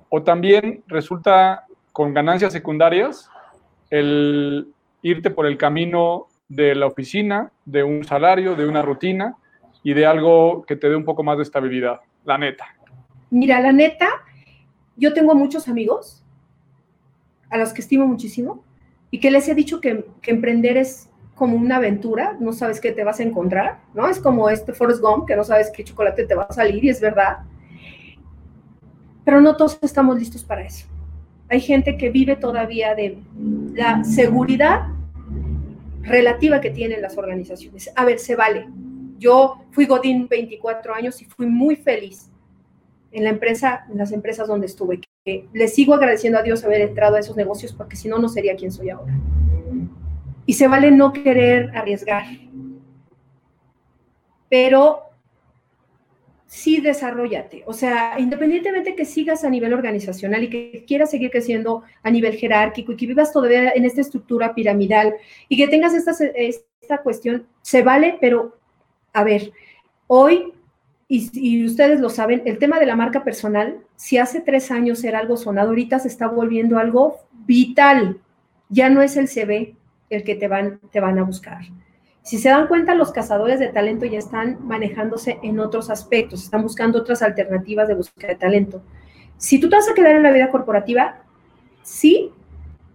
¿O 0.10 0.24
también 0.24 0.84
resulta 0.88 1.66
con 1.92 2.14
ganancias 2.14 2.54
secundarias 2.54 3.30
el 3.90 4.68
irte 5.02 5.30
por 5.30 5.46
el 5.46 5.58
camino 5.58 6.28
de 6.48 6.76
la 6.76 6.88
oficina, 6.88 7.52
de 7.66 7.84
un 7.84 8.04
salario, 8.04 8.56
de 8.56 8.68
una 8.68 8.82
rutina 8.82 9.36
y 9.84 9.94
de 9.94 10.06
algo 10.06 10.66
que 10.66 10.76
te 10.76 10.90
dé 10.90 10.96
un 10.96 11.06
poco 11.06 11.24
más 11.24 11.38
de 11.38 11.44
estabilidad? 11.44 12.02
La 12.24 12.38
neta. 12.38 12.66
Mira, 13.30 13.60
la 13.60 13.72
neta, 13.72 14.08
yo 14.96 15.14
tengo 15.14 15.36
muchos 15.36 15.68
amigos 15.68 16.24
a 17.50 17.58
los 17.58 17.74
que 17.74 17.82
estimo 17.82 18.08
muchísimo 18.08 18.64
y 19.12 19.20
que 19.20 19.32
les 19.32 19.48
he 19.48 19.56
dicho 19.56 19.82
que, 19.82 20.06
emprender 20.26 20.78
es 20.78 21.10
como 21.36 21.58
una 21.58 21.78
aventura, 21.78 22.38
no 22.40 22.54
sabes 22.54 22.80
qué 22.80 22.92
te 22.92 23.04
vas 23.04 23.20
a 23.20 23.24
encontrar, 23.24 23.80
¿no? 23.94 24.08
Es 24.08 24.20
como 24.20 24.50
este 24.50 24.74
Forrest 24.74 25.02
Gump, 25.02 25.28
que 25.28 25.36
no 25.36 25.44
sabes 25.44 25.70
qué 25.70 25.84
chocolate 25.84 26.26
te 26.26 26.36
va 26.36 26.44
a 26.44 26.54
salir 26.54 26.84
y 26.84 26.90
es 26.90 27.02
verdad. 27.02 27.40
Pero 29.26 29.42
no 29.42 29.56
todos 29.58 29.78
estamos 29.82 30.18
listos 30.18 30.44
para 30.44 30.64
eso. 30.64 30.88
Hay 31.50 31.60
gente 31.60 31.98
que 31.98 32.10
vive 32.10 32.36
todavía 32.38 32.96
de 32.96 33.18
la 33.74 34.04
seguridad 34.04 34.88
relativa 36.02 36.62
que 36.62 36.70
tienen 36.70 37.02
las 37.02 37.18
organizaciones. 37.18 37.92
A 37.96 38.06
ver, 38.06 38.20
se 38.20 38.36
vale. 38.36 38.68
Yo 39.18 39.66
fui 39.72 39.86
Godín 39.86 40.28
24 40.28 40.94
años 40.94 41.22
y 41.22 41.26
fui 41.26 41.48
muy 41.48 41.76
feliz 41.76 42.30
en 43.12 43.24
la 43.24 43.30
empresa, 43.30 43.86
en 43.90 43.98
las 43.98 44.12
empresas 44.12 44.48
donde 44.48 44.68
estuve. 44.68 45.02
Le 45.26 45.68
sigo 45.68 45.96
agradeciendo 45.96 46.38
a 46.38 46.44
Dios 46.44 46.64
haber 46.64 46.82
entrado 46.82 47.16
a 47.16 47.20
esos 47.20 47.36
negocios 47.36 47.74
porque 47.74 47.96
si 47.96 48.08
no, 48.08 48.20
no 48.20 48.30
sería 48.30 48.56
quien 48.56 48.72
soy 48.72 48.92
ahora. 48.92 49.12
Y 50.46 50.54
se 50.54 50.68
vale 50.68 50.92
no 50.92 51.14
querer 51.14 51.76
arriesgar. 51.76 52.26
Pero 54.50 55.00
sí 56.46 56.80
desarrollate. 56.80 57.64
O 57.66 57.74
sea, 57.74 58.20
independientemente 58.20 58.94
que 58.94 59.04
sigas 59.04 59.44
a 59.44 59.50
nivel 59.50 59.74
organizacional 59.74 60.44
y 60.44 60.50
que 60.52 60.86
quieras 60.86 61.10
seguir 61.10 61.32
creciendo 61.32 61.82
a 62.04 62.12
nivel 62.12 62.36
jerárquico 62.36 62.92
y 62.92 62.96
que 62.96 63.08
vivas 63.08 63.34
todavía 63.34 63.72
en 63.72 63.84
esta 63.84 64.02
estructura 64.02 64.54
piramidal 64.54 65.16
y 65.50 65.58
que 65.58 65.68
tengas 65.68 65.96
esta, 65.96 66.12
esta 66.36 67.00
cuestión, 67.00 67.48
se 67.64 67.82
vale, 67.82 68.20
pero 68.22 68.60
a 69.12 69.24
ver, 69.24 69.52
hoy, 70.06 70.54
y, 71.08 71.66
ustedes 71.66 72.00
lo 72.00 72.10
saben, 72.10 72.42
el 72.46 72.58
tema 72.58 72.80
de 72.80 72.88
la 72.88 72.96
marca 72.96 73.24
personal, 73.24 73.78
si 73.96 74.18
hace 74.18 74.42
tres 74.42 74.72
años 74.72 75.04
era 75.04 75.20
algo 75.20 75.38
sonado, 75.38 75.70
ahorita 75.70 76.00
se 76.00 76.08
está 76.08 76.28
volviendo 76.28 76.80
algo 76.80 77.18
vital. 77.46 78.20
Ya 78.70 78.90
no 78.90 79.04
es 79.04 79.16
el 79.16 79.28
CV, 79.28 79.76
el 80.10 80.24
que 80.24 80.36
te 80.36 80.48
van, 80.48 80.80
te 80.92 81.00
van 81.00 81.20
a 81.20 81.24
buscar. 81.24 81.62
Si 82.24 82.40
se 82.40 82.50
dan 82.50 82.68
cuenta, 82.68 82.96
los 82.96 83.12
cazadores 83.12 83.60
de 83.60 83.68
talento 83.68 84.06
ya 84.08 84.18
están 84.18 84.58
manejándose 84.66 85.38
en 85.44 85.60
otros 85.60 85.92
aspectos, 85.92 86.44
están 86.44 86.64
buscando 86.64 87.00
otras 87.00 87.22
alternativas 87.22 87.88
de 87.88 87.94
búsqueda 87.94 88.30
de 88.30 88.36
talento. 88.36 88.82
Si 89.38 89.60
tú 89.60 89.70
te 89.70 89.76
vas 89.76 89.88
a 89.88 89.94
quedar 89.94 90.16
en 90.16 90.24
la 90.24 90.32
vida 90.32 90.50
corporativa, 90.50 91.22
sí, 91.84 92.32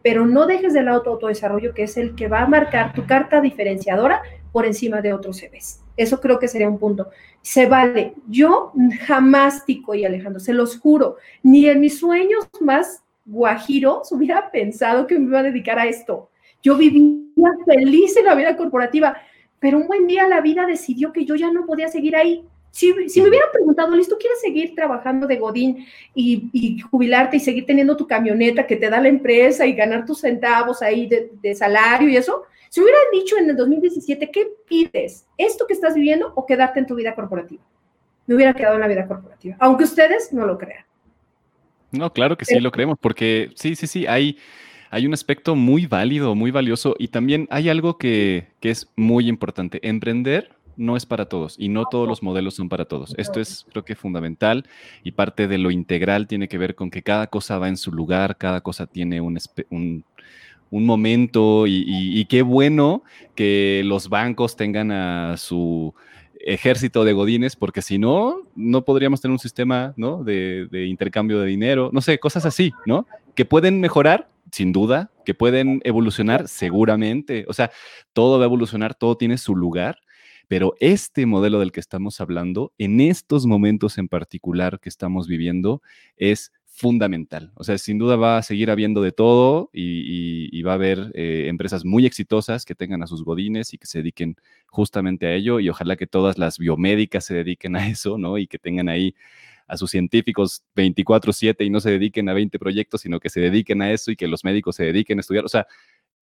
pero 0.02 0.26
no 0.26 0.46
dejes 0.46 0.72
de 0.72 0.82
lado 0.82 1.02
tu 1.02 1.11
autodesarrollo, 1.11 1.74
que 1.74 1.84
es 1.84 1.96
el 1.96 2.16
que 2.16 2.26
va 2.26 2.40
a 2.40 2.48
marcar 2.48 2.92
tu 2.92 3.06
carta 3.06 3.40
diferenciadora 3.40 4.22
por 4.50 4.66
encima 4.66 5.00
de 5.00 5.12
otros 5.12 5.38
CVs. 5.38 5.80
Eso 5.97 6.20
creo 6.20 6.38
que 6.38 6.49
sería 6.49 6.68
un 6.68 6.78
punto. 6.78 7.09
Se 7.43 7.66
vale. 7.66 8.14
Yo 8.28 8.72
jamás, 9.07 9.64
Tico 9.64 9.95
y 9.95 10.05
Alejandro, 10.05 10.41
se 10.41 10.53
los 10.53 10.78
juro, 10.78 11.16
ni 11.43 11.66
en 11.66 11.80
mis 11.80 11.99
sueños 11.99 12.49
más 12.61 13.03
guajiros 13.24 14.11
hubiera 14.12 14.51
pensado 14.51 15.07
que 15.07 15.18
me 15.18 15.26
iba 15.26 15.41
a 15.41 15.45
dedicar 15.45 15.78
a 15.78 15.86
esto. 15.86 16.30
Yo 16.62 16.76
vivía 16.76 17.51
feliz 17.64 18.16
en 18.16 18.24
la 18.24 18.34
vida 18.34 18.57
corporativa, 18.57 19.16
pero 19.59 19.78
un 19.78 19.86
buen 19.86 20.07
día 20.07 20.28
la 20.28 20.41
vida 20.41 20.66
decidió 20.66 21.12
que 21.12 21.24
yo 21.24 21.34
ya 21.36 21.53
no 21.53 21.66
podía 21.66 21.88
seguir 21.88 22.16
ahí. 22.16 22.45
Si, 22.70 22.92
me 22.92 23.28
hubieran 23.28 23.48
preguntado, 23.52 23.94
Liz, 23.96 24.08
¿tú 24.08 24.16
quieres 24.18 24.40
seguir 24.40 24.74
trabajando 24.74 25.26
de 25.26 25.36
Godín 25.36 25.86
y, 26.14 26.78
jubilarte 26.90 27.36
y 27.36 27.40
seguir 27.40 27.66
teniendo 27.66 27.96
tu 27.96 28.06
camioneta 28.06 28.66
que 28.66 28.76
te 28.76 28.88
da 28.88 29.00
la 29.00 29.08
empresa 29.08 29.66
y 29.66 29.72
ganar 29.72 30.06
tus 30.06 30.20
centavos 30.20 30.80
ahí 30.82 31.08
de, 31.08 31.54
salario 31.54 32.08
y 32.08 32.16
eso? 32.16 32.44
Si 32.68 32.80
hubieran 32.80 33.02
dicho 33.12 33.36
en 33.36 33.50
el 33.50 33.56
2017, 33.56 34.30
¿qué 34.30 34.46
pides? 34.66 35.26
¿Esto 35.36 35.66
que 35.66 35.74
estás 35.74 35.94
viviendo 35.94 36.32
o 36.36 36.46
quedarte 36.46 36.78
en 36.78 36.86
tu 36.86 36.94
vida 36.94 37.14
corporativa? 37.14 37.62
Me 38.26 38.36
hubiera 38.36 38.54
quedado 38.54 38.76
en 38.76 38.82
la 38.82 38.88
vida 38.88 39.08
corporativa, 39.08 39.56
aunque 39.58 39.84
ustedes 39.84 40.32
no 40.32 40.46
lo 40.46 40.56
crean. 40.56 40.84
No, 41.90 42.12
claro 42.12 42.38
que 42.38 42.44
sí 42.44 42.60
lo 42.60 42.70
creemos, 42.70 42.96
porque 43.00 43.50
sí, 43.56 43.74
sí, 43.74 43.88
sí, 43.88 44.06
hay 44.06 44.38
hay 44.90 45.06
un 45.06 45.14
aspecto 45.14 45.54
muy 45.54 45.86
válido, 45.86 46.34
muy 46.34 46.50
valioso 46.50 46.96
y 46.98 47.08
también 47.08 47.46
hay 47.50 47.68
algo 47.68 47.96
que, 47.96 48.48
es 48.60 48.90
muy 48.96 49.28
importante. 49.28 49.78
Emprender 49.88 50.50
no 50.76 50.96
es 50.96 51.06
para 51.06 51.26
todos 51.26 51.56
y 51.58 51.68
no 51.68 51.84
todos 51.90 52.08
los 52.08 52.22
modelos 52.22 52.54
son 52.54 52.68
para 52.68 52.84
todos. 52.84 53.14
Esto 53.16 53.40
es 53.40 53.66
creo 53.70 53.84
que 53.84 53.94
fundamental 53.94 54.66
y 55.02 55.12
parte 55.12 55.48
de 55.48 55.58
lo 55.58 55.70
integral 55.70 56.26
tiene 56.26 56.48
que 56.48 56.58
ver 56.58 56.74
con 56.74 56.90
que 56.90 57.02
cada 57.02 57.26
cosa 57.28 57.58
va 57.58 57.68
en 57.68 57.76
su 57.76 57.92
lugar, 57.92 58.36
cada 58.36 58.60
cosa 58.60 58.86
tiene 58.86 59.20
un, 59.20 59.38
un, 59.70 60.04
momento 60.86 61.66
y, 61.66 62.24
qué 62.26 62.42
bueno 62.42 63.02
que 63.34 63.82
los 63.84 64.08
bancos 64.08 64.56
tengan 64.56 64.90
a 64.92 65.36
su 65.36 65.94
ejército 66.42 67.04
de 67.04 67.12
godines, 67.12 67.56
porque 67.56 67.82
si 67.82 67.98
no, 67.98 68.42
no 68.54 68.84
podríamos 68.84 69.20
tener 69.20 69.32
un 69.32 69.38
sistema 69.38 69.94
de, 69.96 70.68
de 70.70 70.86
intercambio 70.86 71.40
de 71.40 71.46
dinero, 71.46 71.90
no 71.92 72.00
sé, 72.00 72.18
cosas 72.18 72.46
así, 72.46 72.72
¿no? 72.86 73.06
Que 73.34 73.44
pueden 73.44 73.80
mejorar, 73.80 74.28
sin 74.50 74.72
duda, 74.72 75.10
que 75.24 75.34
pueden 75.34 75.80
evolucionar 75.84 76.48
seguramente. 76.48 77.44
O 77.48 77.52
sea, 77.52 77.70
todo 78.12 78.38
va 78.38 78.44
a 78.44 78.46
evolucionar, 78.46 78.94
todo 78.94 79.16
tiene 79.16 79.38
su 79.38 79.54
lugar, 79.54 79.98
pero 80.51 80.74
este 80.80 81.26
modelo 81.26 81.61
del 81.61 81.70
que 81.70 81.78
estamos 81.78 82.20
hablando, 82.20 82.72
en 82.76 83.01
estos 83.01 83.46
momentos 83.46 83.98
en 83.98 84.09
particular 84.09 84.80
que 84.80 84.88
estamos 84.88 85.28
viviendo, 85.28 85.80
es 86.16 86.51
fundamental. 86.66 87.53
O 87.55 87.62
sea, 87.62 87.78
sin 87.78 87.98
duda 87.98 88.16
va 88.16 88.36
a 88.36 88.42
seguir 88.42 88.68
habiendo 88.72 89.01
de 89.01 89.12
todo 89.12 89.70
y, 89.72 90.61
va 90.62 90.72
a 90.72 90.74
haber 90.74 91.12
eh, 91.14 91.44
empresas 91.46 91.84
muy 91.84 92.05
exitosas 92.05 92.64
que 92.64 92.74
tengan 92.74 93.01
a 93.05 93.07
sus 93.07 93.22
godines 93.22 93.72
y 93.74 93.78
que 93.78 93.86
se 93.86 93.98
dediquen 93.98 94.34
justamente 94.66 95.28
a 95.28 95.34
ello 95.34 95.61
y 95.61 95.68
ojalá 95.68 95.94
que 95.94 96.09
todas 96.09 96.36
las 96.36 96.59
biomédicas 96.59 97.24
se 97.24 97.34
dediquen 97.34 97.76
a 97.76 97.86
eso, 97.88 98.18
¿no? 98.18 98.36
Y 98.36 98.48
que 98.48 98.59
tengan 98.59 98.88
ahí 98.88 99.14
a 99.68 99.76
sus 99.76 99.92
científicos 99.92 100.64
24/7 100.74 101.64
y 101.64 101.70
no 101.70 101.78
se 101.78 101.92
dediquen 101.92 102.28
a 102.28 102.34
20 102.34 102.59
proyectos, 102.59 103.03
sino 103.03 103.20
que 103.20 103.30
se 103.30 103.38
dediquen 103.38 103.82
a 103.82 103.92
eso 103.92 104.11
y 104.11 104.16
que 104.16 104.26
los 104.26 104.42
médicos 104.42 104.74
se 104.74 104.82
dediquen 104.82 105.18
a 105.18 105.20
estudiar. 105.20 105.44
O 105.44 105.48
sea, 105.48 105.68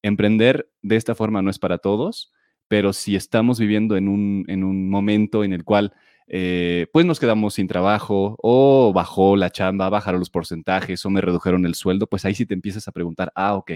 emprender 0.02 0.68
de 0.82 0.96
esta 0.96 1.14
forma 1.14 1.40
no 1.40 1.48
es 1.48 1.58
para 1.58 1.78
todos, 1.78 2.30
pero 2.68 2.92
si 2.92 3.16
estamos 3.16 3.58
viviendo 3.58 3.96
en 3.96 4.08
un, 4.08 4.44
en 4.48 4.62
un 4.62 4.88
momento 4.90 5.42
en 5.42 5.52
el 5.52 5.64
cual 5.64 5.92
eh, 6.28 6.86
pues 6.92 7.06
nos 7.06 7.18
quedamos 7.18 7.54
sin 7.54 7.66
trabajo 7.66 8.36
o 8.42 8.92
bajó 8.92 9.34
la 9.36 9.50
chamba, 9.50 9.88
bajaron 9.88 10.20
los 10.20 10.30
porcentajes 10.30 11.04
o 11.06 11.10
me 11.10 11.22
redujeron 11.22 11.64
el 11.64 11.74
sueldo, 11.74 12.06
pues 12.06 12.24
ahí 12.26 12.34
sí 12.34 12.44
te 12.44 12.54
empiezas 12.54 12.86
a 12.86 12.92
preguntar, 12.92 13.32
ah, 13.34 13.54
ok, 13.54 13.72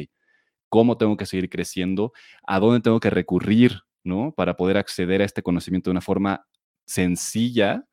¿cómo 0.69 0.99
tengo 0.99 1.17
que 1.17 1.27
seguir 1.27 1.49
creciendo? 1.49 2.13
¿A 2.47 2.61
dónde 2.61 2.81
tengo 2.81 3.01
que 3.01 3.11
recurrir, 3.11 3.81
¿no? 4.05 4.33
Para 4.37 4.57
poder 4.57 4.77
acceder 4.77 5.23
a 5.23 5.25
este 5.25 5.43
conocimiento 5.43 5.89
de 5.91 5.93
una 5.93 6.01
forma 6.03 6.47
sencilla 6.85 7.87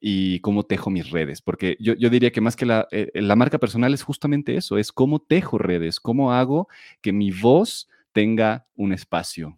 y 0.00 0.40
cómo 0.40 0.64
tejo 0.64 0.90
mis 0.90 1.10
redes. 1.10 1.42
Porque 1.42 1.76
yo, 1.80 1.94
diría 1.94 2.30
que 2.30 2.40
más 2.40 2.56
que 2.56 2.66
la, 2.66 2.86
eh, 2.92 3.10
la 3.14 3.36
marca 3.36 3.58
personal 3.58 3.94
es 3.94 4.02
justamente 4.02 4.56
eso, 4.56 4.78
es 4.78 4.92
cómo 4.92 5.18
tejo 5.18 5.58
redes, 5.58 5.98
cómo 5.98 6.32
hago 6.32 6.68
que 7.00 7.12
mi 7.12 7.32
voz 7.32 7.88
tenga 8.12 8.66
un 8.76 8.92
espacio. 8.92 9.56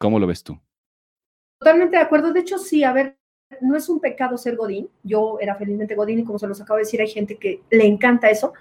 ¿Cómo 0.00 0.18
lo 0.18 0.26
ves 0.26 0.42
tú? 0.42 0.58
Totalmente 1.58 1.96
de 1.96 2.02
acuerdo. 2.02 2.32
De 2.32 2.40
hecho, 2.40 2.58
sí, 2.58 2.84
a 2.84 2.92
ver, 2.92 3.16
no 3.60 3.76
es 3.76 3.88
un 3.88 4.00
pecado 4.00 4.36
ser 4.36 4.56
Godín. 4.56 4.88
Yo 5.02 5.38
era 5.40 5.54
felizmente 5.54 5.94
Godín 5.94 6.20
y 6.20 6.24
como 6.24 6.38
se 6.38 6.46
los 6.46 6.60
acabo 6.60 6.76
de 6.76 6.84
decir, 6.84 7.00
hay 7.00 7.08
gente 7.08 7.36
que 7.36 7.62
le 7.70 7.86
encanta 7.86 8.30
eso, 8.30 8.52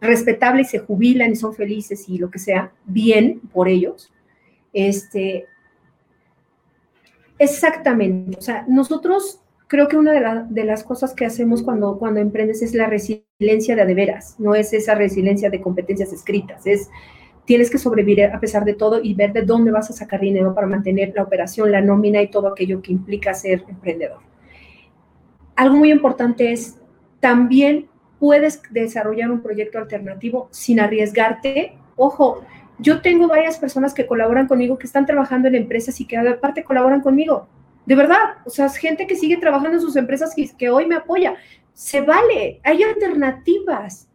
respetable 0.00 0.62
y 0.62 0.64
se 0.64 0.78
jubilan 0.78 1.32
y 1.32 1.36
son 1.36 1.54
felices 1.54 2.08
y 2.08 2.18
lo 2.18 2.30
que 2.30 2.38
sea, 2.38 2.72
bien 2.84 3.40
por 3.52 3.68
ellos. 3.68 4.12
Este, 4.72 5.46
exactamente. 7.38 8.38
O 8.38 8.42
sea, 8.42 8.64
nosotros 8.68 9.40
creo 9.68 9.88
que 9.88 9.96
una 9.96 10.12
de, 10.12 10.44
de, 10.48 10.64
las 10.64 10.84
cosas 10.84 11.14
que 11.14 11.26
hacemos 11.26 11.62
cuando, 11.62 11.98
cuando 11.98 12.20
emprendes 12.20 12.62
es 12.62 12.74
la 12.74 12.86
resiliencia 12.86 13.74
de 13.74 13.82
adeveras, 13.82 14.38
no 14.38 14.54
es 14.54 14.72
esa 14.72 14.94
resiliencia 14.94 15.50
de 15.50 15.60
competencias 15.60 16.12
escritas, 16.12 16.66
es 16.66 16.88
tienes 17.46 17.70
que 17.70 17.78
sobrevivir 17.78 18.24
a 18.24 18.40
pesar 18.40 18.64
de 18.64 18.74
todo 18.74 19.00
y 19.02 19.14
ver 19.14 19.32
de 19.32 19.42
dónde 19.42 19.70
vas 19.70 19.88
a 19.88 19.94
sacar 19.94 20.20
dinero 20.20 20.54
para 20.54 20.66
mantener 20.66 21.12
la 21.14 21.22
operación, 21.22 21.72
la 21.72 21.80
nómina 21.80 22.20
y 22.20 22.28
todo 22.28 22.48
aquello 22.48 22.82
que 22.82 22.92
implica 22.92 23.32
ser 23.32 23.64
emprendedor. 23.68 24.18
Algo 25.54 25.76
muy 25.76 25.90
importante 25.90 26.52
es, 26.52 26.76
también 27.20 27.88
puedes 28.18 28.60
desarrollar 28.70 29.30
un 29.30 29.40
proyecto 29.40 29.78
alternativo 29.78 30.48
sin 30.50 30.80
arriesgarte. 30.80 31.78
Ojo, 31.94 32.44
yo 32.78 33.00
tengo 33.00 33.28
varias 33.28 33.58
personas 33.58 33.94
que 33.94 34.06
colaboran 34.06 34.48
conmigo, 34.48 34.76
que 34.76 34.86
están 34.86 35.06
trabajando 35.06 35.48
en 35.48 35.54
empresas 35.54 36.00
y 36.00 36.06
que 36.06 36.16
aparte 36.16 36.64
colaboran 36.64 37.00
conmigo. 37.00 37.48
De 37.86 37.94
verdad, 37.94 38.38
o 38.44 38.50
sea, 38.50 38.66
es 38.66 38.76
gente 38.76 39.06
que 39.06 39.14
sigue 39.14 39.36
trabajando 39.36 39.76
en 39.76 39.80
sus 39.80 39.96
empresas 39.96 40.36
y 40.36 40.48
que 40.48 40.68
hoy 40.68 40.86
me 40.86 40.96
apoya. 40.96 41.36
Se 41.72 42.00
vale, 42.00 42.60
hay 42.64 42.82
alternativas. 42.82 44.08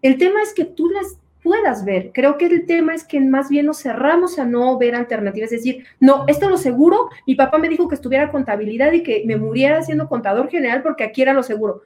El 0.00 0.16
tema 0.16 0.42
es 0.42 0.54
que 0.54 0.64
tú 0.64 0.88
las 0.88 1.18
puedas 1.48 1.82
ver. 1.86 2.12
Creo 2.12 2.36
que 2.36 2.44
el 2.44 2.66
tema 2.66 2.94
es 2.94 3.04
que 3.04 3.18
más 3.20 3.48
bien 3.48 3.64
nos 3.64 3.82
cerramos 3.82 4.38
a 4.38 4.44
no 4.44 4.76
ver 4.76 4.94
alternativas, 4.94 5.50
es 5.50 5.64
decir, 5.64 5.86
no, 5.98 6.26
esto 6.28 6.50
lo 6.50 6.58
seguro, 6.58 7.08
mi 7.26 7.36
papá 7.36 7.56
me 7.56 7.70
dijo 7.70 7.88
que 7.88 7.94
estuviera 7.94 8.30
contabilidad 8.30 8.92
y 8.92 9.02
que 9.02 9.22
me 9.24 9.36
muriera 9.36 9.80
siendo 9.82 10.10
contador 10.10 10.50
general 10.50 10.82
porque 10.82 11.04
aquí 11.04 11.22
era 11.22 11.32
lo 11.32 11.42
seguro. 11.42 11.84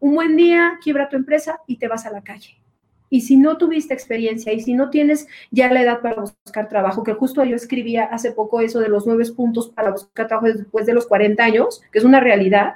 Un 0.00 0.14
buen 0.14 0.36
día 0.36 0.78
quiebra 0.82 1.08
tu 1.08 1.16
empresa 1.16 1.60
y 1.66 1.78
te 1.78 1.88
vas 1.88 2.04
a 2.04 2.10
la 2.10 2.20
calle. 2.20 2.60
Y 3.08 3.22
si 3.22 3.38
no 3.38 3.56
tuviste 3.56 3.94
experiencia 3.94 4.52
y 4.52 4.60
si 4.60 4.74
no 4.74 4.90
tienes 4.90 5.26
ya 5.50 5.72
la 5.72 5.80
edad 5.80 6.00
para 6.02 6.20
buscar 6.20 6.68
trabajo, 6.68 7.02
que 7.02 7.14
justo 7.14 7.42
yo 7.42 7.56
escribía 7.56 8.04
hace 8.04 8.32
poco 8.32 8.60
eso 8.60 8.80
de 8.80 8.90
los 8.90 9.06
nueve 9.06 9.24
puntos 9.34 9.70
para 9.70 9.92
buscar 9.92 10.28
trabajo 10.28 10.46
después 10.46 10.84
de 10.84 10.92
los 10.92 11.06
40 11.06 11.42
años, 11.42 11.80
que 11.90 12.00
es 12.00 12.04
una 12.04 12.20
realidad, 12.20 12.74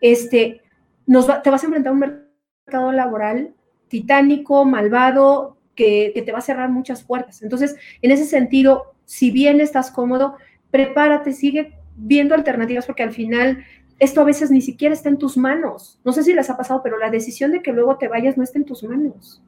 este, 0.00 0.62
nos 1.06 1.26
te 1.42 1.50
vas 1.50 1.62
a 1.62 1.66
enfrentar 1.66 1.90
a 1.90 1.92
un 1.92 2.00
mercado 2.00 2.90
laboral 2.92 3.52
titánico, 3.88 4.64
malvado, 4.64 5.57
que, 5.78 6.12
te 6.26 6.32
va 6.32 6.38
a 6.38 6.42
cerrar 6.42 6.68
muchas 6.70 7.04
puertas. 7.04 7.40
Entonces, 7.42 7.76
en 8.02 8.10
ese 8.10 8.24
sentido, 8.24 8.94
si 9.04 9.30
bien 9.30 9.60
estás 9.60 9.92
cómodo, 9.92 10.34
prepárate, 10.72 11.32
sigue 11.32 11.78
viendo 11.96 12.34
alternativas 12.34 12.84
porque 12.84 13.04
al 13.04 13.12
final 13.12 13.64
esto 14.00 14.20
a 14.20 14.24
veces 14.24 14.50
ni 14.50 14.60
siquiera 14.60 14.92
está 14.92 15.08
en 15.08 15.18
tus 15.18 15.36
manos. 15.36 16.00
No 16.04 16.12
sé 16.12 16.24
si 16.24 16.34
les 16.34 16.50
ha 16.50 16.56
pasado, 16.56 16.82
pero 16.82 16.98
la 16.98 17.10
decisión 17.10 17.52
de 17.52 17.62
que 17.62 17.72
luego 17.72 17.96
te 17.96 18.08
vayas 18.08 18.36
no 18.36 18.42
está 18.42 18.58
en 18.58 18.64
tus 18.64 18.82
manos. 18.82 19.40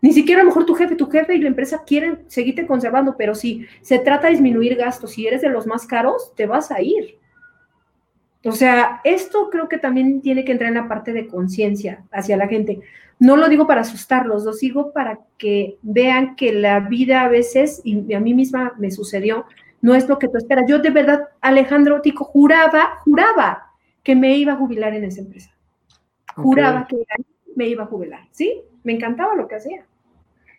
Ni 0.00 0.12
siquiera 0.12 0.42
a 0.42 0.44
lo 0.44 0.50
mejor 0.50 0.64
tu 0.64 0.74
jefe, 0.74 0.94
tu 0.94 1.10
jefe 1.10 1.34
y 1.34 1.40
la 1.40 1.48
empresa 1.48 1.82
quieren 1.84 2.20
seguirte 2.28 2.66
conservando, 2.66 3.16
pero 3.16 3.34
si 3.34 3.66
se 3.80 3.98
trata 3.98 4.28
de 4.28 4.34
disminuir 4.34 4.76
gastos, 4.76 5.12
si 5.12 5.26
eres 5.26 5.40
de 5.40 5.48
los 5.48 5.66
más 5.66 5.86
caros, 5.86 6.32
te 6.36 6.46
vas 6.46 6.70
a 6.70 6.80
ir. 6.80 7.18
O 8.46 8.52
sea, 8.52 9.00
esto 9.02 9.50
creo 9.50 9.68
que 9.68 9.78
también 9.78 10.22
tiene 10.22 10.44
que 10.44 10.52
entrar 10.52 10.68
en 10.68 10.76
la 10.76 10.88
parte 10.88 11.12
de 11.12 11.26
conciencia 11.26 12.04
hacia 12.12 12.36
la 12.36 12.46
gente. 12.46 12.80
No 13.18 13.36
lo 13.36 13.48
digo 13.48 13.66
para 13.66 13.80
asustarlos, 13.80 14.44
lo 14.44 14.52
digo 14.52 14.92
para 14.92 15.18
que 15.36 15.78
vean 15.82 16.36
que 16.36 16.52
la 16.52 16.80
vida 16.80 17.22
a 17.22 17.28
veces, 17.28 17.80
y 17.82 18.14
a 18.14 18.20
mí 18.20 18.34
misma 18.34 18.74
me 18.78 18.90
sucedió, 18.90 19.46
no 19.80 19.94
es 19.94 20.08
lo 20.08 20.18
que 20.18 20.28
tú 20.28 20.36
esperas. 20.36 20.66
Yo 20.68 20.78
de 20.78 20.90
verdad, 20.90 21.28
Alejandro 21.40 22.00
Tico, 22.00 22.24
juraba, 22.24 23.00
juraba 23.04 23.72
que 24.02 24.14
me 24.14 24.36
iba 24.36 24.52
a 24.52 24.56
jubilar 24.56 24.94
en 24.94 25.04
esa 25.04 25.20
empresa. 25.20 25.50
Juraba 26.36 26.86
que 26.86 26.96
me 27.56 27.66
iba 27.66 27.84
a 27.84 27.86
jubilar, 27.86 28.20
¿sí? 28.30 28.60
Me 28.84 28.92
encantaba 28.92 29.34
lo 29.34 29.48
que 29.48 29.56
hacía. 29.56 29.84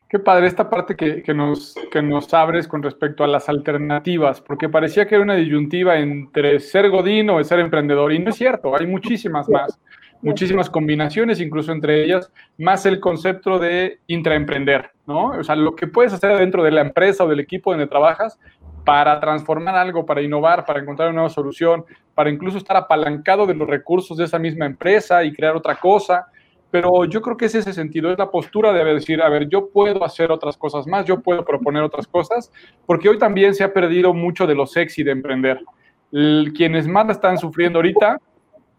Qué 0.09 0.19
padre 0.19 0.47
esta 0.47 0.69
parte 0.69 0.95
que, 0.95 1.21
que, 1.21 1.33
nos, 1.33 1.75
que 1.91 2.01
nos 2.01 2.33
abres 2.33 2.67
con 2.67 2.81
respecto 2.81 3.23
a 3.23 3.27
las 3.27 3.49
alternativas, 3.49 4.39
porque 4.39 4.69
parecía 4.69 5.05
que 5.05 5.15
era 5.15 5.23
una 5.23 5.35
disyuntiva 5.35 5.97
entre 5.97 6.59
ser 6.59 6.89
godín 6.89 7.29
o 7.29 7.43
ser 7.43 7.59
emprendedor, 7.59 8.13
y 8.13 8.19
no 8.19 8.29
es 8.29 8.37
cierto, 8.37 8.77
hay 8.77 8.87
muchísimas 8.87 9.49
más 9.49 9.79
muchísimas 10.21 10.69
combinaciones, 10.69 11.39
incluso 11.39 11.71
entre 11.71 12.03
ellas, 12.03 12.31
más 12.57 12.85
el 12.85 12.99
concepto 12.99 13.59
de 13.59 13.99
intraemprender, 14.07 14.91
¿no? 15.05 15.27
O 15.27 15.43
sea, 15.43 15.55
lo 15.55 15.75
que 15.75 15.87
puedes 15.87 16.13
hacer 16.13 16.37
dentro 16.37 16.63
de 16.63 16.71
la 16.71 16.81
empresa 16.81 17.23
o 17.23 17.27
del 17.27 17.39
equipo 17.39 17.71
donde 17.71 17.87
trabajas 17.87 18.39
para 18.83 19.19
transformar 19.19 19.75
algo, 19.75 20.05
para 20.05 20.21
innovar, 20.21 20.65
para 20.65 20.79
encontrar 20.79 21.09
una 21.09 21.17
nueva 21.17 21.29
solución, 21.29 21.85
para 22.15 22.29
incluso 22.29 22.57
estar 22.57 22.77
apalancado 22.77 23.45
de 23.45 23.53
los 23.53 23.67
recursos 23.67 24.17
de 24.17 24.25
esa 24.25 24.39
misma 24.39 24.65
empresa 24.65 25.23
y 25.23 25.33
crear 25.33 25.55
otra 25.55 25.75
cosa. 25.75 26.27
Pero 26.69 27.05
yo 27.05 27.21
creo 27.21 27.37
que 27.37 27.45
es 27.45 27.55
ese 27.55 27.73
sentido, 27.73 28.11
es 28.11 28.17
la 28.17 28.29
postura 28.29 28.73
de 28.73 28.83
decir, 28.83 29.21
a 29.21 29.29
ver, 29.29 29.47
yo 29.47 29.69
puedo 29.69 30.03
hacer 30.03 30.31
otras 30.31 30.57
cosas 30.57 30.85
más, 30.85 31.05
yo 31.05 31.21
puedo 31.21 31.45
proponer 31.45 31.83
otras 31.83 32.07
cosas, 32.07 32.51
porque 32.85 33.07
hoy 33.09 33.17
también 33.17 33.55
se 33.55 33.63
ha 33.63 33.73
perdido 33.73 34.13
mucho 34.13 34.45
de 34.45 34.55
lo 34.55 34.65
sexy 34.65 35.03
de 35.03 35.11
emprender. 35.11 35.61
quienes 36.55 36.87
más 36.87 37.09
están 37.09 37.37
sufriendo 37.37 37.79
ahorita 37.79 38.19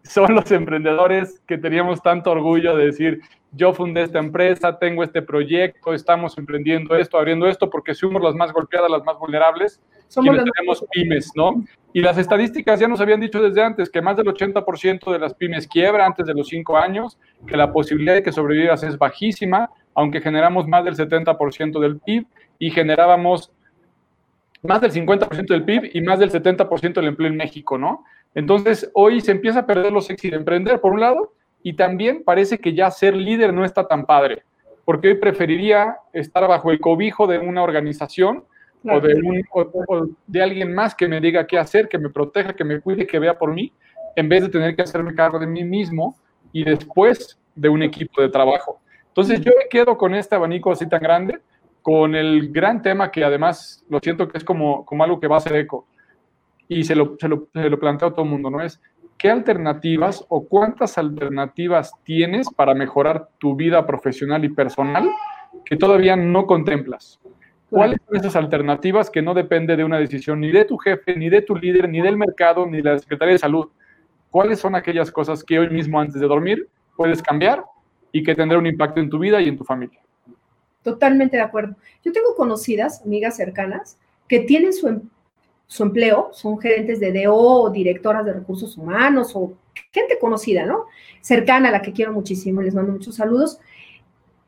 son 0.03 0.33
los 0.33 0.51
emprendedores 0.51 1.41
que 1.47 1.57
teníamos 1.57 2.01
tanto 2.01 2.31
orgullo 2.31 2.75
de 2.75 2.85
decir, 2.85 3.21
yo 3.51 3.73
fundé 3.73 4.03
esta 4.03 4.19
empresa, 4.19 4.77
tengo 4.77 5.03
este 5.03 5.21
proyecto, 5.21 5.93
estamos 5.93 6.37
emprendiendo 6.37 6.95
esto, 6.95 7.17
abriendo 7.17 7.47
esto, 7.47 7.69
porque 7.69 7.93
somos 7.95 8.21
las 8.21 8.35
más 8.35 8.51
golpeadas, 8.53 8.89
las 8.91 9.03
más 9.03 9.17
vulnerables, 9.17 9.81
somos 10.07 10.35
quienes 10.35 10.51
tenemos 10.53 10.85
pymes, 10.91 11.31
¿no? 11.35 11.63
Y 11.93 12.01
las 12.01 12.17
estadísticas 12.17 12.79
ya 12.79 12.87
nos 12.87 13.01
habían 13.01 13.19
dicho 13.19 13.41
desde 13.41 13.63
antes 13.63 13.89
que 13.89 14.01
más 14.01 14.17
del 14.17 14.27
80% 14.27 15.11
de 15.11 15.19
las 15.19 15.33
pymes 15.33 15.67
quiebra 15.67 16.05
antes 16.05 16.25
de 16.25 16.33
los 16.33 16.47
5 16.47 16.77
años, 16.77 17.17
que 17.47 17.57
la 17.57 17.71
posibilidad 17.71 18.13
de 18.13 18.23
que 18.23 18.31
sobrevivas 18.31 18.83
es 18.83 18.97
bajísima, 18.97 19.69
aunque 19.95 20.21
generamos 20.21 20.67
más 20.67 20.85
del 20.85 20.95
70% 20.95 21.79
del 21.79 21.99
PIB 21.99 22.25
y 22.59 22.69
generábamos 22.69 23.51
más 24.61 24.81
del 24.81 24.91
50% 24.91 25.47
del 25.47 25.63
PIB 25.63 25.91
y 25.93 26.01
más 26.01 26.19
del 26.19 26.31
70% 26.31 26.93
del 26.93 27.07
empleo 27.07 27.29
en 27.29 27.37
México, 27.37 27.77
¿no? 27.77 28.03
Entonces, 28.35 28.89
hoy 28.93 29.21
se 29.21 29.31
empieza 29.31 29.59
a 29.59 29.65
perder 29.65 29.91
lo 29.91 30.01
sexy 30.01 30.29
de 30.29 30.37
emprender, 30.37 30.79
por 30.79 30.93
un 30.93 30.99
lado, 30.99 31.33
y 31.63 31.73
también 31.73 32.23
parece 32.23 32.59
que 32.59 32.73
ya 32.73 32.91
ser 32.91 33.15
líder 33.15 33.53
no 33.53 33.65
está 33.65 33.87
tan 33.87 34.05
padre, 34.05 34.43
porque 34.85 35.09
hoy 35.09 35.15
preferiría 35.15 35.97
estar 36.13 36.47
bajo 36.47 36.71
el 36.71 36.79
cobijo 36.79 37.27
de 37.27 37.39
una 37.39 37.63
organización 37.63 38.43
o, 38.85 38.99
de 39.01 39.15
un, 39.15 40.17
de 40.25 40.41
alguien 40.41 40.73
más 40.73 40.95
que 40.95 41.07
me 41.07 41.19
diga 41.19 41.45
qué 41.45 41.57
hacer, 41.57 41.89
que 41.89 41.97
me 41.97 42.09
proteja, 42.09 42.53
que 42.53 42.63
me 42.63 42.79
cuide, 42.79 43.05
que 43.05 43.19
vea 43.19 43.37
por 43.37 43.53
mí, 43.53 43.73
en 44.15 44.29
vez 44.29 44.43
de 44.43 44.49
tener 44.49 44.75
que 44.75 44.83
hacerme 44.83 45.13
cargo 45.13 45.37
de 45.37 45.47
mí 45.47 45.63
mismo 45.63 46.15
y 46.53 46.63
después 46.63 47.37
de 47.55 47.67
un 47.67 47.83
equipo 47.83 48.21
de 48.21 48.29
trabajo. 48.29 48.79
Entonces, 49.07 49.41
yo 49.41 49.51
me 49.57 49.67
quedo 49.69 49.97
con 49.97 50.15
este 50.15 50.35
abanico 50.35 50.71
así 50.71 50.87
tan 50.87 51.01
grande, 51.01 51.39
con 51.81 52.15
el 52.15 52.51
gran 52.51 52.81
tema 52.81 53.11
que 53.11 53.23
además 53.23 53.83
lo 53.89 53.99
siento 53.99 54.27
que 54.27 54.37
es 54.37 54.43
como, 54.43 54.85
como 54.85 55.03
algo 55.03 55.19
que 55.19 55.27
va 55.27 55.37
a 55.37 55.41
ser 55.41 55.55
eco 55.55 55.87
y 56.69 56.85
se 56.85 56.95
lo, 56.95 57.17
se 57.19 57.27
lo, 57.27 57.79
planteo 57.79 58.07
a 58.07 58.13
todo 58.13 58.23
el 58.23 58.31
mundo, 58.31 58.49
¿no? 58.49 58.61
Es, 58.61 58.79
¿qué 59.17 59.29
alternativas 59.29 60.25
o 60.29 60.47
cuántas 60.47 60.97
alternativas 60.97 61.91
tienes 62.03 62.47
para 62.49 62.73
mejorar 62.73 63.27
tu 63.37 63.55
vida 63.55 63.85
profesional 63.85 64.45
y 64.45 64.49
personal 64.49 65.09
que 65.65 65.75
todavía 65.75 66.15
no 66.15 66.45
contemplas? 66.45 67.19
¿Cuáles 67.69 67.99
son 68.07 68.15
esas 68.15 68.35
alternativas 68.37 69.09
que 69.09 69.21
no 69.21 69.33
depende 69.33 69.75
de 69.75 69.83
una 69.83 69.99
decisión 69.99 70.39
ni 70.39 70.51
de 70.51 70.63
tu 70.63 70.77
jefe, 70.77 71.15
ni 71.17 71.29
de 71.29 71.41
tu 71.41 71.55
líder, 71.55 71.89
ni 71.89 72.01
del 72.01 72.15
mercado, 72.15 72.65
ni 72.65 72.77
de 72.77 72.83
la 72.83 72.99
Secretaría 72.99 73.33
de 73.33 73.39
Salud? 73.39 73.67
¿Cuáles 74.31 74.59
son 74.59 74.75
aquellas 74.75 75.11
cosas 75.11 75.43
que 75.43 75.59
hoy 75.59 75.69
mismo 75.69 75.99
antes 75.99 76.21
de 76.21 76.27
dormir 76.27 76.69
puedes 76.95 77.21
cambiar 77.21 77.63
y 78.11 78.23
que 78.23 78.35
tendrá 78.35 78.57
un 78.57 78.67
impacto 78.67 78.99
en 78.99 79.09
tu 79.09 79.19
vida 79.19 79.41
y 79.41 79.47
en 79.47 79.57
tu 79.57 79.63
familia. 79.63 79.99
Totalmente 80.83 81.37
de 81.37 81.43
acuerdo. 81.43 81.75
Yo 82.03 82.11
tengo 82.11 82.35
conocidas, 82.35 83.01
amigas 83.05 83.35
cercanas, 83.35 83.97
que 84.27 84.39
tienen 84.41 84.73
su, 84.73 84.87
em, 84.87 85.01
su 85.69 85.83
empleo, 85.83 86.31
son 86.33 86.59
gerentes 86.59 86.99
de 86.99 87.13
DO 87.13 87.35
o 87.35 87.69
directoras 87.69 88.25
de 88.25 88.33
recursos 88.33 88.75
humanos 88.75 89.33
o 89.35 89.53
gente 89.91 90.17
conocida, 90.19 90.65
¿no? 90.65 90.85
Cercana 91.21 91.69
a 91.69 91.71
la 91.71 91.83
que 91.83 91.93
quiero 91.93 92.11
muchísimo, 92.11 92.63
les 92.63 92.73
mando 92.73 92.91
muchos 92.91 93.15
saludos, 93.15 93.59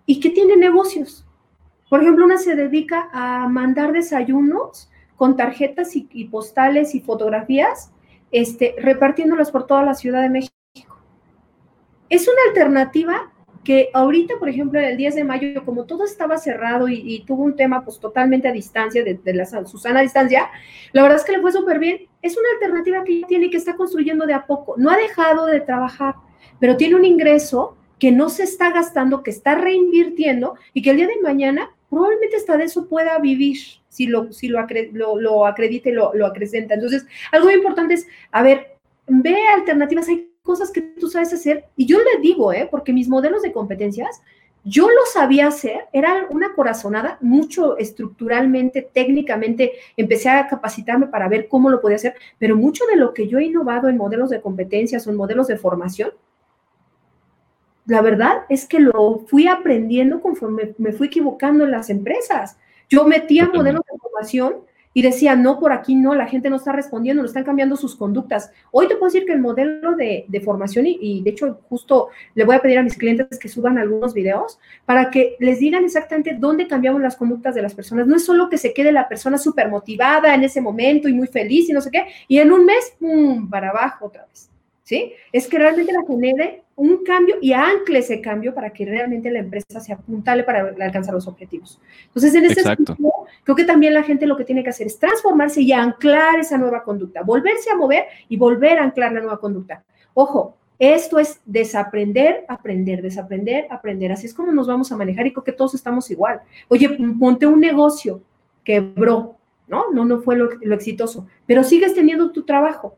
y 0.07 0.19
que 0.19 0.31
tienen 0.31 0.59
negocios. 0.59 1.23
Por 1.89 2.01
ejemplo, 2.01 2.25
una 2.25 2.37
se 2.37 2.55
dedica 2.55 3.07
a 3.13 3.47
mandar 3.47 3.93
desayunos 3.93 4.89
con 5.15 5.37
tarjetas 5.37 5.95
y, 5.95 6.25
postales 6.25 6.95
y 6.95 7.01
fotografías, 7.01 7.91
este, 8.31 8.75
repartiéndolas 8.79 9.51
por 9.51 9.67
toda 9.67 9.83
la 9.83 9.93
Ciudad 9.93 10.23
de 10.23 10.29
México. 10.29 10.55
Es 12.09 12.27
una 12.27 12.49
alternativa 12.49 13.30
que 13.63 13.89
ahorita, 13.93 14.35
por 14.39 14.49
ejemplo, 14.49 14.79
el 14.79 14.97
10 14.97 15.15
de 15.15 15.23
mayo, 15.23 15.65
como 15.65 15.85
todo 15.85 16.03
estaba 16.03 16.37
cerrado 16.37 16.87
y, 16.87 17.23
tuvo 17.27 17.43
un 17.43 17.55
tema 17.55 17.83
pues 17.83 17.99
totalmente 17.99 18.47
a 18.47 18.51
distancia, 18.51 19.03
de, 19.03 19.19
la 19.33 19.45
Susana 19.45 20.01
distancia, 20.01 20.49
la 20.93 21.03
verdad 21.03 21.19
es 21.19 21.25
que 21.25 21.33
le 21.33 21.41
fue 21.41 21.51
súper 21.51 21.79
bien. 21.79 22.07
Es 22.21 22.37
una 22.37 22.47
alternativa 22.53 23.03
que 23.03 23.23
tiene 23.27 23.49
que 23.49 23.57
está 23.57 23.75
construyendo 23.75 24.25
de 24.25 24.33
a 24.33 24.45
poco. 24.45 24.75
No 24.77 24.89
ha 24.89 24.97
dejado 24.97 25.45
de 25.45 25.61
trabajar, 25.61 26.15
pero 26.59 26.77
tiene 26.77 26.95
un 26.95 27.05
ingreso 27.05 27.77
que 27.99 28.11
no 28.11 28.29
se 28.29 28.43
está 28.43 28.71
gastando, 28.71 29.21
que 29.21 29.29
está 29.29 29.55
reinvirtiendo 29.55 30.55
y 30.73 30.81
que 30.81 30.89
el 30.89 30.97
día 30.97 31.07
de 31.07 31.21
mañana 31.21 31.71
probablemente 31.89 32.37
hasta 32.37 32.57
de 32.57 32.63
eso 32.63 32.87
pueda 32.87 33.19
vivir 33.19 33.57
si 33.89 34.07
lo, 34.07 34.31
si 34.31 34.47
lo, 34.47 34.65
lo, 34.93 35.45
acredita 35.45 35.89
y 35.89 35.91
lo, 35.91 36.13
lo 36.15 36.25
acrecenta. 36.25 36.73
Entonces, 36.73 37.05
algo 37.31 37.51
importante 37.51 37.93
es, 37.93 38.07
a 38.31 38.41
ver, 38.41 38.77
ve 39.07 39.35
alternativas, 39.53 40.07
hay 40.07 40.30
cosas 40.43 40.71
que 40.71 40.81
tú 40.81 41.07
sabes 41.07 41.33
hacer. 41.33 41.65
Y 41.75 41.85
yo 41.85 41.99
le 41.99 42.21
digo, 42.21 42.53
¿eh? 42.53 42.67
porque 42.69 42.93
mis 42.93 43.07
modelos 43.07 43.41
de 43.41 43.51
competencias, 43.51 44.21
yo 44.63 44.87
lo 44.89 45.05
sabía 45.11 45.47
hacer, 45.47 45.87
era 45.91 46.27
una 46.29 46.53
corazonada, 46.53 47.17
mucho 47.21 47.77
estructuralmente, 47.77 48.87
técnicamente, 48.93 49.71
empecé 49.97 50.29
a 50.29 50.47
capacitarme 50.47 51.07
para 51.07 51.27
ver 51.27 51.47
cómo 51.47 51.69
lo 51.69 51.81
podía 51.81 51.95
hacer, 51.95 52.15
pero 52.37 52.55
mucho 52.55 52.85
de 52.85 52.95
lo 52.95 53.13
que 53.13 53.27
yo 53.27 53.39
he 53.39 53.45
innovado 53.45 53.89
en 53.89 53.97
modelos 53.97 54.29
de 54.29 54.41
competencias 54.41 55.07
o 55.07 55.09
en 55.09 55.15
modelos 55.15 55.47
de 55.47 55.57
formación, 55.57 56.11
la 57.87 58.01
verdad 58.01 58.43
es 58.49 58.67
que 58.67 58.79
lo 58.79 59.25
fui 59.27 59.47
aprendiendo 59.47 60.21
conforme 60.21 60.75
me 60.77 60.91
fui 60.91 61.07
equivocando 61.07 61.63
en 61.63 61.71
las 61.71 61.89
empresas. 61.89 62.57
Yo 62.87 63.05
metía 63.05 63.49
modelos 63.51 63.81
de 63.91 63.97
formación 63.97 64.57
y 64.93 65.01
decía, 65.01 65.35
no, 65.35 65.59
por 65.59 65.71
aquí 65.71 65.95
no, 65.95 66.15
la 66.15 66.27
gente 66.27 66.49
no 66.49 66.57
está 66.57 66.71
respondiendo, 66.71 67.21
no 67.21 67.27
están 67.27 67.43
cambiando 67.43 67.75
sus 67.75 67.95
conductas. 67.95 68.51
Hoy 68.71 68.87
te 68.87 68.95
puedo 68.95 69.11
decir 69.11 69.25
que 69.25 69.33
el 69.33 69.39
modelo 69.39 69.95
de, 69.95 70.41
formación, 70.43 70.85
y, 70.87 71.21
de 71.21 71.29
hecho 71.29 71.59
justo 71.69 72.09
le 72.35 72.43
voy 72.43 72.55
a 72.55 72.61
pedir 72.61 72.77
a 72.77 72.83
mis 72.83 72.97
clientes 72.97 73.39
que 73.39 73.47
suban 73.47 73.77
algunos 73.77 74.13
videos 74.13 74.59
para 74.85 75.09
que 75.09 75.35
les 75.39 75.59
digan 75.59 75.85
exactamente 75.85 76.35
dónde 76.37 76.67
cambiamos 76.67 77.01
las 77.01 77.15
conductas 77.15 77.55
de 77.55 77.61
las 77.61 77.73
personas. 77.73 78.07
No 78.07 78.15
es 78.15 78.25
solo 78.25 78.49
que 78.49 78.57
se 78.57 78.73
quede 78.73 78.91
la 78.91 79.07
persona 79.07 79.37
súper 79.37 79.69
motivada 79.69 80.33
en 80.35 80.43
ese 80.43 80.61
momento 80.61 81.07
y 81.07 81.13
muy 81.13 81.27
feliz 81.27 81.69
y 81.69 81.73
no 81.73 81.81
sé 81.81 81.91
qué, 81.91 82.05
y 82.27 82.39
en 82.39 82.51
un 82.51 82.65
mes, 82.65 82.93
¡pum!, 82.99 83.49
para 83.49 83.69
abajo 83.69 84.05
otra 84.07 84.25
vez. 84.25 84.49
¿Sí? 84.83 85.13
Es 85.31 85.47
que 85.47 85.57
realmente 85.57 85.93
la 85.93 86.03
genere 86.05 86.63
un 86.81 87.03
cambio 87.03 87.35
y 87.39 87.53
ancle 87.53 87.99
ese 87.99 88.21
cambio 88.21 88.55
para 88.55 88.71
que 88.71 88.85
realmente 88.85 89.29
la 89.29 89.37
empresa 89.37 89.79
se 89.79 89.93
apuntale 89.93 90.43
para 90.43 90.73
alcanzar 90.83 91.13
los 91.13 91.27
objetivos. 91.27 91.79
Entonces, 92.07 92.33
en 92.33 92.45
ese 92.45 92.63
sentido, 92.63 92.97
creo 93.43 93.55
que 93.55 93.65
también 93.65 93.93
la 93.93 94.01
gente 94.01 94.25
lo 94.25 94.35
que 94.35 94.45
tiene 94.45 94.63
que 94.63 94.71
hacer 94.71 94.87
es 94.87 94.97
transformarse 94.97 95.61
y 95.61 95.73
anclar 95.73 96.39
esa 96.39 96.57
nueva 96.57 96.83
conducta, 96.83 97.21
volverse 97.21 97.69
a 97.69 97.75
mover 97.75 98.05
y 98.27 98.35
volver 98.35 98.79
a 98.79 98.83
anclar 98.85 99.11
la 99.11 99.19
nueva 99.19 99.39
conducta. 99.39 99.83
Ojo, 100.15 100.57
esto 100.79 101.19
es 101.19 101.39
desaprender, 101.45 102.45
aprender, 102.47 103.03
desaprender, 103.03 103.67
aprender. 103.69 104.11
Así 104.11 104.25
es 104.25 104.33
como 104.33 104.51
nos 104.51 104.65
vamos 104.65 104.91
a 104.91 104.97
manejar 104.97 105.27
y 105.27 105.33
creo 105.33 105.43
que 105.43 105.51
todos 105.51 105.75
estamos 105.75 106.09
igual. 106.09 106.41
Oye, 106.67 106.97
ponte 107.19 107.45
un 107.45 107.59
negocio, 107.59 108.23
quebró, 108.63 109.35
¿no? 109.67 109.91
No, 109.91 110.03
no 110.03 110.21
fue 110.21 110.35
lo, 110.35 110.49
lo 110.59 110.73
exitoso, 110.73 111.27
pero 111.45 111.63
sigues 111.63 111.93
teniendo 111.93 112.31
tu 112.31 112.41
trabajo, 112.41 112.95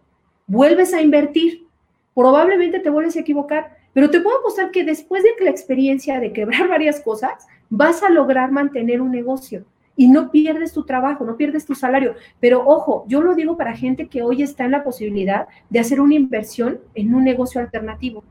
vuelves 0.47 0.93
a 0.93 1.01
invertir, 1.01 1.67
probablemente 2.16 2.80
te 2.80 2.89
vuelves 2.89 3.16
a 3.16 3.22
equivocar, 3.22 3.78
pero 3.93 4.09
te 4.09 4.20
puedo 4.20 4.39
apostar 4.39 4.72
que 4.72 4.84
después 4.84 5.24
de 5.24 5.43
la 5.43 5.51
experiencia 5.51 6.20
de 6.20 6.34
quebrar 6.34 6.68
varias 6.70 7.01
cosas, 7.01 7.47
vas 7.70 8.03
a 8.03 8.09
lograr 8.09 8.51
mantener 8.51 9.01
un 9.01 9.11
negocio 9.11 9.66
y 9.95 10.07
no 10.07 10.32
pierdes 10.32 10.74
tu 10.74 10.84
trabajo, 10.84 11.24
no 11.24 11.38
pierdes 11.38 11.66
tu 11.66 11.76
salario. 11.76 12.16
Pero 12.39 12.66
ojo, 12.66 13.05
yo 13.07 13.22
lo 13.22 13.36
digo 13.36 13.57
para 13.57 13.76
gente 13.76 14.07
que 14.07 14.24
hoy 14.24 14.41
está 14.41 14.66
en 14.66 14.72
la 14.72 14.84
posibilidad 14.84 15.47
de 15.70 15.80
hacer 15.80 16.01
una 16.01 16.16
inversión 16.16 16.80
en 16.95 17.14
un 17.14 17.24
negocio 17.24 17.61
alternativo. 17.61 18.24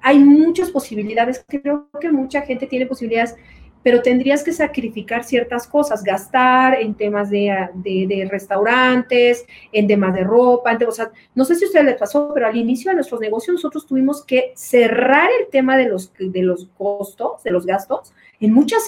Hay 0.00 0.18
muchas 0.18 0.70
posibilidades, 0.70 1.44
creo 1.48 1.88
que 2.00 2.12
mucha 2.12 2.42
gente 2.42 2.66
tiene 2.66 2.86
posibilidades 2.86 3.36
pero 3.84 4.00
tendrías 4.00 4.42
que 4.42 4.52
sacrificar 4.52 5.24
ciertas 5.24 5.68
cosas, 5.68 6.02
gastar 6.02 6.80
en 6.80 6.94
temas 6.94 7.28
de, 7.28 7.68
de, 7.74 8.26
restaurantes, 8.30 9.44
en 9.70 9.86
temas 9.86 10.14
de 10.14 10.24
ropa, 10.24 10.76
o 10.88 10.90
sea, 10.90 11.12
no 11.34 11.44
sé 11.44 11.54
si 11.54 11.64
a 11.64 11.68
ustedes 11.68 11.84
les 11.84 11.98
pasó, 11.98 12.32
pero 12.32 12.46
al 12.46 12.56
inicio 12.56 12.90
de 12.90 12.96
nuestros 12.96 13.20
negocios 13.20 13.54
nosotros 13.54 13.86
tuvimos 13.86 14.24
que 14.24 14.52
cerrar 14.56 15.28
el 15.38 15.48
tema 15.50 15.76
de 15.76 15.86
los, 15.86 16.12
de 16.18 16.42
los 16.42 16.66
costos, 16.78 17.42
de 17.44 17.50
los 17.50 17.66
gastos, 17.66 18.14
en 18.40 18.54
muchas 18.54 18.84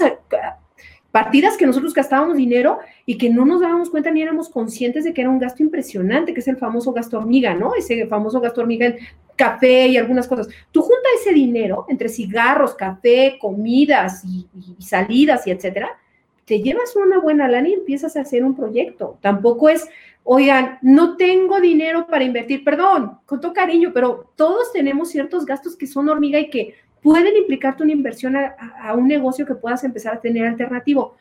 partidas 1.12 1.58
que 1.58 1.66
nosotros 1.66 1.92
gastábamos 1.92 2.38
dinero 2.38 2.78
y 3.04 3.18
que 3.18 3.28
no 3.28 3.44
nos 3.44 3.60
dábamos 3.60 3.90
cuenta 3.90 4.10
ni 4.10 4.22
éramos 4.22 4.48
conscientes 4.48 5.04
de 5.04 5.12
que 5.12 5.20
era 5.20 5.30
un 5.30 5.38
gasto 5.38 5.62
impresionante, 5.62 6.32
que 6.32 6.40
es 6.40 6.48
el 6.48 6.56
famoso 6.56 6.92
gasto 6.92 7.18
hormiga, 7.18 7.54
¿no? 7.54 7.74
Ese 7.74 8.06
famoso 8.06 8.40
gasto 8.40 8.62
hormiga 8.62 8.86
en 8.86 8.96
café 9.36 9.86
y 9.86 9.96
algunas 9.96 10.26
cosas. 10.26 10.48
Tú 10.72 10.82
juntas 10.82 11.12
ese 11.20 11.32
dinero 11.32 11.86
entre 11.88 12.08
cigarros, 12.08 12.74
café, 12.74 13.38
comidas 13.40 14.24
y, 14.24 14.46
salidas 14.78 15.46
y 15.46 15.50
etcétera, 15.50 15.98
te 16.44 16.60
llevas 16.60 16.94
una 16.96 17.18
buena 17.18 17.48
lana 17.48 17.68
y 17.68 17.74
empiezas 17.74 18.16
a 18.16 18.22
hacer 18.22 18.44
un 18.44 18.56
proyecto. 18.56 19.18
Tampoco 19.20 19.68
es, 19.68 19.86
oigan, 20.24 20.78
no 20.80 21.16
tengo 21.16 21.60
dinero 21.60 22.06
para 22.06 22.24
invertir, 22.24 22.64
perdón, 22.64 23.18
con 23.26 23.40
todo 23.40 23.52
cariño, 23.52 23.90
pero 23.92 24.32
todos 24.36 24.72
tenemos 24.72 25.10
ciertos 25.10 25.44
gastos 25.44 25.76
que 25.76 25.86
son 25.86 26.08
hormiga 26.08 26.38
y 26.38 26.50
que 26.50 26.74
pueden 27.02 27.36
implicarte 27.36 27.82
una 27.82 27.92
inversión 27.92 28.36
a, 28.36 28.94
un 28.94 29.06
negocio 29.06 29.46
que 29.46 29.54
puedas 29.54 29.84
empezar 29.84 30.14
a 30.14 30.20
tener 30.20 30.46
alternativo. 30.46 31.14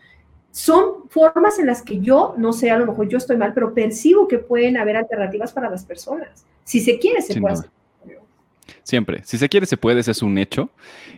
Son 0.51 1.09
formas 1.09 1.59
en 1.59 1.67
las 1.67 1.81
que 1.81 1.99
yo, 1.99 2.33
no 2.37 2.53
sé, 2.53 2.71
a 2.71 2.77
lo 2.77 2.85
mejor 2.85 3.09
yo 3.09 3.17
estoy 3.17 3.35
mal, 3.35 3.53
pero 3.53 3.73
percibo 3.73 4.27
que 4.27 4.39
pueden 4.39 4.77
haber 4.77 4.95
alternativas 4.95 5.51
para 5.51 5.69
las 5.69 5.83
personas. 5.85 6.45
Si 6.63 6.79
se 6.79 6.97
quiere, 6.97 7.21
se 7.21 7.39
puede 7.41 7.55
hacer. 7.55 7.69
Siempre. 8.85 9.21
Si 9.23 9.39
se 9.39 9.49
quiere, 9.49 9.65
se 9.65 9.77
puede, 9.77 10.01
ese 10.01 10.11
es 10.11 10.21
un 10.21 10.37
hecho. 10.37 10.69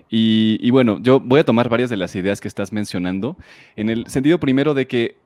Y, 0.10 0.72
bueno, 0.72 1.00
yo 1.02 1.20
voy 1.20 1.42
a 1.42 1.44
tomar 1.44 1.68
varias 1.68 1.90
de 1.90 1.98
las 1.98 2.16
ideas 2.16 2.40
que 2.40 2.48
estás 2.48 2.72
mencionando, 2.72 3.36
en 3.76 3.90
el 3.90 4.08
sentido 4.08 4.40
primero 4.40 4.74
de 4.74 4.88
que 4.88 5.18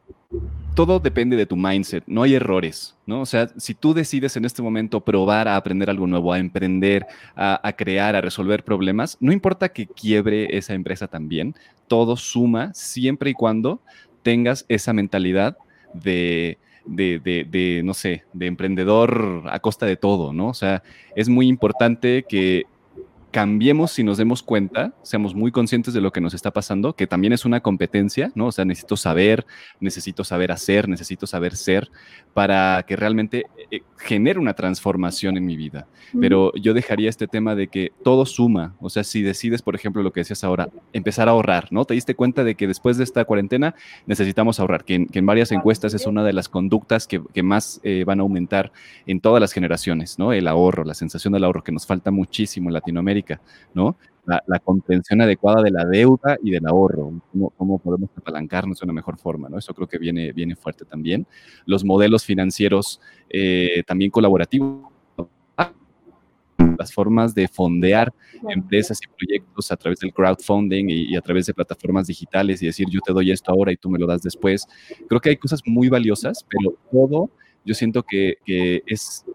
todo 0.73 0.99
depende 0.99 1.35
de 1.35 1.45
tu 1.45 1.55
mindset, 1.55 2.03
no 2.07 2.23
hay 2.23 2.33
errores, 2.33 2.95
¿no? 3.05 3.21
O 3.21 3.27
sea, 3.27 3.49
si 3.57 3.75
tú 3.75 3.93
decides 3.93 4.37
en 4.37 4.45
este 4.45 4.63
momento 4.63 5.01
probar 5.01 5.47
a 5.47 5.55
aprender 5.55 5.87
algo 5.87 6.07
nuevo, 6.07 6.33
a 6.33 6.39
emprender, 6.39 7.05
a, 7.35 7.73
crear, 7.77 8.15
a 8.15 8.21
resolver 8.21 8.63
problemas, 8.63 9.17
no 9.19 9.31
importa 9.31 9.69
que 9.69 9.85
quiebre 9.85 10.57
esa 10.57 10.73
empresa 10.73 11.07
también, 11.07 11.53
todo 11.87 12.17
suma 12.17 12.73
siempre 12.73 13.29
y 13.29 13.33
cuando 13.35 13.81
tengas 14.23 14.65
esa 14.67 14.93
mentalidad 14.93 15.57
de, 15.93 16.57
de, 16.86 17.19
de, 17.19 17.82
no 17.84 17.93
sé, 17.93 18.23
de 18.34 18.47
emprendedor 18.47 19.43
a 19.49 19.59
costa 19.59 19.86
de 19.86 19.97
todo, 19.97 20.34
¿no? 20.34 20.49
O 20.49 20.53
sea, 20.53 20.84
es 21.15 21.29
muy 21.29 21.47
importante 21.47 22.23
que 22.27 22.65
cambiemos 23.32 23.91
si 23.91 24.03
nos 24.03 24.17
demos 24.17 24.43
cuenta, 24.43 24.93
seamos 25.01 25.34
muy 25.34 25.51
conscientes 25.51 25.93
de 25.93 26.01
lo 26.01 26.11
que 26.11 26.21
nos 26.21 26.34
está 26.34 26.51
pasando, 26.51 26.93
que 26.93 27.07
también 27.07 27.34
es 27.34 27.45
una 27.45 27.61
competencia, 27.61 28.32
¿no? 28.36 28.47
O 28.47 28.51
sea, 28.51 28.65
necesito 28.65 28.97
saber, 28.97 29.45
necesito 29.79 30.23
saber 30.23 30.51
hacer, 30.51 30.89
necesito 30.89 31.25
saber 31.25 31.55
ser 31.55 31.89
para 32.34 32.84
que 32.88 32.95
realmente 32.95 33.45
eh, 33.71 33.82
genere 33.97 34.39
una 34.39 34.53
transformación 34.53 35.38
en 35.38 35.45
mi 35.45 35.55
vida. 35.55 35.88
Pero 36.19 36.51
yo 36.55 36.73
dejaría 36.73 37.09
este 37.09 37.27
tema 37.27 37.55
de 37.55 37.67
que 37.67 37.93
todo 38.03 38.25
suma, 38.25 38.75
o 38.82 38.89
sea, 38.89 39.03
si 39.05 39.21
decides, 39.21 39.61
por 39.61 39.75
ejemplo, 39.75 40.03
lo 40.03 40.11
que 40.11 40.19
decías 40.19 40.43
ahora, 40.43 40.69
empezar 40.91 41.29
a 41.29 41.32
ahorrar, 41.32 41.69
¿no? 41.71 41.86
Te 41.86 41.93
diste 41.93 42.15
cuenta 42.15 42.43
de 42.43 42.55
que 42.55 42.67
después 42.67 42.97
de 42.97 43.05
esta 43.05 43.23
cuarentena 43.23 43.75
necesitamos 44.05 44.59
ahorrar, 44.59 44.84
que 44.84 45.07
en, 45.09 45.25
varias 45.25 45.53
encuestas 45.53 45.93
es 45.93 46.05
una 46.05 46.25
de 46.25 46.34
las 46.34 46.49
conductas 46.49 47.07
que, 47.07 47.21
más 47.43 47.79
eh, 47.84 48.03
van 48.05 48.19
a 48.19 48.23
aumentar 48.23 48.71
en 49.07 49.21
todas 49.21 49.39
las 49.39 49.53
generaciones, 49.53 50.19
¿no? 50.19 50.34
El 50.34 50.47
ahorro, 50.47 50.84
la 50.84 50.93
sensación 50.93 51.34
del 51.34 51.45
ahorro, 51.45 51.63
que 51.63 51.71
nos 51.71 51.86
falta 51.86 52.11
muchísimo 52.11 52.69
en 52.69 52.73
Latinoamérica 52.73 53.20
¿no? 53.74 53.97
La, 54.26 54.59
contención 54.59 55.19
adecuada 55.22 55.61
de 55.61 55.72
la 55.72 55.84
deuda 55.84 56.38
y 56.41 56.51
del 56.51 56.65
ahorro, 56.65 57.11
cómo, 57.57 57.80
podemos 57.80 58.09
apalancarnos 58.15 58.80
de 58.80 58.86
una 58.86 58.93
mejor 58.93 59.17
forma, 59.17 59.49
¿no? 59.49 59.57
Eso 59.57 59.74
creo 59.74 59.88
que 59.88 59.97
viene, 59.97 60.32
viene 60.32 60.55
fuerte 60.55 60.86
también. 60.86 61.26
Los 61.65 61.84
modelos 61.84 62.24
financieros 62.24 63.01
eh, 63.30 63.84
también 63.86 64.11
colaborativos, 64.11 64.91
las 66.78 66.93
formas 66.93 67.36
de 67.36 67.47
fondear 67.47 68.13
empresas 68.49 68.99
y 69.03 69.07
proyectos 69.07 69.72
a 69.72 69.78
través 69.78 69.99
del 69.99 70.13
crowdfunding 70.13 70.86
y, 70.89 71.15
a 71.15 71.22
través 71.22 71.45
de 71.45 71.53
plataformas 71.53 72.07
digitales 72.07 72.61
y 72.61 72.65
decir 72.65 72.88
yo 72.89 72.99
te 73.01 73.13
doy 73.13 73.32
esto 73.32 73.51
ahora 73.51 73.72
y 73.72 73.78
tú 73.78 73.89
me 73.89 73.99
lo 73.99 74.07
das 74.07 74.22
después. 74.22 74.67
Creo 75.07 75.22
que 75.22 75.30
hay 75.30 75.38
cosas 75.38 75.61
muy 75.65 75.89
valiosas, 75.89 76.45
pero 76.49 76.76
todo 76.91 77.30
yo 77.63 77.74
siento 77.74 78.03
que, 78.03 78.38
es 78.86 79.26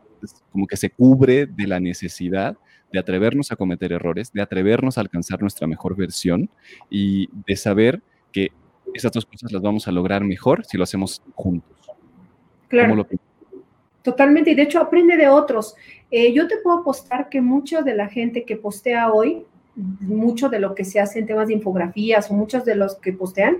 como 0.50 0.66
que 0.66 0.76
se 0.76 0.90
cubre 0.90 1.46
de 1.46 1.66
la 1.66 1.78
necesidad 1.78 2.56
de 2.92 2.98
atrevernos 2.98 3.52
a 3.52 3.56
cometer 3.56 3.92
errores, 3.92 4.32
de 4.32 4.42
atrevernos 4.42 4.98
a 4.98 5.00
alcanzar 5.00 5.40
nuestra 5.40 5.66
mejor 5.66 5.96
versión 5.96 6.48
y 6.90 7.28
de 7.46 7.56
saber 7.56 8.00
que 8.32 8.52
esas 8.94 9.12
dos 9.12 9.26
cosas 9.26 9.52
las 9.52 9.62
vamos 9.62 9.88
a 9.88 9.92
lograr 9.92 10.24
mejor 10.24 10.64
si 10.64 10.76
lo 10.76 10.84
hacemos 10.84 11.22
juntos. 11.34 11.76
Claro. 12.68 13.06
Totalmente, 14.02 14.52
y 14.52 14.54
de 14.54 14.62
hecho 14.62 14.80
aprende 14.80 15.16
de 15.16 15.28
otros. 15.28 15.74
Eh, 16.10 16.32
yo 16.32 16.46
te 16.46 16.58
puedo 16.58 16.78
apostar 16.78 17.28
que 17.28 17.40
mucha 17.40 17.82
de 17.82 17.94
la 17.94 18.08
gente 18.08 18.44
que 18.44 18.56
postea 18.56 19.12
hoy, 19.12 19.44
mucho 19.74 20.48
de 20.48 20.60
lo 20.60 20.74
que 20.74 20.84
se 20.84 21.00
hace 21.00 21.18
en 21.18 21.26
temas 21.26 21.48
de 21.48 21.54
infografías 21.54 22.30
o 22.30 22.34
muchos 22.34 22.64
de 22.64 22.76
los 22.76 22.94
que 22.96 23.12
postean, 23.12 23.58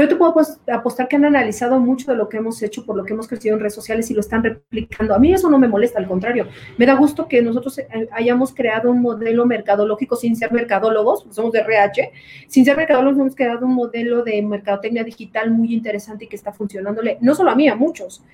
yo 0.00 0.08
te 0.08 0.16
puedo 0.16 0.34
apostar 0.72 1.06
que 1.06 1.14
han 1.14 1.24
analizado 1.24 1.78
mucho 1.78 2.10
de 2.10 2.16
lo 2.16 2.28
que 2.28 2.38
hemos 2.38 2.60
hecho, 2.62 2.84
por 2.84 2.96
lo 2.96 3.04
que 3.04 3.12
hemos 3.12 3.28
crecido 3.28 3.54
en 3.54 3.60
redes 3.60 3.74
sociales 3.74 4.10
y 4.10 4.14
lo 4.14 4.20
están 4.20 4.42
replicando. 4.42 5.14
A 5.14 5.20
mí 5.20 5.32
eso 5.32 5.48
no 5.48 5.56
me 5.56 5.68
molesta, 5.68 6.00
al 6.00 6.08
contrario. 6.08 6.48
Me 6.78 6.84
da 6.84 6.94
gusto 6.94 7.28
que 7.28 7.40
nosotros 7.42 7.78
eh, 7.78 8.08
hayamos 8.10 8.52
creado 8.52 8.90
un 8.90 9.00
modelo 9.00 9.46
mercadológico 9.46 10.16
sin 10.16 10.34
ser 10.34 10.52
mercadólogos, 10.52 11.26
somos 11.30 11.52
de 11.52 11.60
RH, 11.60 12.10
sin 12.48 12.64
ser 12.64 12.76
mercadólogos 12.76 13.20
hemos 13.20 13.36
creado 13.36 13.66
un 13.66 13.74
modelo 13.74 14.24
de 14.24 14.42
mercadotecnia 14.42 15.04
digital 15.04 15.52
muy 15.52 15.72
interesante 15.72 16.24
y 16.24 16.28
que 16.28 16.36
está 16.36 16.52
funcionándole, 16.52 17.18
no 17.20 17.36
solo 17.36 17.52
a 17.52 17.54
mí, 17.54 17.68
a 17.68 17.76
muchos. 17.76 18.24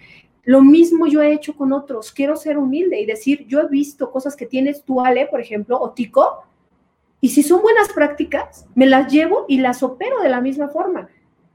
Lo 0.44 0.62
mismo 0.62 1.06
yo 1.06 1.20
he 1.20 1.34
hecho 1.34 1.54
con 1.54 1.74
otros. 1.74 2.10
Quiero 2.10 2.36
ser 2.36 2.56
humilde 2.56 2.98
y 2.98 3.04
decir, 3.04 3.46
yo 3.46 3.60
he 3.60 3.68
visto 3.68 4.10
cosas 4.10 4.34
que 4.34 4.46
tienes 4.46 4.82
tú, 4.84 5.02
Ale, 5.02 5.26
por 5.26 5.40
ejemplo, 5.40 5.78
o 5.78 5.90
Tico, 5.90 6.44
y 7.20 7.28
si 7.28 7.42
son 7.42 7.60
buenas 7.60 7.90
prácticas, 7.92 8.66
me 8.74 8.86
las 8.86 9.12
llevo 9.12 9.44
y 9.46 9.58
las 9.58 9.82
opero 9.82 10.22
de 10.22 10.30
la 10.30 10.40
misma 10.40 10.68
forma 10.68 11.10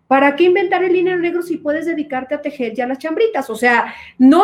¿Para 0.08 0.36
qué 0.36 0.44
inventar 0.44 0.84
el 0.84 0.94
dinero 0.94 1.20
negro 1.20 1.42
si 1.42 1.58
puedes 1.58 1.88
dedicarte 1.88 2.36
a 2.36 2.42
tejer 2.42 2.74
ya 2.74 2.86
las 2.86 3.00
chambritas? 3.00 3.50
O 3.50 3.56
sea, 3.56 3.94
no, 4.20 4.44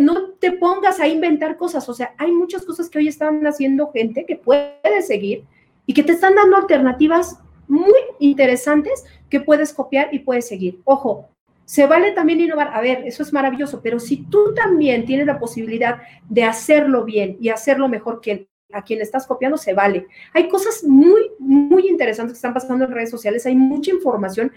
no 0.00 0.30
te 0.38 0.52
pongas 0.52 1.00
a 1.00 1.08
inventar 1.08 1.56
cosas. 1.56 1.88
O 1.88 1.94
sea, 1.94 2.14
hay 2.16 2.30
muchas 2.30 2.64
cosas 2.64 2.88
que 2.88 2.98
hoy 2.98 3.08
están 3.08 3.44
haciendo 3.46 3.90
gente 3.90 4.24
que 4.24 4.36
puede 4.36 5.02
seguir 5.02 5.44
y 5.86 5.94
que 5.94 6.04
te 6.04 6.12
están 6.12 6.36
dando 6.36 6.56
alternativas 6.56 7.40
muy 7.66 7.98
interesantes 8.20 9.04
que 9.28 9.40
puedes 9.40 9.72
copiar 9.72 10.08
y 10.12 10.20
puedes 10.20 10.46
seguir. 10.46 10.80
Ojo, 10.84 11.28
se 11.64 11.86
vale 11.86 12.12
también 12.12 12.40
innovar. 12.40 12.70
A 12.72 12.80
ver, 12.80 13.02
eso 13.04 13.24
es 13.24 13.32
maravilloso, 13.32 13.80
pero 13.82 13.98
si 13.98 14.18
tú 14.18 14.54
también 14.54 15.04
tienes 15.06 15.26
la 15.26 15.40
posibilidad 15.40 16.00
de 16.28 16.44
hacerlo 16.44 17.04
bien 17.04 17.36
y 17.40 17.48
hacerlo 17.48 17.88
mejor 17.88 18.20
que 18.20 18.48
a 18.72 18.82
quien 18.82 19.00
estás 19.00 19.26
copiando, 19.26 19.56
se 19.56 19.74
vale. 19.74 20.06
Hay 20.32 20.48
cosas 20.48 20.84
muy, 20.84 21.30
muy 21.38 21.88
interesantes 21.88 22.34
que 22.34 22.38
están 22.38 22.54
pasando 22.54 22.84
en 22.84 22.92
redes 22.92 23.10
sociales, 23.10 23.46
hay 23.46 23.56
mucha 23.56 23.90
información 23.90 24.52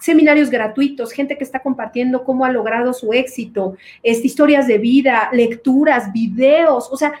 seminarios 0.00 0.50
gratuitos, 0.50 1.12
gente 1.12 1.36
que 1.38 1.44
está 1.44 1.60
compartiendo 1.60 2.24
cómo 2.24 2.44
ha 2.44 2.50
logrado 2.50 2.92
su 2.92 3.12
éxito, 3.12 3.76
este, 4.02 4.26
historias 4.26 4.66
de 4.66 4.78
vida, 4.78 5.30
lecturas, 5.32 6.12
videos, 6.12 6.88
o 6.90 6.96
sea, 6.96 7.12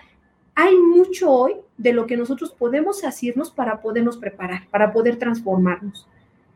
hay 0.54 0.74
mucho 0.76 1.30
hoy 1.30 1.54
de 1.76 1.92
lo 1.92 2.06
que 2.06 2.16
nosotros 2.16 2.50
podemos 2.50 3.04
hacernos 3.04 3.50
para 3.50 3.80
podernos 3.80 4.16
preparar, 4.16 4.66
para 4.70 4.92
poder 4.92 5.16
transformarnos. 5.16 6.06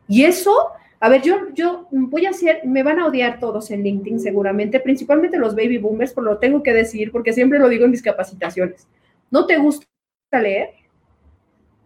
Y 0.07 0.23
eso, 0.23 0.53
a 0.99 1.09
ver, 1.09 1.21
yo, 1.21 1.47
yo 1.53 1.87
voy 1.91 2.25
a 2.25 2.29
hacer, 2.29 2.61
me 2.65 2.83
van 2.83 2.99
a 2.99 3.07
odiar 3.07 3.39
todos 3.39 3.71
en 3.71 3.83
LinkedIn 3.83 4.19
seguramente, 4.19 4.79
principalmente 4.79 5.37
los 5.37 5.55
baby 5.55 5.77
boomers, 5.77 6.13
por 6.13 6.23
lo 6.23 6.37
tengo 6.37 6.61
que 6.61 6.73
decir, 6.73 7.11
porque 7.11 7.33
siempre 7.33 7.59
lo 7.59 7.69
digo 7.69 7.85
en 7.85 7.91
mis 7.91 8.03
capacitaciones. 8.03 8.87
¿No 9.31 9.47
te 9.47 9.57
gusta 9.57 9.87
leer? 10.33 10.69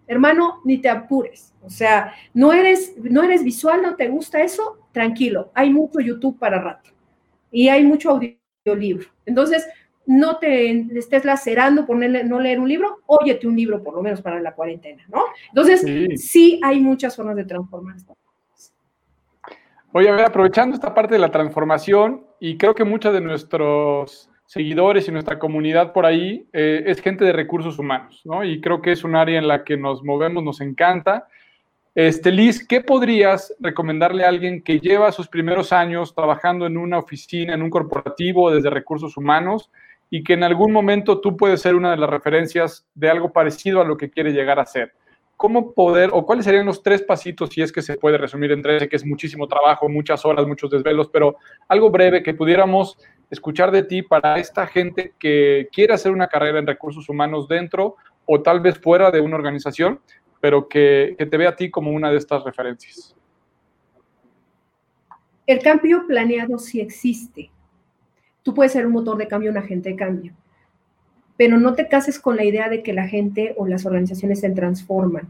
Hermano, 0.10 0.60
ni 0.66 0.80
te 0.80 0.90
apures. 0.90 1.54
O 1.62 1.70
sea, 1.70 2.14
no 2.34 2.52
eres, 2.52 2.96
no 2.98 3.24
eres 3.24 3.44
visual, 3.44 3.82
no 3.82 3.96
te 3.96 4.10
gusta 4.10 4.42
eso, 4.42 4.80
tranquilo. 4.92 5.52
Hay 5.54 5.70
mucho 5.70 6.00
YouTube 6.00 6.38
para 6.40 6.60
rato 6.60 6.90
y 7.52 7.70
hay 7.70 7.84
mucho 7.84 8.10
audiolibro. 8.10 9.08
Entonces, 9.26 9.68
no 10.08 10.40
te 10.40 10.72
estés 10.98 11.24
lacerando 11.24 11.86
por 11.86 11.96
no 11.96 12.40
leer 12.40 12.60
un 12.60 12.68
libro, 12.68 12.98
óyete 13.06 13.48
un 13.48 13.56
libro 13.56 13.84
por 13.84 13.94
lo 13.94 14.02
menos 14.02 14.22
para 14.22 14.42
la 14.42 14.56
cuarentena, 14.56 15.04
¿no? 15.10 15.22
Entonces, 15.50 15.86
sí, 16.20 16.60
hay 16.64 16.80
muchas 16.80 17.16
formas 17.16 17.36
de 17.36 17.46
transformar 17.46 17.96
Oye, 19.92 20.10
a 20.10 20.16
ver, 20.16 20.26
aprovechando 20.26 20.74
esta 20.74 20.94
parte 20.94 21.14
de 21.14 21.20
la 21.20 21.30
transformación, 21.30 22.26
y 22.40 22.58
creo 22.58 22.74
que 22.74 22.84
muchos 22.84 23.14
de 23.14 23.22
nuestros 23.22 24.29
seguidores 24.50 25.08
y 25.08 25.12
nuestra 25.12 25.38
comunidad 25.38 25.94
por 25.94 26.08
ahí 26.08 26.48
eh, 26.54 26.82
es 26.88 27.02
gente 27.02 27.24
de 27.24 27.34
recursos 27.34 27.78
humanos, 27.78 28.22
¿no? 28.26 28.44
Y 28.44 28.60
creo 28.60 28.82
que 28.82 28.92
es 28.92 29.04
un 29.04 29.16
área 29.16 29.38
en 29.38 29.48
la 29.48 29.64
que 29.64 29.78
nos 29.78 30.04
movemos, 30.04 30.44
nos 30.44 30.60
encanta. 30.60 31.28
Este, 31.94 32.32
Liz, 32.32 32.66
¿qué 32.68 32.82
podrías 32.82 33.56
recomendarle 33.60 34.26
a 34.26 34.30
alguien 34.30 34.64
que 34.64 34.80
lleva 34.80 35.12
sus 35.12 35.28
primeros 35.28 35.72
años 35.72 36.16
trabajando 36.16 36.66
en 36.66 36.78
una 36.78 36.98
oficina, 36.98 37.54
en 37.54 37.62
un 37.62 37.70
corporativo 37.70 38.50
desde 38.50 38.72
recursos 38.72 39.18
humanos 39.18 39.70
y 40.10 40.24
que 40.24 40.34
en 40.34 40.44
algún 40.44 40.72
momento 40.72 41.22
tú 41.22 41.38
puedes 41.38 41.62
ser 41.62 41.76
una 41.76 41.92
de 41.92 41.98
las 41.98 42.10
referencias 42.10 42.88
de 42.96 43.08
algo 43.08 43.32
parecido 43.32 43.82
a 43.82 43.86
lo 43.86 43.98
que 43.98 44.10
quiere 44.10 44.32
llegar 44.32 44.60
a 44.60 44.66
ser? 44.66 44.94
¿Cómo 45.40 45.72
poder, 45.72 46.10
o 46.12 46.26
cuáles 46.26 46.44
serían 46.44 46.66
los 46.66 46.84
tres 46.84 47.02
pasitos, 47.02 47.50
si 47.50 47.62
es 47.62 47.72
que 47.72 47.82
se 47.82 47.96
puede 47.96 48.18
resumir 48.18 48.52
en 48.52 48.62
tres, 48.62 48.90
que 48.90 48.98
es 48.98 49.06
muchísimo 49.06 49.48
trabajo, 49.48 49.88
muchas 49.88 50.26
horas, 50.26 50.46
muchos 50.46 50.70
desvelos, 50.70 51.08
pero 51.08 51.38
algo 51.70 51.90
breve 51.90 52.22
que 52.22 52.34
pudiéramos 52.34 52.98
escuchar 53.30 53.72
de 53.72 53.84
ti 53.84 54.02
para 54.02 54.38
esta 54.38 54.68
gente 54.68 55.14
que 55.18 55.70
quiere 55.72 55.94
hacer 55.94 56.12
una 56.12 56.28
carrera 56.28 56.60
en 56.60 56.68
recursos 56.68 57.08
humanos 57.08 57.48
dentro 57.48 57.96
o 58.26 58.42
tal 58.42 58.60
vez 58.60 58.78
fuera 58.80 59.12
de 59.12 59.22
una 59.22 59.38
organización, 59.38 60.02
pero 60.42 60.68
que, 60.68 61.16
te 61.18 61.38
ve 61.38 61.48
a 61.48 61.56
ti 61.56 61.72
como 61.72 61.92
una 61.92 62.12
de 62.12 62.18
estas 62.18 62.44
referencias? 62.44 63.16
El 65.48 65.60
cambio 65.60 66.06
planeado 66.06 66.60
sí 66.60 66.82
existe. 66.82 67.50
Tú 68.44 68.54
puedes 68.54 68.74
ser 68.74 68.86
un 68.86 68.92
motor 68.92 69.16
de 69.16 69.30
cambio, 69.30 69.52
un 69.52 69.58
agente 69.58 69.88
de 69.88 69.96
cambio, 69.96 70.34
pero 71.40 71.58
no 71.58 71.74
te 71.74 71.88
cases 71.88 72.20
con 72.20 72.36
la 72.36 72.44
idea 72.44 72.68
de 72.68 72.84
que 72.84 72.92
la 72.92 73.08
gente 73.08 73.56
o 73.56 73.66
las 73.66 73.86
organizaciones 73.86 74.42
se 74.42 74.50
transforman. 74.50 75.30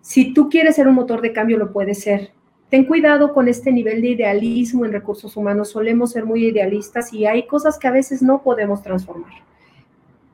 Si 0.00 0.32
tú 0.32 0.48
quieres 0.48 0.76
ser 0.76 0.86
un 0.86 0.94
motor 0.94 1.20
de 1.20 1.32
cambio, 1.32 1.58
lo 1.58 1.72
puedes 1.72 1.98
ser, 2.02 2.30
ten 2.68 2.84
cuidado 2.84 3.32
con 3.32 3.48
este 3.48 3.72
nivel 3.72 4.00
de 4.00 4.10
idealismo 4.10 4.84
en 4.84 4.92
recursos 4.92 5.36
humanos. 5.36 5.70
Solemos 5.70 6.12
ser 6.12 6.24
muy 6.24 6.46
idealistas 6.46 7.12
y 7.12 7.26
hay 7.26 7.48
cosas 7.48 7.80
que 7.80 7.88
a 7.88 7.90
veces 7.90 8.22
no 8.22 8.44
podemos 8.44 8.80
transformar. 8.80 9.32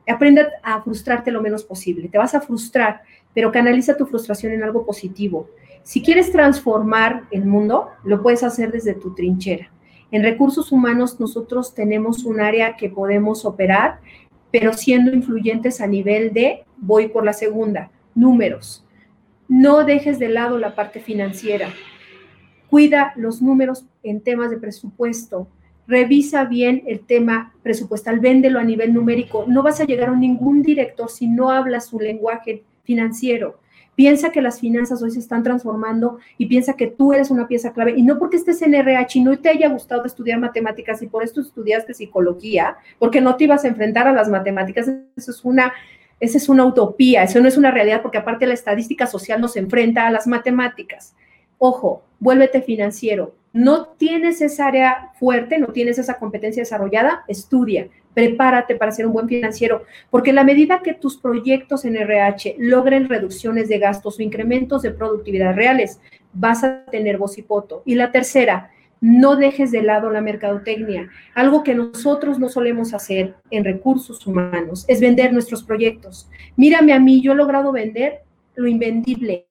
Aprende 0.06 0.46
a 0.62 0.82
frustrarte 0.82 1.30
lo 1.30 1.40
menos 1.40 1.64
posible. 1.64 2.10
Te 2.10 2.18
vas 2.18 2.34
a 2.34 2.42
frustrar, 2.42 3.00
pero 3.32 3.50
canaliza 3.50 3.96
tu 3.96 4.04
frustración 4.04 4.52
en 4.52 4.62
algo 4.62 4.84
positivo. 4.84 5.48
Si 5.82 6.02
quieres 6.02 6.30
transformar 6.30 7.22
el 7.30 7.46
mundo, 7.46 7.88
lo 8.04 8.22
puedes 8.22 8.42
hacer 8.42 8.70
desde 8.70 8.92
tu 8.92 9.14
trinchera. 9.14 9.70
En 10.10 10.22
recursos 10.22 10.72
humanos 10.72 11.20
nosotros 11.20 11.74
tenemos 11.74 12.24
un 12.24 12.40
área 12.40 12.76
que 12.76 12.88
podemos 12.88 13.46
operar, 13.46 14.00
pero 14.50 14.72
siendo 14.72 15.12
influyentes 15.12 15.80
a 15.80 15.86
nivel 15.86 16.32
de, 16.32 16.64
voy 16.76 17.08
por 17.08 17.24
la 17.24 17.32
segunda, 17.32 17.90
números. 18.14 18.84
No 19.48 19.84
dejes 19.84 20.18
de 20.18 20.28
lado 20.28 20.58
la 20.58 20.74
parte 20.74 21.00
financiera 21.00 21.70
cuida 22.68 23.12
los 23.16 23.42
números 23.42 23.84
en 24.02 24.20
temas 24.20 24.50
de 24.50 24.58
presupuesto, 24.58 25.48
revisa 25.86 26.44
bien 26.44 26.82
el 26.86 27.00
tema 27.00 27.54
presupuestal, 27.62 28.20
véndelo 28.20 28.58
a 28.58 28.64
nivel 28.64 28.92
numérico. 28.92 29.44
No 29.48 29.62
vas 29.62 29.80
a 29.80 29.84
llegar 29.84 30.10
a 30.10 30.16
ningún 30.16 30.62
director 30.62 31.10
si 31.10 31.26
no 31.26 31.50
hablas 31.50 31.86
su 31.86 31.98
lenguaje 31.98 32.64
financiero. 32.84 33.58
Piensa 33.98 34.30
que 34.30 34.40
las 34.40 34.60
finanzas 34.60 35.02
hoy 35.02 35.10
se 35.10 35.18
están 35.18 35.42
transformando 35.42 36.18
y 36.36 36.46
piensa 36.46 36.74
que 36.74 36.86
tú 36.86 37.12
eres 37.12 37.32
una 37.32 37.48
pieza 37.48 37.72
clave. 37.72 37.94
Y 37.96 38.02
no 38.02 38.16
porque 38.16 38.36
estés 38.36 38.62
en 38.62 38.74
RH 38.74 39.18
y 39.18 39.22
no 39.24 39.36
te 39.36 39.48
haya 39.48 39.68
gustado 39.68 40.04
estudiar 40.04 40.38
matemáticas 40.38 41.02
y 41.02 41.08
por 41.08 41.24
esto 41.24 41.40
estudiaste 41.40 41.94
psicología, 41.94 42.76
porque 43.00 43.20
no 43.20 43.34
te 43.34 43.42
ibas 43.42 43.64
a 43.64 43.68
enfrentar 43.68 44.06
a 44.06 44.12
las 44.12 44.28
matemáticas. 44.28 44.86
Eso 45.16 45.32
es 45.32 45.44
una, 45.44 45.72
esa 46.20 46.38
es 46.38 46.48
una 46.48 46.64
utopía, 46.64 47.24
eso 47.24 47.40
no 47.40 47.48
es 47.48 47.56
una 47.56 47.72
realidad, 47.72 48.00
porque 48.00 48.18
aparte 48.18 48.46
la 48.46 48.54
estadística 48.54 49.08
social 49.08 49.40
nos 49.40 49.56
enfrenta 49.56 50.06
a 50.06 50.12
las 50.12 50.28
matemáticas. 50.28 51.16
Ojo, 51.58 52.04
vuélvete 52.20 52.62
financiero. 52.62 53.34
No 53.52 53.88
tienes 53.88 54.40
esa 54.42 54.68
área 54.68 55.10
fuerte, 55.18 55.58
no 55.58 55.72
tienes 55.72 55.98
esa 55.98 56.18
competencia 56.18 56.62
desarrollada, 56.62 57.24
estudia, 57.26 57.88
prepárate 58.14 58.74
para 58.74 58.92
ser 58.92 59.06
un 59.06 59.12
buen 59.12 59.28
financiero, 59.28 59.84
porque 60.10 60.32
la 60.32 60.44
medida 60.44 60.82
que 60.82 60.94
tus 60.94 61.16
proyectos 61.16 61.84
en 61.84 61.96
RH 61.96 62.56
logren 62.58 63.08
reducciones 63.08 63.68
de 63.68 63.78
gastos 63.78 64.18
o 64.18 64.22
incrementos 64.22 64.82
de 64.82 64.90
productividad 64.90 65.54
reales, 65.54 66.00
vas 66.32 66.64
a 66.64 66.84
tener 66.86 67.18
voz 67.18 67.38
y 67.38 67.42
poto. 67.42 67.82
Y 67.84 67.94
la 67.94 68.10
tercera, 68.10 68.70
no 69.00 69.36
dejes 69.36 69.70
de 69.70 69.82
lado 69.82 70.10
la 70.10 70.20
mercadotecnia. 70.20 71.08
Algo 71.34 71.62
que 71.62 71.74
nosotros 71.74 72.38
no 72.38 72.48
solemos 72.48 72.94
hacer 72.94 73.34
en 73.50 73.64
recursos 73.64 74.26
humanos 74.26 74.84
es 74.88 75.00
vender 75.00 75.32
nuestros 75.32 75.62
proyectos. 75.62 76.28
Mírame 76.56 76.92
a 76.92 77.00
mí, 77.00 77.20
yo 77.20 77.32
he 77.32 77.36
logrado 77.36 77.72
vender 77.72 78.22
lo 78.56 78.66
invendible, 78.66 79.46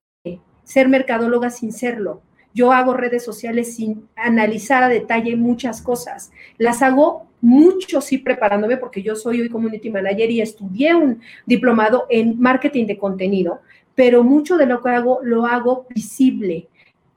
ser 0.63 0.89
mercadóloga 0.89 1.49
sin 1.49 1.71
serlo. 1.71 2.21
Yo 2.57 2.71
hago 2.71 2.95
redes 2.95 3.23
sociales 3.23 3.75
sin 3.75 4.07
analizar 4.15 4.81
a 4.81 4.89
detalle 4.89 5.35
muchas 5.35 5.79
cosas. 5.79 6.31
Las 6.57 6.81
hago 6.81 7.27
mucho 7.39 8.01
sí 8.01 8.17
preparándome 8.17 8.77
porque 8.77 9.03
yo 9.03 9.15
soy 9.15 9.41
hoy 9.41 9.49
community 9.49 9.91
manager 9.91 10.31
y 10.31 10.41
estudié 10.41 10.95
un 10.95 11.21
diplomado 11.45 12.07
en 12.09 12.39
marketing 12.39 12.87
de 12.87 12.97
contenido, 12.97 13.61
pero 13.93 14.23
mucho 14.23 14.57
de 14.57 14.65
lo 14.65 14.81
que 14.81 14.89
hago 14.89 15.19
lo 15.21 15.45
hago 15.45 15.85
visible. 15.93 16.67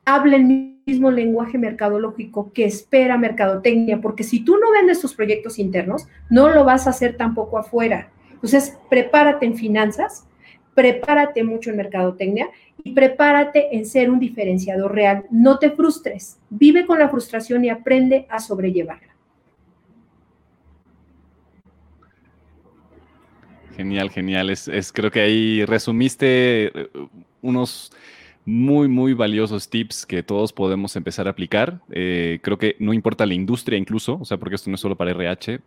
Habla 0.05 0.37
el 0.37 0.77
mismo 0.87 1.11
lenguaje 1.11 1.57
mercadológico 1.57 2.53
que 2.53 2.67
espera 2.67 3.17
mercadotecnia, 3.17 3.99
porque 4.03 4.25
si 4.25 4.45
tú 4.45 4.59
no 4.59 4.71
vendes 4.73 5.01
tus 5.01 5.15
proyectos 5.15 5.59
internos, 5.59 6.07
no 6.29 6.51
lo 6.51 6.67
vas 6.67 6.87
a 6.87 6.91
hacer 6.91 7.17
tampoco 7.17 7.57
afuera. 7.57 8.11
Entonces, 8.31 8.77
prepárate 8.91 9.47
en 9.47 9.57
finanzas, 9.57 10.27
prepárate 10.81 11.45
mucho 11.45 11.69
en 11.69 11.77
mercadotecnia 11.77 12.49
y 12.83 12.93
prepárate 12.93 13.77
en 13.77 13.85
ser 13.85 14.11
un 14.11 14.19
diferenciador 14.19 14.95
real. 14.95 15.27
No 15.31 15.59
te 15.59 15.71
frustres, 15.71 16.39
vive 16.49 16.87
con 16.87 16.99
la 16.99 17.11
frustración 17.11 17.63
y 17.67 17.69
aprende 17.69 18.27
a 18.31 18.39
sobrellevarla. 18.39 19.15
Genial, 23.77 24.09
genial. 24.11 24.49
Es, 24.49 24.93
creo 24.93 25.11
que 25.11 25.21
ahí 25.21 25.67
resumiste 25.67 26.73
eh, 26.75 26.91
unos 27.43 27.93
muy, 28.51 28.89
muy 28.89 29.15
valiosos 29.15 29.71
tips 29.71 30.05
que 30.05 30.25
todos 30.25 30.53
podemos 30.53 30.97
empezar 30.97 31.29
a 31.29 31.31
aplicar. 31.31 31.81
Eh, 31.91 32.41
creo 32.43 32.59
que 32.59 32.75
no 32.81 32.93
importa 32.93 33.25
la 33.25 33.35
industria 33.35 33.79
incluso, 33.79 34.19
o 34.21 34.25
sea, 34.25 34.39
porque 34.39 34.57
esto 34.57 34.69
no 34.71 34.75
es 34.75 34.81
solo 34.81 34.97
para 34.97 35.13
RH, 35.13 35.61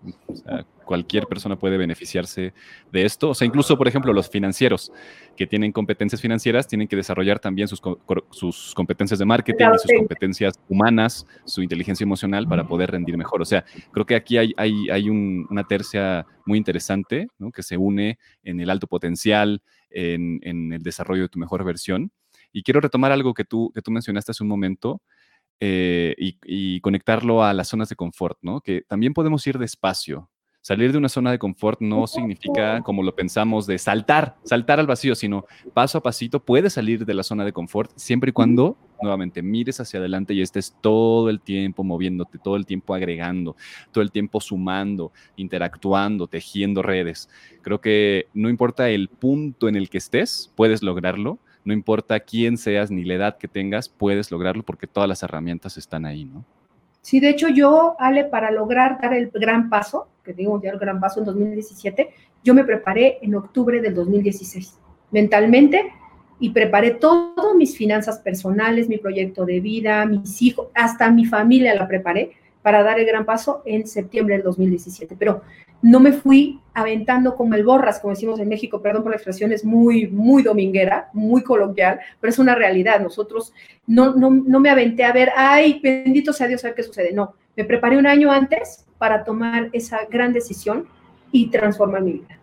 cualquier 0.84 1.26
persona 1.28 1.58
puede 1.58 1.78
beneficiarse 1.78 2.54
de 2.92 3.06
esto. 3.06 3.30
O 3.30 3.34
sea, 3.34 3.48
incluso, 3.48 3.78
por 3.78 3.88
ejemplo, 3.88 4.12
los 4.12 4.30
financieros 4.30 4.92
que 5.38 5.48
tienen 5.48 5.72
competencias 5.72 6.22
financieras 6.22 6.68
tienen 6.68 6.90
que 6.90 6.98
desarrollar 6.98 7.40
también 7.40 7.70
sus, 7.70 7.82
sus 8.32 8.74
competencias 8.76 9.18
de 9.18 9.26
marketing 9.26 9.68
y 9.76 9.80
sus 9.80 9.92
competencias 9.98 10.60
humanas, 10.68 11.26
su 11.46 11.62
inteligencia 11.62 12.04
emocional 12.04 12.48
para 12.50 12.68
poder 12.68 12.92
rendir 12.92 13.18
mejor. 13.18 13.42
O 13.42 13.46
sea, 13.46 13.64
creo 13.94 14.06
que 14.06 14.16
aquí 14.16 14.38
hay, 14.38 14.54
hay, 14.58 14.90
hay 14.90 15.10
una 15.10 15.64
tercia 15.64 16.26
muy 16.46 16.58
interesante 16.58 17.28
que 17.54 17.64
se 17.64 17.78
une 17.78 18.20
en 18.44 18.60
el 18.60 18.70
alto 18.70 18.88
potencial, 18.88 19.62
en, 19.90 20.42
en 20.44 20.74
el 20.74 20.84
desarrollo 20.84 21.22
de 21.24 21.30
tu 21.30 21.40
mejor 21.40 21.64
versión 21.64 22.12
y 22.54 22.64
quiero 22.64 22.80
retomar 22.80 23.12
algo 23.12 23.34
que 23.34 23.44
tú, 23.44 23.72
que 23.74 23.82
tú 23.82 23.92
mencionaste 23.92 24.32
hace 24.32 24.44
un 24.44 24.50
momento 24.50 25.02
eh, 25.60 26.16
y, 26.18 26.82
conectarlo 26.82 27.44
a 27.44 27.54
las 27.54 27.70
zonas 27.70 27.90
de 27.90 27.96
confort, 27.96 28.38
¿no? 28.42 28.62
Que 28.62 28.82
también 28.82 29.14
podemos 29.14 29.46
ir 29.48 29.58
despacio. 29.58 30.30
Salir 30.60 30.92
de 30.92 30.98
una 30.98 31.10
zona 31.10 31.32
de 31.32 31.40
confort 31.40 31.82
no 31.82 32.08
significa, 32.08 32.82
como 32.82 33.04
lo 33.04 33.16
pensamos, 33.16 33.66
de 33.66 33.78
saltar, 33.78 34.38
saltar 34.44 34.80
al 34.80 34.88
vacío, 34.88 35.14
sino 35.16 35.46
paso 35.74 35.98
a 35.98 36.02
pasito 36.02 36.42
puedes 36.42 36.74
salir 36.74 37.06
de 37.06 37.14
la 37.14 37.24
zona 37.24 37.44
de 37.44 37.52
confort 37.52 37.92
siempre 37.96 38.30
y 38.30 38.34
cuando, 38.34 38.78
nuevamente, 39.02 39.42
mires 39.42 39.82
hacia 39.82 40.00
adelante 40.00 40.34
y 40.34 40.42
estés 40.42 40.76
todo 40.82 41.30
el 41.30 41.42
tiempo 41.42 41.84
moviéndote, 41.84 42.40
todo 42.40 42.56
el 42.56 42.66
tiempo 42.66 42.94
agregando, 42.94 43.56
todo 43.92 44.02
el 44.02 44.12
tiempo 44.12 44.40
sumando, 44.40 45.12
interactuando, 45.36 46.28
tejiendo 46.28 46.82
redes. 46.82 47.30
Creo 47.62 47.82
que 47.82 48.28
no 48.34 48.50
importa 48.50 48.90
el 48.90 49.10
punto 49.10 49.68
en 49.68 49.76
el 49.76 49.90
que 49.90 49.98
estés, 49.98 50.52
puedes 50.56 50.82
lograrlo 50.82 51.40
no 51.66 51.74
importa 51.74 52.20
quién 52.20 52.58
seas 52.58 52.92
ni 52.92 53.04
la 53.04 53.16
edad 53.16 53.38
que 53.38 53.48
tengas, 53.48 53.90
puedes 53.90 54.32
lograrlo 54.32 54.64
porque 54.64 54.88
todas 54.88 55.10
las 55.10 55.24
herramientas 55.24 55.78
están 55.78 56.06
ahí, 56.06 56.26
¿no? 56.26 56.44
Sí, 57.02 57.20
de 57.20 57.30
hecho 57.30 57.50
yo, 57.50 57.96
Ale, 58.00 58.26
para 58.26 58.50
lograr 58.52 59.00
dar 59.02 59.14
el 59.14 59.30
gran 59.30 59.70
paso, 59.70 60.08
que 60.24 60.34
digo 60.34 60.62
ya 60.62 60.72
el 60.72 60.80
gran 60.80 61.00
paso 61.00 61.20
en 61.20 61.26
2017, 61.26 62.10
yo 62.44 62.54
me 62.54 62.64
preparé 62.64 63.20
en 63.22 63.36
octubre 63.36 63.82
del 63.82 63.94
2016, 63.94 64.80
mentalmente, 65.12 65.92
y 66.40 66.50
preparé 66.50 66.92
todas 66.92 67.56
mis 67.56 67.78
finanzas 67.78 68.20
personales, 68.20 68.90
mi 68.90 68.98
proyecto 68.98 69.46
de 69.46 69.60
vida, 69.60 70.06
mis 70.06 70.42
hijos, 70.42 70.68
hasta 70.74 71.10
mi 71.12 71.26
familia 71.26 71.76
la 71.76 71.88
preparé 71.88 72.34
para 72.64 72.82
dar 72.82 73.00
el 73.00 73.06
gran 73.06 73.26
paso 73.26 73.62
en 73.66 73.86
septiembre 73.86 74.36
del 74.36 74.44
2017. 74.44 75.16
Pero 75.20 75.44
no 75.84 76.00
me 76.00 76.14
fui 76.14 76.62
aventando 76.74 77.36
como 77.36 77.54
el 77.54 77.64
borras, 77.64 78.00
como 78.00 78.14
decimos 78.14 78.40
en 78.40 78.48
México, 78.48 78.82
perdón 78.82 79.04
por 79.04 79.12
la 79.12 79.18
expresión, 79.18 79.52
es 79.52 79.64
muy, 79.66 80.08
muy 80.08 80.42
dominguera, 80.42 81.10
muy 81.14 81.44
coloquial, 81.44 82.00
pero 82.20 82.32
es 82.32 82.40
una 82.40 82.56
realidad. 82.56 83.02
Nosotros 83.02 83.54
no, 83.86 84.16
no, 84.16 84.30
no 84.32 84.60
me 84.60 84.70
aventé 84.70 85.04
a 85.04 85.12
ver, 85.12 85.32
ay, 85.36 85.80
bendito 85.84 86.34
sea 86.34 86.48
Dios, 86.48 86.64
a 86.64 86.70
ver 86.70 86.76
qué 86.76 86.84
sucede. 86.84 87.14
No, 87.14 87.36
me 87.56 87.66
preparé 87.66 87.98
un 87.98 88.08
año 88.08 88.32
antes 88.32 88.86
para 88.98 89.26
tomar 89.26 89.70
esa 89.74 90.06
gran 90.10 90.32
decisión 90.32 90.88
y 91.32 91.50
transformar 91.50 92.02
mi 92.02 92.14
vida. 92.14 92.40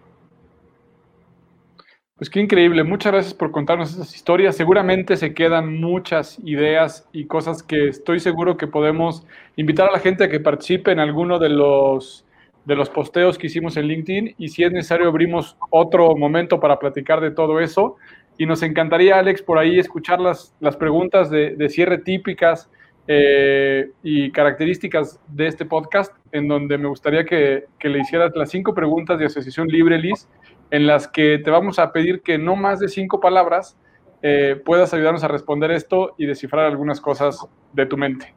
Pues 2.20 2.28
qué 2.28 2.38
increíble. 2.38 2.84
Muchas 2.84 3.12
gracias 3.12 3.32
por 3.32 3.50
contarnos 3.50 3.94
esas 3.94 4.14
historias. 4.14 4.54
Seguramente 4.54 5.16
se 5.16 5.32
quedan 5.32 5.80
muchas 5.80 6.38
ideas 6.44 7.08
y 7.14 7.24
cosas 7.24 7.62
que 7.62 7.88
estoy 7.88 8.20
seguro 8.20 8.58
que 8.58 8.66
podemos 8.66 9.26
invitar 9.56 9.88
a 9.88 9.92
la 9.92 10.00
gente 10.00 10.24
a 10.24 10.28
que 10.28 10.38
participe 10.38 10.92
en 10.92 10.98
alguno 10.98 11.38
de 11.38 11.48
los, 11.48 12.26
de 12.66 12.76
los 12.76 12.90
posteos 12.90 13.38
que 13.38 13.46
hicimos 13.46 13.78
en 13.78 13.86
LinkedIn 13.86 14.34
y 14.36 14.48
si 14.48 14.64
es 14.64 14.70
necesario 14.70 15.08
abrimos 15.08 15.56
otro 15.70 16.14
momento 16.14 16.60
para 16.60 16.78
platicar 16.78 17.22
de 17.22 17.30
todo 17.30 17.58
eso. 17.58 17.96
Y 18.36 18.44
nos 18.44 18.62
encantaría, 18.62 19.18
Alex, 19.18 19.40
por 19.40 19.58
ahí 19.58 19.78
escuchar 19.78 20.20
las, 20.20 20.54
las 20.60 20.76
preguntas 20.76 21.30
de, 21.30 21.56
cierre 21.70 21.96
típicas 21.96 22.68
eh, 23.08 23.92
y 24.02 24.30
características 24.30 25.18
de 25.26 25.46
este 25.46 25.64
podcast, 25.64 26.14
en 26.32 26.48
donde 26.48 26.76
me 26.76 26.88
gustaría 26.88 27.24
que, 27.24 27.64
que 27.78 27.88
le 27.88 28.00
hicieras 28.00 28.32
las 28.34 28.50
cinco 28.50 28.74
preguntas 28.74 29.18
de 29.18 29.24
Asociación 29.24 29.68
Libre, 29.68 29.98
Liz, 29.98 30.28
en 30.70 30.86
las 30.86 31.08
que 31.08 31.38
te 31.38 31.50
vamos 31.50 31.78
a 31.78 31.92
pedir 31.92 32.22
que 32.22 32.38
no 32.38 32.56
más 32.56 32.80
de 32.80 32.88
cinco 32.88 33.20
palabras 33.20 33.76
eh, 34.22 34.60
puedas 34.64 34.92
ayudarnos 34.92 35.24
a 35.24 35.28
responder 35.28 35.70
esto 35.70 36.14
y 36.18 36.26
descifrar 36.26 36.66
algunas 36.66 37.00
cosas 37.00 37.46
de 37.72 37.86
tu 37.86 37.96
mente. 37.96 38.34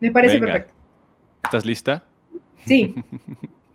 Me 0.00 0.10
parece 0.10 0.38
perfecto. 0.38 0.72
¿Estás 1.44 1.66
lista? 1.66 2.04
Sí. 2.64 2.94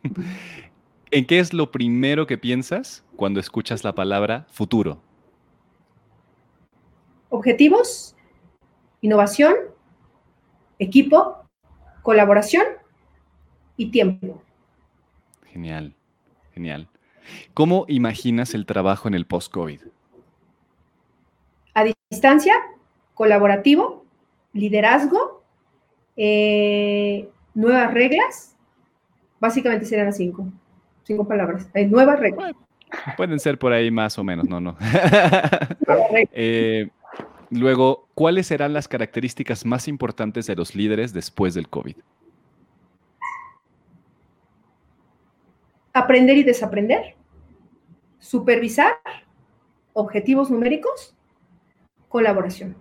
¿En 1.11 1.25
qué 1.25 1.39
es 1.39 1.53
lo 1.53 1.71
primero 1.71 2.27
que 2.27 2.37
piensas 2.37 3.05
cuando 3.15 3.39
escuchas 3.39 3.83
la 3.83 3.93
palabra 3.93 4.45
futuro? 4.49 5.01
Objetivos, 7.29 8.15
innovación, 9.01 9.53
equipo, 10.79 11.45
colaboración 12.01 12.65
y 13.75 13.91
tiempo. 13.91 14.41
Genial, 15.45 15.93
genial. 16.53 16.89
¿Cómo 17.53 17.85
imaginas 17.87 18.53
el 18.53 18.65
trabajo 18.65 19.07
en 19.07 19.13
el 19.13 19.25
post-COVID? 19.25 19.81
A 21.73 21.85
distancia, 22.09 22.55
colaborativo, 23.13 24.05
liderazgo, 24.53 25.43
eh, 26.15 27.29
nuevas 27.53 27.93
reglas. 27.93 28.55
Básicamente 29.39 29.85
serían 29.85 30.07
las 30.07 30.17
cinco. 30.17 30.47
Cinco 31.03 31.27
palabras. 31.27 31.69
Hay 31.73 31.87
nuevas 31.87 32.19
reglas. 32.19 32.53
Pueden 33.17 33.39
ser 33.39 33.59
por 33.59 33.73
ahí 33.73 33.91
más 33.91 34.17
o 34.17 34.23
menos, 34.23 34.47
no, 34.47 34.59
no. 34.59 34.77
Eh, 36.31 36.89
luego, 37.49 38.07
¿cuáles 38.13 38.47
serán 38.47 38.73
las 38.73 38.87
características 38.87 39.65
más 39.65 39.87
importantes 39.87 40.47
de 40.47 40.55
los 40.55 40.75
líderes 40.75 41.13
después 41.13 41.53
del 41.53 41.69
COVID? 41.69 41.95
Aprender 45.93 46.37
y 46.37 46.43
desaprender 46.43 47.16
supervisar, 48.19 48.95
objetivos 49.93 50.49
numéricos, 50.51 51.15
colaboración. 52.09 52.75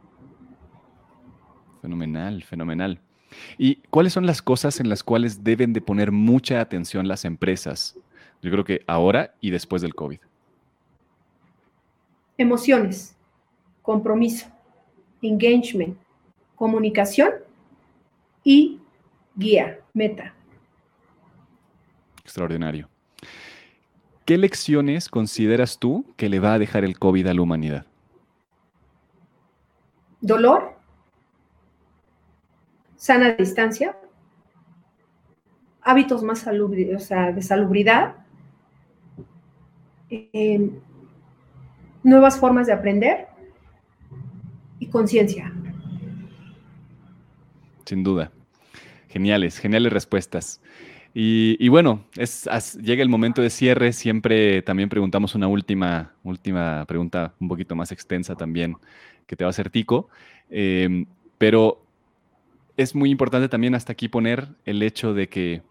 Fenomenal, 1.82 2.42
fenomenal. 2.42 3.00
¿Y 3.58 3.76
cuáles 3.90 4.12
son 4.12 4.26
las 4.26 4.42
cosas 4.42 4.80
en 4.80 4.88
las 4.88 5.02
cuales 5.02 5.44
deben 5.44 5.72
de 5.72 5.80
poner 5.80 6.12
mucha 6.12 6.60
atención 6.60 7.08
las 7.08 7.24
empresas? 7.24 7.98
Yo 8.42 8.50
creo 8.50 8.64
que 8.64 8.80
ahora 8.86 9.34
y 9.40 9.50
después 9.50 9.82
del 9.82 9.94
COVID. 9.94 10.18
Emociones, 12.38 13.16
compromiso, 13.82 14.46
engagement, 15.22 15.96
comunicación 16.54 17.30
y 18.44 18.80
guía, 19.34 19.80
meta. 19.94 20.34
Extraordinario. 22.22 22.88
¿Qué 24.26 24.36
lecciones 24.36 25.08
consideras 25.08 25.78
tú 25.78 26.04
que 26.16 26.28
le 26.28 26.40
va 26.40 26.54
a 26.54 26.58
dejar 26.58 26.84
el 26.84 26.98
COVID 26.98 27.28
a 27.28 27.34
la 27.34 27.42
humanidad? 27.42 27.86
Dolor, 30.20 30.76
sana 32.96 33.34
distancia, 33.34 33.96
hábitos 35.80 36.24
más 36.24 36.44
o 36.44 36.98
sea, 36.98 37.30
de 37.30 37.40
salubridad, 37.40 38.16
em, 40.10 40.72
nuevas 42.02 42.36
formas 42.40 42.66
de 42.66 42.72
aprender 42.72 43.28
y 44.80 44.88
conciencia. 44.88 45.52
Sin 47.84 48.02
duda. 48.02 48.32
Geniales, 49.08 49.60
geniales 49.60 49.92
respuestas. 49.92 50.60
Y, 51.18 51.68
bueno, 51.68 52.04
llega 52.82 53.02
el 53.02 53.08
momento 53.08 53.40
de 53.40 53.48
cierre. 53.48 53.94
Siempre 53.94 54.60
también 54.60 54.90
preguntamos 54.90 55.34
una 55.34 55.48
última, 55.48 56.12
última 56.22 56.84
pregunta 56.84 57.32
un 57.40 57.48
poquito 57.48 57.74
más 57.74 57.90
extensa 57.90 58.34
también 58.34 58.76
que 59.26 59.34
te 59.34 59.42
va 59.42 59.48
a 59.48 59.50
hacer 59.50 59.70
Tico. 59.70 60.10
Em, 60.50 61.06
pero 61.38 61.82
es 62.76 62.94
muy 62.94 63.08
importante 63.10 63.48
también 63.48 63.74
hasta 63.74 63.92
aquí 63.94 64.08
poner 64.08 64.48
el 64.66 64.82
hecho 64.82 65.14
de 65.14 65.30
que 65.30 65.62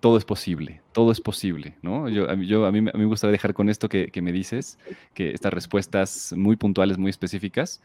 todo 0.00 0.18
es 0.18 0.26
posible, 0.26 0.82
todo 0.92 1.12
es 1.12 1.20
posible, 1.22 1.74
¿no? 1.80 2.10
Yo, 2.10 2.28
a, 2.28 2.36
mí, 2.36 2.82
me 2.82 3.04
gusta 3.06 3.28
dejar 3.28 3.54
con 3.54 3.70
esto 3.70 3.88
que, 3.88 4.12
me 4.20 4.32
dices, 4.32 4.78
que 5.14 5.30
estas 5.30 5.54
respuestas 5.54 6.34
muy 6.36 6.56
puntuales, 6.56 6.98
muy 6.98 7.08
específicas, 7.08 7.80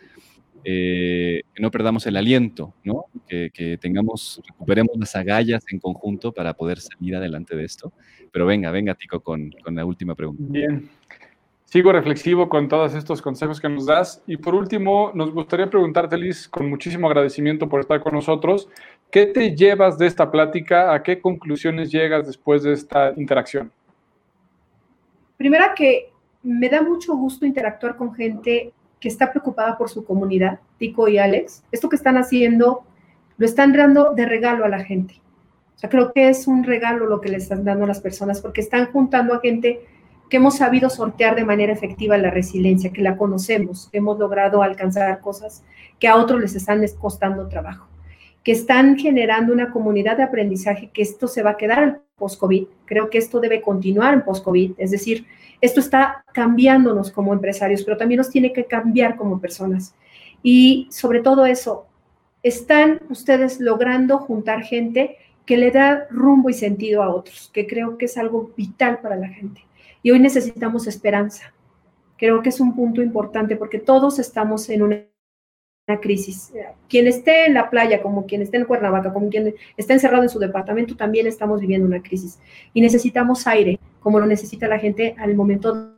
eh, 0.64 1.42
no 1.60 1.72
perdamos 1.72 2.06
el 2.08 2.18
aliento, 2.18 2.74
¿no? 2.84 3.06
que, 3.28 3.78
tengamos, 3.82 4.42
recuperemos 4.48 4.96
las 4.98 5.16
agallas 5.16 5.64
en 5.72 5.80
conjunto 5.80 6.32
para 6.32 6.54
poder 6.54 6.80
salir 6.80 7.16
adelante 7.16 7.56
de 7.56 7.66
esto. 7.66 7.92
Pero 8.32 8.46
venga, 8.46 8.72
venga, 8.72 8.96
Tico, 8.96 9.20
con, 9.20 9.52
con 9.64 9.76
la 9.76 9.86
última 9.86 10.16
pregunta. 10.16 10.44
Bien. 10.48 10.90
Sigo 11.74 11.92
reflexivo 11.92 12.50
con 12.50 12.68
todos 12.68 12.94
estos 12.94 13.20
consejos 13.20 13.60
que 13.60 13.68
nos 13.68 13.88
das. 13.88 14.22
Y 14.28 14.38
por 14.38 14.54
último, 14.54 15.12
nos 15.16 15.32
gustaría 15.32 15.72
preguntarte, 15.72 16.18
Liz, 16.20 16.48
con 16.48 16.70
muchísimo 16.70 17.08
agradecimiento 17.08 17.68
por 17.68 17.80
estar 17.80 18.00
con 18.00 18.14
nosotros, 18.14 18.70
¿qué 19.10 19.26
te 19.26 19.56
llevas 19.56 19.98
de 19.98 20.06
esta 20.06 20.30
plática? 20.30 20.94
¿A 20.94 21.02
qué 21.02 21.20
conclusiones 21.20 21.92
llegas 21.92 22.28
después 22.28 22.62
de 22.62 22.74
esta 22.74 23.12
interacción? 23.18 23.72
Primera 25.36 25.74
que 25.76 26.12
me 26.44 26.70
da 26.70 26.84
mucho 26.84 27.16
gusto 27.16 27.44
interactuar 27.44 27.96
con 27.96 28.14
gente 28.14 28.72
que 29.04 29.10
está 29.10 29.32
preocupada 29.32 29.78
por 29.78 29.90
su 29.90 30.06
comunidad, 30.06 30.62
Tico 30.78 31.10
y 31.10 31.18
Alex. 31.18 31.66
Esto 31.74 31.90
que 31.90 31.98
están 31.98 32.16
haciendo 32.16 32.86
lo 33.36 33.46
están 33.46 33.74
dando 33.74 34.14
de 34.14 34.26
regalo 34.26 34.64
a 34.64 34.70
la 34.70 34.82
gente. 34.82 35.16
O 35.76 35.78
sea, 35.78 35.90
creo 35.90 36.14
que 36.14 36.30
es 36.30 36.48
un 36.48 36.64
regalo 36.64 37.06
lo 37.06 37.20
que 37.20 37.28
le 37.28 37.36
están 37.36 37.66
dando 37.66 37.84
a 37.84 37.88
las 37.90 38.00
personas 38.00 38.40
porque 38.40 38.62
están 38.62 38.86
juntando 38.94 39.34
a 39.34 39.42
gente 39.42 39.82
que 40.30 40.38
hemos 40.38 40.56
sabido 40.56 40.90
sortear 40.90 41.36
de 41.36 41.44
manera 41.44 41.74
efectiva 41.74 42.18
la 42.18 42.32
resiliencia, 42.32 42.94
que 42.94 43.02
la 43.02 43.18
conocemos, 43.18 43.90
que 43.92 43.98
hemos 43.98 44.18
logrado 44.18 44.64
alcanzar 44.64 45.20
cosas 45.20 45.66
que 46.00 46.08
a 46.08 46.16
otros 46.16 46.40
les 46.40 46.56
están 46.56 46.82
costando 46.98 47.50
trabajo, 47.50 47.90
que 48.42 48.54
están 48.54 48.98
generando 48.98 49.52
una 49.52 49.70
comunidad 49.72 50.16
de 50.16 50.24
aprendizaje, 50.24 50.92
que 50.94 51.02
esto 51.02 51.28
se 51.28 51.44
va 51.44 51.50
a 51.50 51.58
quedar 51.58 52.03
post-COVID. 52.16 52.66
Creo 52.86 53.10
que 53.10 53.18
esto 53.18 53.40
debe 53.40 53.62
continuar 53.62 54.14
en 54.14 54.24
post-COVID, 54.24 54.74
es 54.78 54.92
decir, 54.92 55.26
esto 55.62 55.80
está 55.80 56.26
cambiándonos 56.34 57.12
como 57.12 57.34
empresarios, 57.34 57.84
pero 57.84 57.98
también 57.98 58.18
nos 58.18 58.30
tiene 58.30 58.52
que 58.54 58.66
cambiar 58.66 59.16
como 59.16 59.40
personas. 59.40 59.96
Y 60.42 60.88
sobre 60.92 61.22
todo 61.22 61.46
eso, 61.46 61.88
están 62.44 63.02
ustedes 63.10 63.60
logrando 63.60 64.20
juntar 64.20 64.64
gente 64.64 65.18
que 65.46 65.58
le 65.58 65.72
da 65.72 66.08
rumbo 66.10 66.50
y 66.50 66.54
sentido 66.54 67.02
a 67.02 67.14
otros, 67.14 67.50
que 67.54 67.68
creo 67.68 67.98
que 67.98 68.06
es 68.06 68.18
algo 68.18 68.52
vital 68.56 69.00
para 69.02 69.16
la 69.16 69.30
gente. 69.30 69.62
Y 70.02 70.12
hoy 70.12 70.20
necesitamos 70.20 70.88
esperanza. 70.88 71.54
Creo 72.18 72.42
que 72.42 72.50
es 72.50 72.60
un 72.60 72.76
punto 72.76 73.02
importante 73.02 73.56
porque 73.56 73.80
todos 73.80 74.20
estamos 74.20 74.70
en 74.70 74.84
una, 74.84 75.04
crisis. 76.00 76.54
Quien 76.88 77.08
esté 77.08 77.46
en 77.46 77.54
la 77.54 77.70
playa, 77.70 78.02
como 78.02 78.26
quien 78.26 78.42
esté 78.42 78.58
en 78.58 78.66
Cuernavaca, 78.66 79.12
como 79.12 79.30
quien 79.30 79.54
esté 79.78 79.94
encerrado 79.94 80.24
en 80.24 80.30
su 80.30 80.40
departamento, 80.40 80.96
también 80.96 81.28
estamos 81.28 81.60
viviendo 81.60 81.88
una 81.88 82.02
crisis. 82.02 82.40
Y 82.74 82.82
necesitamos 82.82 83.46
aire, 83.48 83.80
como 84.00 84.20
lo 84.20 84.26
necesita 84.26 84.68
la 84.68 84.80
gente 84.80 85.16
al 85.18 85.36
momento 85.36 85.96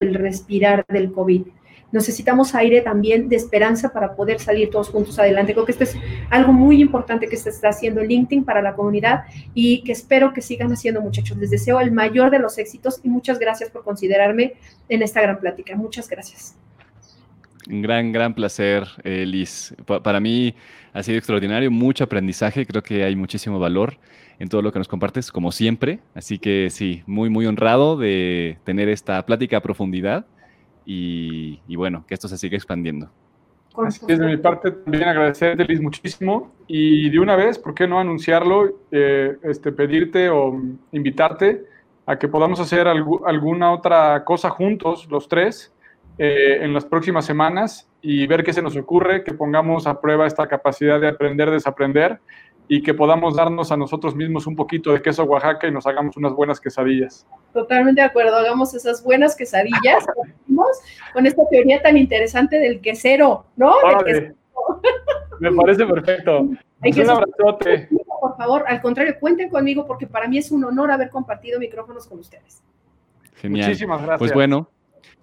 del 0.00 0.14
respirar 0.14 0.84
del 0.88 1.12
COVID 1.12 1.42
necesitamos 1.90 2.54
aire 2.54 2.80
también 2.80 3.28
de 3.28 3.36
esperanza 3.36 3.92
para 3.92 4.14
poder 4.14 4.40
salir 4.40 4.70
todos 4.70 4.90
juntos 4.90 5.18
adelante. 5.18 5.52
Creo 5.52 5.64
que 5.64 5.72
esto 5.72 5.84
es 5.84 5.96
algo 6.30 6.52
muy 6.52 6.80
importante 6.80 7.28
que 7.28 7.36
se 7.36 7.50
está 7.50 7.70
haciendo 7.70 8.00
en 8.00 8.08
LinkedIn 8.08 8.44
para 8.44 8.62
la 8.62 8.74
comunidad 8.74 9.24
y 9.54 9.82
que 9.84 9.92
espero 9.92 10.32
que 10.32 10.42
sigan 10.42 10.72
haciendo, 10.72 11.00
muchachos. 11.00 11.36
Les 11.38 11.50
deseo 11.50 11.80
el 11.80 11.92
mayor 11.92 12.30
de 12.30 12.38
los 12.38 12.58
éxitos 12.58 13.00
y 13.02 13.08
muchas 13.08 13.38
gracias 13.38 13.70
por 13.70 13.84
considerarme 13.84 14.54
en 14.88 15.02
esta 15.02 15.20
gran 15.22 15.38
plática. 15.38 15.76
Muchas 15.76 16.08
gracias. 16.08 16.56
Un 17.66 17.82
gran, 17.82 18.12
gran 18.12 18.34
placer, 18.34 18.86
eh, 19.04 19.26
Liz. 19.26 19.74
para 19.84 20.20
mí 20.20 20.54
ha 20.92 21.02
sido 21.02 21.18
extraordinario, 21.18 21.70
mucho 21.70 22.04
aprendizaje, 22.04 22.66
creo 22.66 22.82
que 22.82 23.04
hay 23.04 23.16
muchísimo 23.16 23.58
valor 23.58 23.98
en 24.38 24.48
todo 24.48 24.62
lo 24.62 24.72
que 24.72 24.78
nos 24.78 24.88
compartes, 24.88 25.32
como 25.32 25.52
siempre. 25.52 26.00
Así 26.14 26.38
que 26.38 26.68
sí, 26.70 27.02
muy, 27.06 27.30
muy 27.30 27.46
honrado 27.46 27.96
de 27.96 28.58
tener 28.64 28.88
esta 28.88 29.24
plática 29.26 29.58
a 29.58 29.60
profundidad 29.60 30.26
y, 30.84 31.60
bueno, 31.76 32.04
que 32.06 32.14
esto 32.14 32.28
se 32.28 32.38
siga 32.38 32.56
expandiendo. 32.56 33.10
Así 33.76 34.00
es, 34.08 34.18
de 34.18 34.26
mi 34.26 34.38
parte 34.38 34.70
también 34.70 35.04
agradecerte, 35.04 35.64
Liz, 35.64 35.80
muchísimo. 35.80 36.52
Y 36.66 37.10
de 37.10 37.18
una 37.20 37.36
vez, 37.36 37.58
¿por 37.58 37.74
qué 37.74 37.86
no 37.86 38.00
anunciarlo? 38.00 38.80
Eh, 38.90 39.36
este, 39.42 39.70
pedirte 39.70 40.30
o 40.30 40.58
invitarte 40.92 41.64
a 42.06 42.18
que 42.18 42.26
podamos 42.26 42.58
hacer 42.58 42.88
alguna 42.88 43.70
otra 43.70 44.24
cosa 44.24 44.48
juntos, 44.48 45.06
los 45.10 45.28
tres, 45.28 45.74
eh, 46.18 46.64
en 46.64 46.74
las 46.74 46.84
próximas 46.84 47.24
semanas 47.24 47.88
y 48.02 48.26
ver 48.26 48.42
qué 48.42 48.52
se 48.52 48.60
nos 48.60 48.76
ocurre, 48.76 49.22
que 49.22 49.34
pongamos 49.34 49.86
a 49.86 50.00
prueba 50.00 50.26
esta 50.26 50.48
capacidad 50.48 51.00
de 51.00 51.08
aprender, 51.08 51.50
desaprender 51.50 52.18
y 52.66 52.82
que 52.82 52.92
podamos 52.92 53.36
darnos 53.36 53.72
a 53.72 53.76
nosotros 53.76 54.14
mismos 54.14 54.46
un 54.46 54.56
poquito 54.56 54.92
de 54.92 55.00
queso 55.00 55.24
Oaxaca 55.24 55.66
y 55.68 55.72
nos 55.72 55.86
hagamos 55.86 56.16
unas 56.16 56.32
buenas 56.32 56.60
quesadillas. 56.60 57.26
Totalmente 57.52 58.00
de 58.00 58.06
acuerdo, 58.06 58.36
hagamos 58.36 58.74
esas 58.74 59.02
buenas 59.02 59.36
quesadillas 59.36 60.06
con 61.12 61.26
esta 61.26 61.42
teoría 61.50 61.80
tan 61.80 61.96
interesante 61.96 62.58
del 62.58 62.80
quesero, 62.80 63.46
¿no? 63.56 63.74
Me 65.40 65.52
parece 65.52 65.86
perfecto. 65.86 66.40
un 66.40 67.10
abrazote. 67.10 67.88
Por 68.20 68.36
favor, 68.36 68.64
al 68.66 68.80
contrario, 68.80 69.14
cuenten 69.20 69.48
conmigo 69.50 69.86
porque 69.86 70.08
para 70.08 70.26
mí 70.26 70.38
es 70.38 70.50
un 70.50 70.64
honor 70.64 70.90
haber 70.90 71.10
compartido 71.10 71.60
micrófonos 71.60 72.08
con 72.08 72.18
ustedes. 72.18 72.60
Genial. 73.36 73.68
Muchísimas 73.68 74.02
gracias. 74.02 74.18
Pues 74.18 74.34
bueno, 74.34 74.68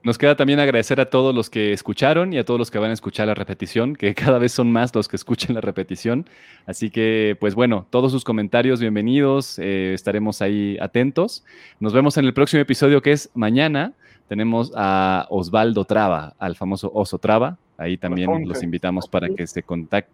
nos 0.05 0.19
queda 0.19 0.35
también 0.35 0.59
agradecer 0.59 1.01
a 1.01 1.09
todos 1.09 1.33
los 1.33 1.49
que 1.49 1.73
escucharon 1.73 2.31
y 2.31 2.37
a 2.37 2.45
todos 2.45 2.59
los 2.59 2.69
que 2.69 2.77
van 2.77 2.91
a 2.91 2.93
escuchar 2.93 3.25
la 3.25 3.33
repetición, 3.33 3.95
que 3.95 4.13
cada 4.15 4.37
vez 4.37 4.51
son 4.51 4.71
más 4.71 4.93
los 4.93 5.07
que 5.07 5.15
escuchen 5.15 5.55
la 5.55 5.61
repetición. 5.61 6.29
Así 6.67 6.91
que, 6.91 7.35
pues 7.39 7.55
bueno, 7.55 7.87
todos 7.89 8.11
sus 8.11 8.23
comentarios 8.23 8.79
bienvenidos, 8.79 9.57
eh, 9.57 9.95
estaremos 9.95 10.43
ahí 10.43 10.77
atentos. 10.79 11.43
Nos 11.79 11.91
vemos 11.91 12.17
en 12.17 12.25
el 12.25 12.35
próximo 12.35 12.61
episodio 12.61 13.01
que 13.01 13.13
es 13.13 13.31
mañana. 13.33 13.93
Tenemos 14.27 14.71
a 14.75 15.25
Osvaldo 15.31 15.85
Traba, 15.85 16.35
al 16.37 16.55
famoso 16.55 16.91
Oso 16.93 17.17
Traba. 17.17 17.57
Ahí 17.75 17.97
también 17.97 18.47
los 18.47 18.61
invitamos 18.61 19.07
para 19.07 19.27
que 19.27 19.47
se, 19.47 19.63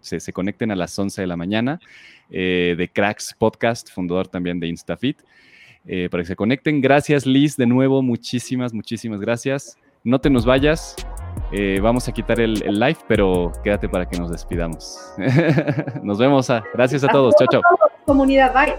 se, 0.00 0.32
conecten 0.32 0.70
a 0.70 0.74
las 0.74 0.98
11 0.98 1.20
de 1.20 1.26
la 1.26 1.36
mañana 1.36 1.80
eh, 2.30 2.74
de 2.78 2.88
Cracks 2.88 3.36
Podcast, 3.38 3.90
fundador 3.92 4.26
también 4.26 4.58
de 4.58 4.68
InstaFit. 4.68 5.18
Eh, 5.84 6.08
para 6.10 6.22
que 6.22 6.28
se 6.28 6.36
conecten. 6.36 6.80
Gracias 6.80 7.26
Liz, 7.26 7.56
de 7.56 7.66
nuevo, 7.66 8.02
muchísimas, 8.02 8.72
muchísimas 8.72 9.20
gracias. 9.20 9.76
No 10.04 10.20
te 10.20 10.30
nos 10.30 10.44
vayas, 10.44 10.96
eh, 11.52 11.78
vamos 11.80 12.08
a 12.08 12.12
quitar 12.12 12.40
el, 12.40 12.54
live, 12.54 12.98
pero 13.06 13.52
quédate 13.62 13.88
para 13.88 14.08
que 14.08 14.18
nos 14.18 14.30
despidamos. 14.30 14.98
nos 16.02 16.18
vemos. 16.18 16.50
Ah, 16.50 16.64
gracias 16.74 17.04
a 17.04 17.08
todos. 17.08 17.34
Chao, 17.36 17.46
chao. 17.50 17.62
Comunidad, 18.04 18.52
bye. 18.52 18.74